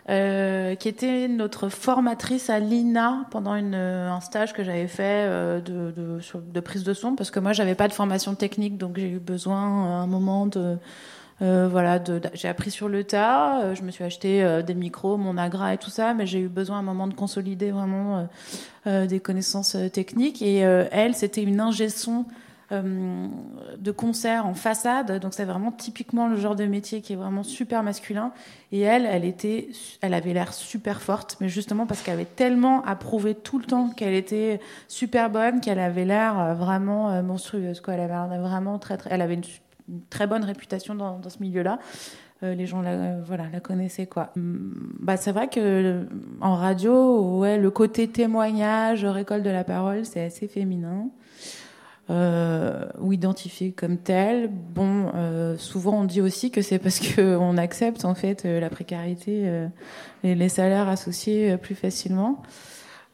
[0.09, 5.61] euh, qui était notre formatrice à l'INA pendant une, un stage que j'avais fait euh,
[5.61, 5.93] de,
[6.35, 9.19] de prise de son parce que moi, j'avais pas de formation technique, donc j'ai eu
[9.19, 10.77] besoin à un moment de
[11.41, 11.99] euh, voilà,
[12.33, 13.61] j'ai appris sur le tas.
[13.61, 16.39] euh, je me suis acheté euh, des micros, mon agra et tout ça, mais j'ai
[16.39, 18.27] eu besoin à un moment de consolider vraiment
[18.85, 20.41] des connaissances techniques.
[20.41, 21.87] Et elle, c'était une ingé
[22.71, 27.43] de concert en façade, donc c'est vraiment typiquement le genre de métier qui est vraiment
[27.43, 28.31] super masculin.
[28.71, 29.69] Et elle, elle était,
[30.01, 33.89] elle avait l'air super forte, mais justement parce qu'elle avait tellement approuvé tout le temps
[33.89, 37.81] qu'elle était super bonne, qu'elle avait l'air vraiment monstrueuse.
[37.81, 37.95] Quoi.
[37.95, 39.39] Elle avait vraiment très, très, elle avait
[40.09, 41.79] très bonne réputation dans, dans ce milieu-là.
[42.43, 44.31] Euh, les gens la, voilà, la connaissaient quoi.
[44.35, 46.03] Hum, Bah, c'est vrai que euh,
[46.41, 51.09] en radio, ouais, le côté témoignage, récolte de la parole, c'est assez féminin.
[52.09, 54.49] Euh, ou identifié comme tel.
[54.51, 58.69] Bon, euh, souvent on dit aussi que c'est parce que on accepte en fait la
[58.69, 59.67] précarité
[60.23, 62.41] et les salaires associés plus facilement.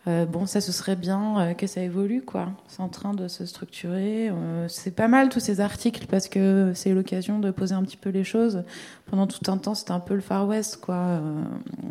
[0.08, 2.50] Euh, bon, ça, ce serait bien euh, que ça évolue, quoi.
[2.68, 4.30] C'est en train de se structurer.
[4.30, 7.98] Euh, c'est pas mal tous ces articles parce que c'est l'occasion de poser un petit
[7.98, 8.64] peu les choses.
[9.08, 11.22] Pendant tout un temps, c'était un peu le Far West, quoi.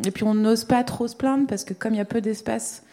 [0.05, 2.21] Et puis on n'ose pas trop se plaindre parce que comme il y a peu
[2.21, 2.83] d'espace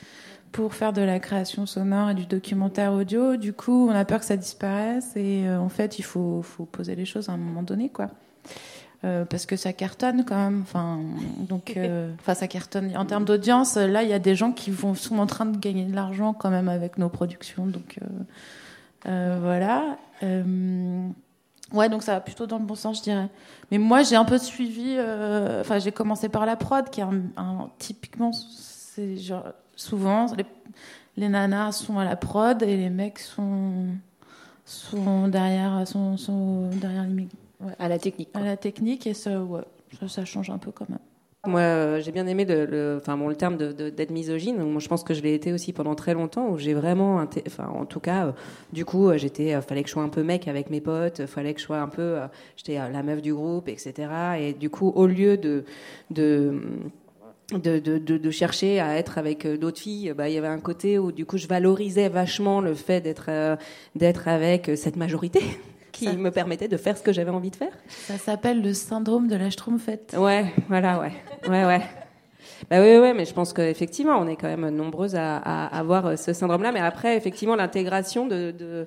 [0.52, 4.20] pour faire de la création sonore et du documentaire audio, du coup, on a peur
[4.20, 7.62] que ça disparaisse et en fait, il faut, faut poser les choses à un moment
[7.62, 8.10] donné, quoi.
[9.04, 10.62] Euh, parce que ça cartonne quand même.
[10.62, 10.98] Enfin,
[11.38, 13.76] donc, euh, enfin, ça cartonne en termes d'audience.
[13.76, 16.32] Là, il y a des gens qui vont sont en train de gagner de l'argent
[16.32, 17.66] quand même avec nos productions.
[17.66, 17.98] Donc,
[19.06, 19.98] euh, voilà.
[21.72, 23.28] Ouais, donc ça va plutôt dans le bon sens, je dirais.
[23.70, 24.96] Mais moi, j'ai un peu suivi.
[25.60, 29.44] Enfin, j'ai commencé par la prod, qui est un, un- typiquement, c'est genre
[29.76, 30.46] souvent les,
[31.16, 33.86] les nanas sont à la prod et les mecs sont
[34.64, 37.10] sont derrière sont, sont derrière les
[37.64, 37.72] ouais.
[37.78, 38.28] à la technique.
[38.34, 39.62] À la technique et ça, ouais,
[40.00, 40.98] ça, ça change un peu quand même.
[41.46, 44.56] Moi, euh, j'ai bien aimé le, le, enfin, bon, le terme de- de- d'être misogyne.
[44.62, 47.66] Moi, je pense que je l'ai été aussi pendant très longtemps, où j'ai vraiment, enfin,
[47.68, 48.32] en tout cas, euh,
[48.72, 51.20] du coup, euh, j'étais, euh, fallait que je sois un peu mec avec mes potes,
[51.20, 52.26] euh, fallait que je sois un peu, euh,
[52.56, 53.92] j'étais euh, la meuf du groupe, etc.
[54.40, 55.64] Et du coup, au lieu de,
[56.10, 56.62] de
[57.52, 60.58] de, de, de, de chercher à être avec d'autres filles, bah, il y avait un
[60.60, 63.56] côté où du coup je valorisais vachement le fait d'être euh,
[63.94, 65.40] d'être avec cette majorité
[65.94, 67.72] qui me permettait de faire ce que j'avais envie de faire.
[67.88, 70.14] Ça s'appelle le syndrome de la Schtroumpfette.
[70.18, 71.12] Ouais, voilà, ouais,
[71.48, 71.80] ouais, ouais.
[72.70, 76.06] Bah oui, ouais, mais je pense qu'effectivement, on est quand même nombreuses à, à avoir
[76.06, 76.72] euh, ce syndrome-là.
[76.72, 78.86] Mais après, effectivement, l'intégration de, de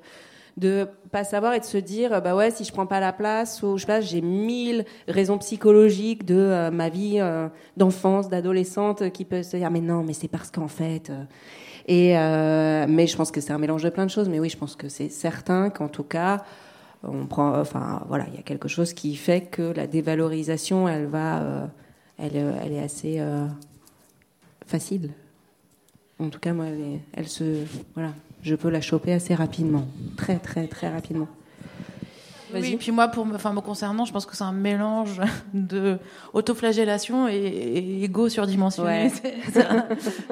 [0.57, 3.61] de pas savoir et de se dire bah ouais si je prends pas la place
[3.61, 7.47] ou je sais pas j'ai mille raisons psychologiques de euh, ma vie euh,
[7.77, 11.23] d'enfance d'adolescente qui peut se dire mais non mais c'est parce qu'en fait euh,
[11.87, 12.13] et
[12.91, 14.75] mais je pense que c'est un mélange de plein de choses mais oui je pense
[14.75, 16.43] que c'est certain qu'en tout cas
[17.03, 21.05] on prend enfin voilà il y a quelque chose qui fait que la dévalorisation elle
[21.05, 21.65] va euh,
[22.17, 23.45] elle euh, elle est assez euh,
[24.65, 25.11] facile
[26.19, 26.65] en tout cas moi
[27.13, 31.27] elle, se voilà je peux la choper assez rapidement, très très très rapidement.
[32.53, 35.19] Oui, et puis moi, pour me, enfin, me concernant, je pense que c'est un mélange
[35.53, 35.97] de
[36.31, 39.11] autoflagellation et, et égo surdimensionné.
[39.23, 39.31] Ouais.
[39.51, 39.85] Ça,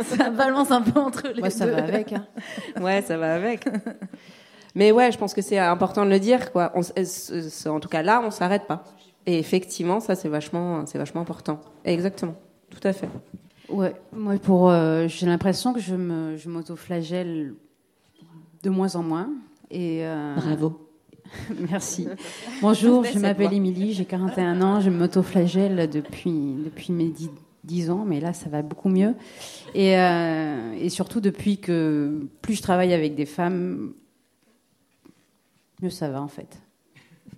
[0.04, 1.74] ça balance un peu entre les ça deux.
[1.74, 2.26] va avec, hein.
[2.80, 3.68] Ouais, ça va avec.
[4.76, 6.72] Mais ouais, je pense que c'est important de le dire, quoi.
[6.76, 6.94] On s-
[7.32, 8.84] s- en tout cas, là, on s'arrête pas.
[9.26, 11.60] Et effectivement, ça, c'est vachement, c'est vachement important.
[11.86, 12.36] Exactement,
[12.70, 13.10] tout à fait.
[13.70, 17.56] Ouais, moi, pour, euh, j'ai l'impression que je me, je m'autoflagelle
[18.64, 19.30] de moins en moins.
[19.72, 20.82] Et euh, Bravo.
[21.72, 22.08] Merci.
[22.62, 27.32] Bonjour, je m'appelle Émilie, j'ai 41 ans, je m'autoflagelle depuis, depuis mes 10,
[27.64, 29.16] 10 ans, mais là, ça va beaucoup mieux.
[29.74, 33.94] Et, euh, et surtout, depuis que plus je travaille avec des femmes,
[35.82, 36.60] mieux ça va, en fait.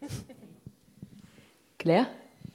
[1.77, 2.07] Claire,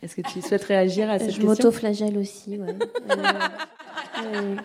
[0.02, 1.48] est-ce que tu souhaites réagir à cette Je question?
[1.48, 2.74] m'autoflagelle aussi, ouais.
[3.10, 3.16] Euh,
[4.24, 4.56] euh,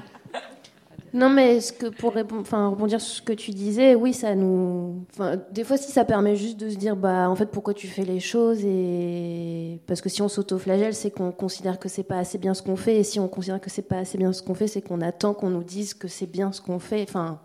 [1.14, 5.06] Non, mais ce que pour enfin rebondir sur ce que tu disais, oui, ça nous,
[5.12, 7.88] enfin des fois si ça permet juste de se dire, bah en fait pourquoi tu
[7.88, 12.18] fais les choses et parce que si on s'autoflagelle, c'est qu'on considère que c'est pas
[12.18, 14.44] assez bien ce qu'on fait et si on considère que c'est pas assez bien ce
[14.44, 17.40] qu'on fait, c'est qu'on attend qu'on nous dise que c'est bien ce qu'on fait, enfin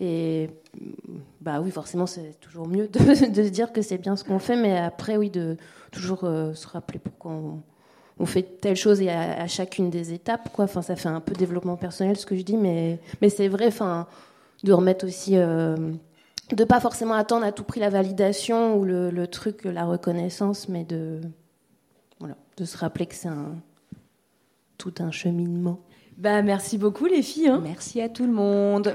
[0.00, 0.50] et
[1.40, 4.56] bah oui, forcément c'est toujours mieux de, de dire que c'est bien ce qu'on fait,
[4.56, 5.56] mais après oui de
[5.90, 7.62] toujours euh, se rappeler pourquoi on
[8.20, 10.64] on fait telle chose et à, à chacune des étapes quoi.
[10.64, 13.68] Enfin ça fait un peu développement personnel ce que je dis mais mais c'est vrai
[13.68, 14.06] enfin
[14.64, 15.76] de remettre aussi euh,
[16.52, 20.68] de pas forcément attendre à tout prix la validation ou le, le truc la reconnaissance
[20.68, 21.20] mais de
[22.18, 23.54] voilà de se rappeler que c'est un
[24.78, 25.80] tout un cheminement.
[26.16, 27.60] Bah merci beaucoup les filles hein.
[27.62, 28.94] merci à tout le monde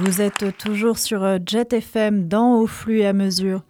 [0.00, 3.62] Vous êtes toujours sur euh, Jet FM dans Au flux et à mesure.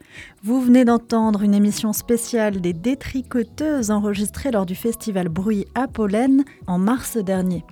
[0.42, 6.44] Vous venez d'entendre une émission spéciale des détricoteuses enregistrée lors du festival Bruit à Pollen
[6.66, 7.62] en mars dernier.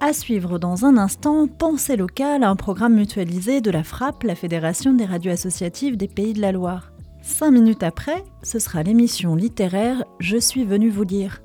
[0.00, 4.92] À suivre dans un instant, Pensée locale, un programme mutualisé de la FRAP, la Fédération
[4.92, 6.90] des radios associatives des Pays de la Loire.
[7.22, 11.42] Cinq minutes après, ce sera l'émission littéraire Je suis venu vous lire.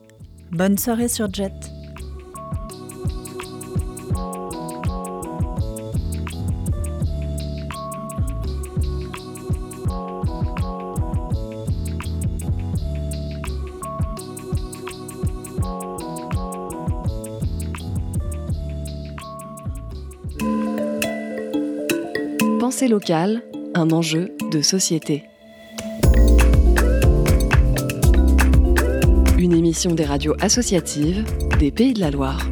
[0.52, 1.77] Bonne soirée sur Jet.
[22.68, 23.44] Pensée locale,
[23.76, 25.23] un enjeu de société.
[29.38, 31.23] Une émission des radios associatives
[31.60, 32.45] des Pays de la Loire.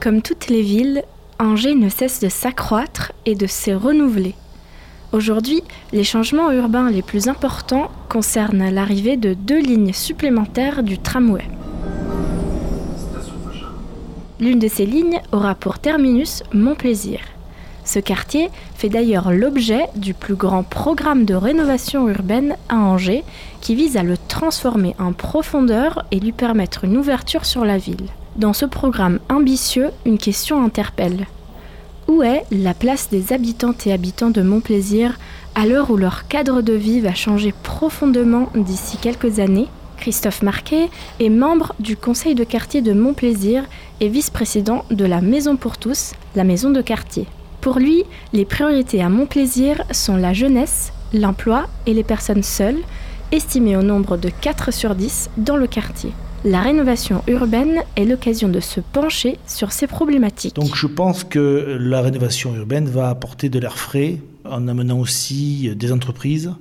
[0.00, 1.04] Comme toutes les villes,
[1.38, 4.34] Angers ne cesse de s'accroître et de se renouveler.
[5.12, 5.62] Aujourd'hui,
[5.92, 11.44] les changements urbains les plus importants concernent l'arrivée de deux lignes supplémentaires du tramway.
[14.44, 17.20] L'une de ces lignes aura pour terminus Montplaisir.
[17.82, 23.24] Ce quartier fait d'ailleurs l'objet du plus grand programme de rénovation urbaine à Angers
[23.62, 28.08] qui vise à le transformer en profondeur et lui permettre une ouverture sur la ville.
[28.36, 31.26] Dans ce programme ambitieux, une question interpelle.
[32.06, 35.18] Où est la place des habitantes et habitants de Montplaisir
[35.54, 39.68] à l'heure où leur cadre de vie va changer profondément d'ici quelques années?
[40.04, 43.64] Christophe Marquet est membre du conseil de quartier de Montplaisir
[44.02, 47.24] et vice-président de la Maison pour tous, la maison de quartier.
[47.62, 48.04] Pour lui,
[48.34, 52.82] les priorités à Montplaisir sont la jeunesse, l'emploi et les personnes seules,
[53.32, 56.12] estimées au nombre de 4 sur 10 dans le quartier.
[56.44, 60.54] La rénovation urbaine est l'occasion de se pencher sur ces problématiques.
[60.54, 65.74] Donc je pense que la rénovation urbaine va apporter de l'air frais en amenant aussi
[65.74, 66.52] des entreprises,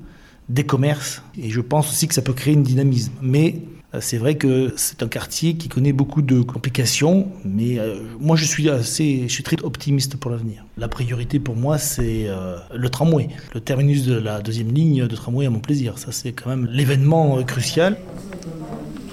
[0.53, 3.11] des commerces, et je pense aussi que ça peut créer une dynamisme.
[3.21, 3.61] Mais
[3.93, 8.35] euh, c'est vrai que c'est un quartier qui connaît beaucoup de complications, mais euh, moi
[8.35, 10.65] je suis assez, je suis très optimiste pour l'avenir.
[10.77, 15.15] La priorité pour moi c'est euh, le tramway, le terminus de la deuxième ligne de
[15.15, 15.97] tramway à mon plaisir.
[15.97, 17.97] Ça c'est quand même l'événement crucial.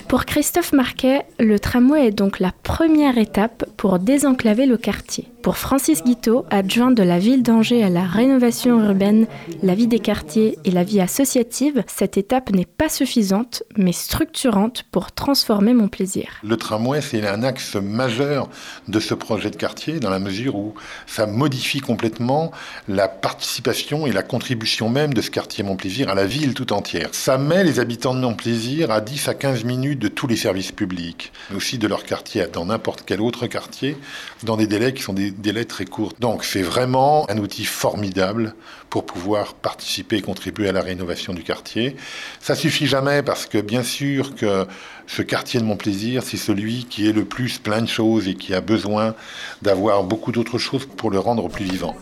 [0.09, 5.29] Pour Christophe Marquet, le tramway est donc la première étape pour désenclaver le quartier.
[5.43, 9.27] Pour Francis Guiteau, adjoint de la ville d'Angers à la rénovation urbaine,
[9.63, 14.85] la vie des quartiers et la vie associative, cette étape n'est pas suffisante, mais structurante
[14.93, 16.29] pour transformer mon plaisir.
[16.43, 18.51] Le tramway, c'est un axe majeur
[18.89, 20.75] de ce projet de quartier, dans la mesure où
[21.07, 22.53] ça modifie complètement
[22.87, 27.09] la participation et la contribution même de ce quartier Montplaisir à la ville tout entière.
[27.13, 30.73] Ça met les habitants de Montplaisir à 10 à 15 minutes de tous les services
[30.73, 33.97] publics, mais aussi de leur quartier dans n'importe quel autre quartier
[34.43, 36.13] dans des délais qui sont des délais très courts.
[36.21, 38.55] Donc c'est vraiment un outil formidable
[38.89, 41.97] pour pouvoir participer et contribuer à la rénovation du quartier.
[42.41, 44.67] Ça suffit jamais parce que bien sûr que
[45.07, 48.35] ce quartier de mon plaisir, c'est celui qui est le plus plein de choses et
[48.35, 49.15] qui a besoin
[49.63, 51.97] d'avoir beaucoup d'autres choses pour le rendre plus vivant.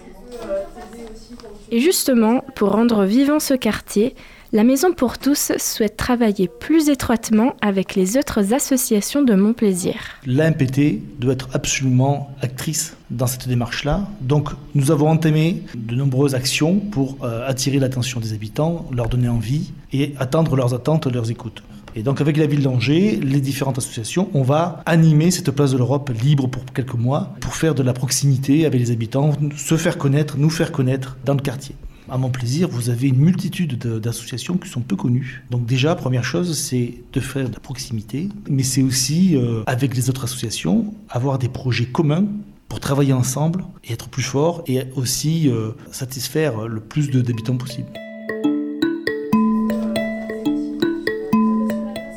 [1.70, 4.14] Et justement, pour rendre vivant ce quartier,
[4.52, 9.94] la Maison pour tous souhaite travailler plus étroitement avec les autres associations de Mon Plaisir.
[10.24, 14.08] L'AMPT doit être absolument actrice dans cette démarche-là.
[14.22, 19.28] Donc nous avons entamé de nombreuses actions pour euh, attirer l'attention des habitants, leur donner
[19.28, 21.62] envie et attendre leurs attentes, leurs écoutes.
[21.94, 25.78] Et donc avec la ville d'Angers, les différentes associations, on va animer cette place de
[25.78, 29.98] l'Europe libre pour quelques mois pour faire de la proximité avec les habitants, se faire
[29.98, 31.74] connaître, nous faire connaître dans le quartier
[32.10, 35.44] à mon plaisir, vous avez une multitude d'associations qui sont peu connues.
[35.50, 39.94] Donc déjà, première chose, c'est de faire de la proximité, mais c'est aussi, euh, avec
[39.94, 42.24] les autres associations, avoir des projets communs
[42.68, 47.88] pour travailler ensemble et être plus fort et aussi euh, satisfaire le plus d'habitants possible.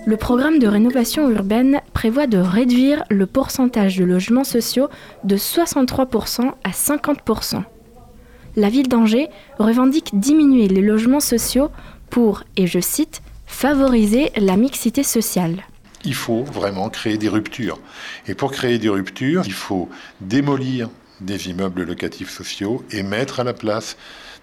[0.05, 4.89] Le programme de rénovation urbaine prévoit de réduire le pourcentage de logements sociaux
[5.23, 7.63] de 63% à 50%
[8.55, 9.29] la ville d'Angers
[9.59, 11.69] revendique diminuer les logements sociaux
[12.09, 15.63] pour, et je cite, favoriser la mixité sociale.
[16.03, 17.79] Il faut vraiment créer des ruptures.
[18.27, 23.43] Et pour créer des ruptures, il faut démolir des immeubles locatifs sociaux et mettre à
[23.43, 23.97] la place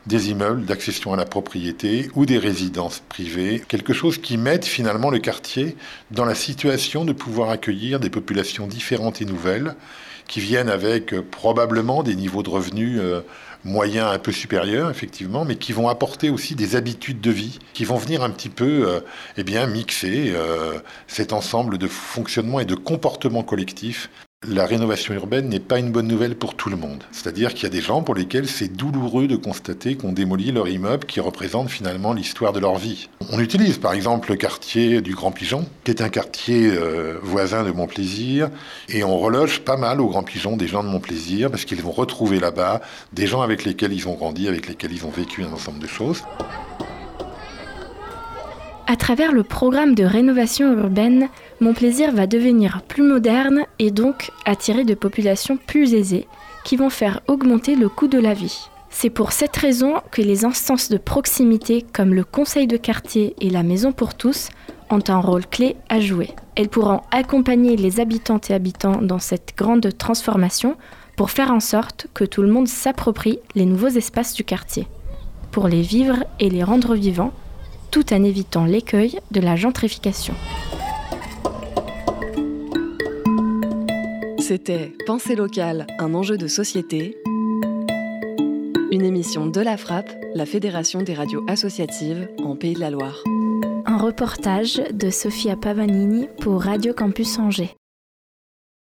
[0.06, 5.10] des immeubles d'accession à la propriété ou des résidences privées, quelque chose qui mette finalement
[5.10, 5.76] le quartier
[6.10, 9.74] dans la situation de pouvoir accueillir des populations différentes et nouvelles
[10.28, 13.22] qui viennent avec euh, probablement des niveaux de revenus euh,
[13.68, 17.84] moyens un peu supérieurs, effectivement, mais qui vont apporter aussi des habitudes de vie, qui
[17.84, 19.00] vont venir un petit peu euh,
[19.36, 20.34] eh bien, mixer
[21.06, 24.10] cet ensemble de fonctionnement et de comportements collectifs
[24.46, 27.02] la rénovation urbaine n'est pas une bonne nouvelle pour tout le monde.
[27.10, 30.68] C'est-à-dire qu'il y a des gens pour lesquels c'est douloureux de constater qu'on démolit leur
[30.68, 33.08] immeuble qui représente finalement l'histoire de leur vie.
[33.32, 37.64] On utilise par exemple le quartier du Grand Pigeon, qui est un quartier euh, voisin
[37.64, 38.48] de Montplaisir,
[38.88, 41.90] et on reloge pas mal au Grand Pigeon des gens de Montplaisir parce qu'ils vont
[41.90, 42.80] retrouver là-bas
[43.12, 45.88] des gens avec lesquels ils ont grandi, avec lesquels ils ont vécu un ensemble de
[45.88, 46.22] choses.
[48.90, 51.28] À travers le programme de rénovation urbaine,
[51.60, 56.26] mon plaisir va devenir plus moderne et donc attirer de populations plus aisées
[56.64, 58.68] qui vont faire augmenter le coût de la vie.
[58.90, 63.50] C'est pour cette raison que les instances de proximité comme le conseil de quartier et
[63.50, 64.48] la maison pour tous
[64.90, 66.30] ont un rôle clé à jouer.
[66.54, 70.76] Elles pourront accompagner les habitantes et habitants dans cette grande transformation
[71.16, 74.86] pour faire en sorte que tout le monde s'approprie les nouveaux espaces du quartier,
[75.50, 77.32] pour les vivre et les rendre vivants
[77.90, 80.34] tout en évitant l'écueil de la gentrification.
[84.48, 87.18] C'était Pensée locale, un enjeu de société.
[88.90, 93.22] Une émission de la Frappe, la Fédération des radios associatives en Pays de la Loire.
[93.84, 97.76] Un reportage de Sophia Pavanini pour Radio Campus Angers.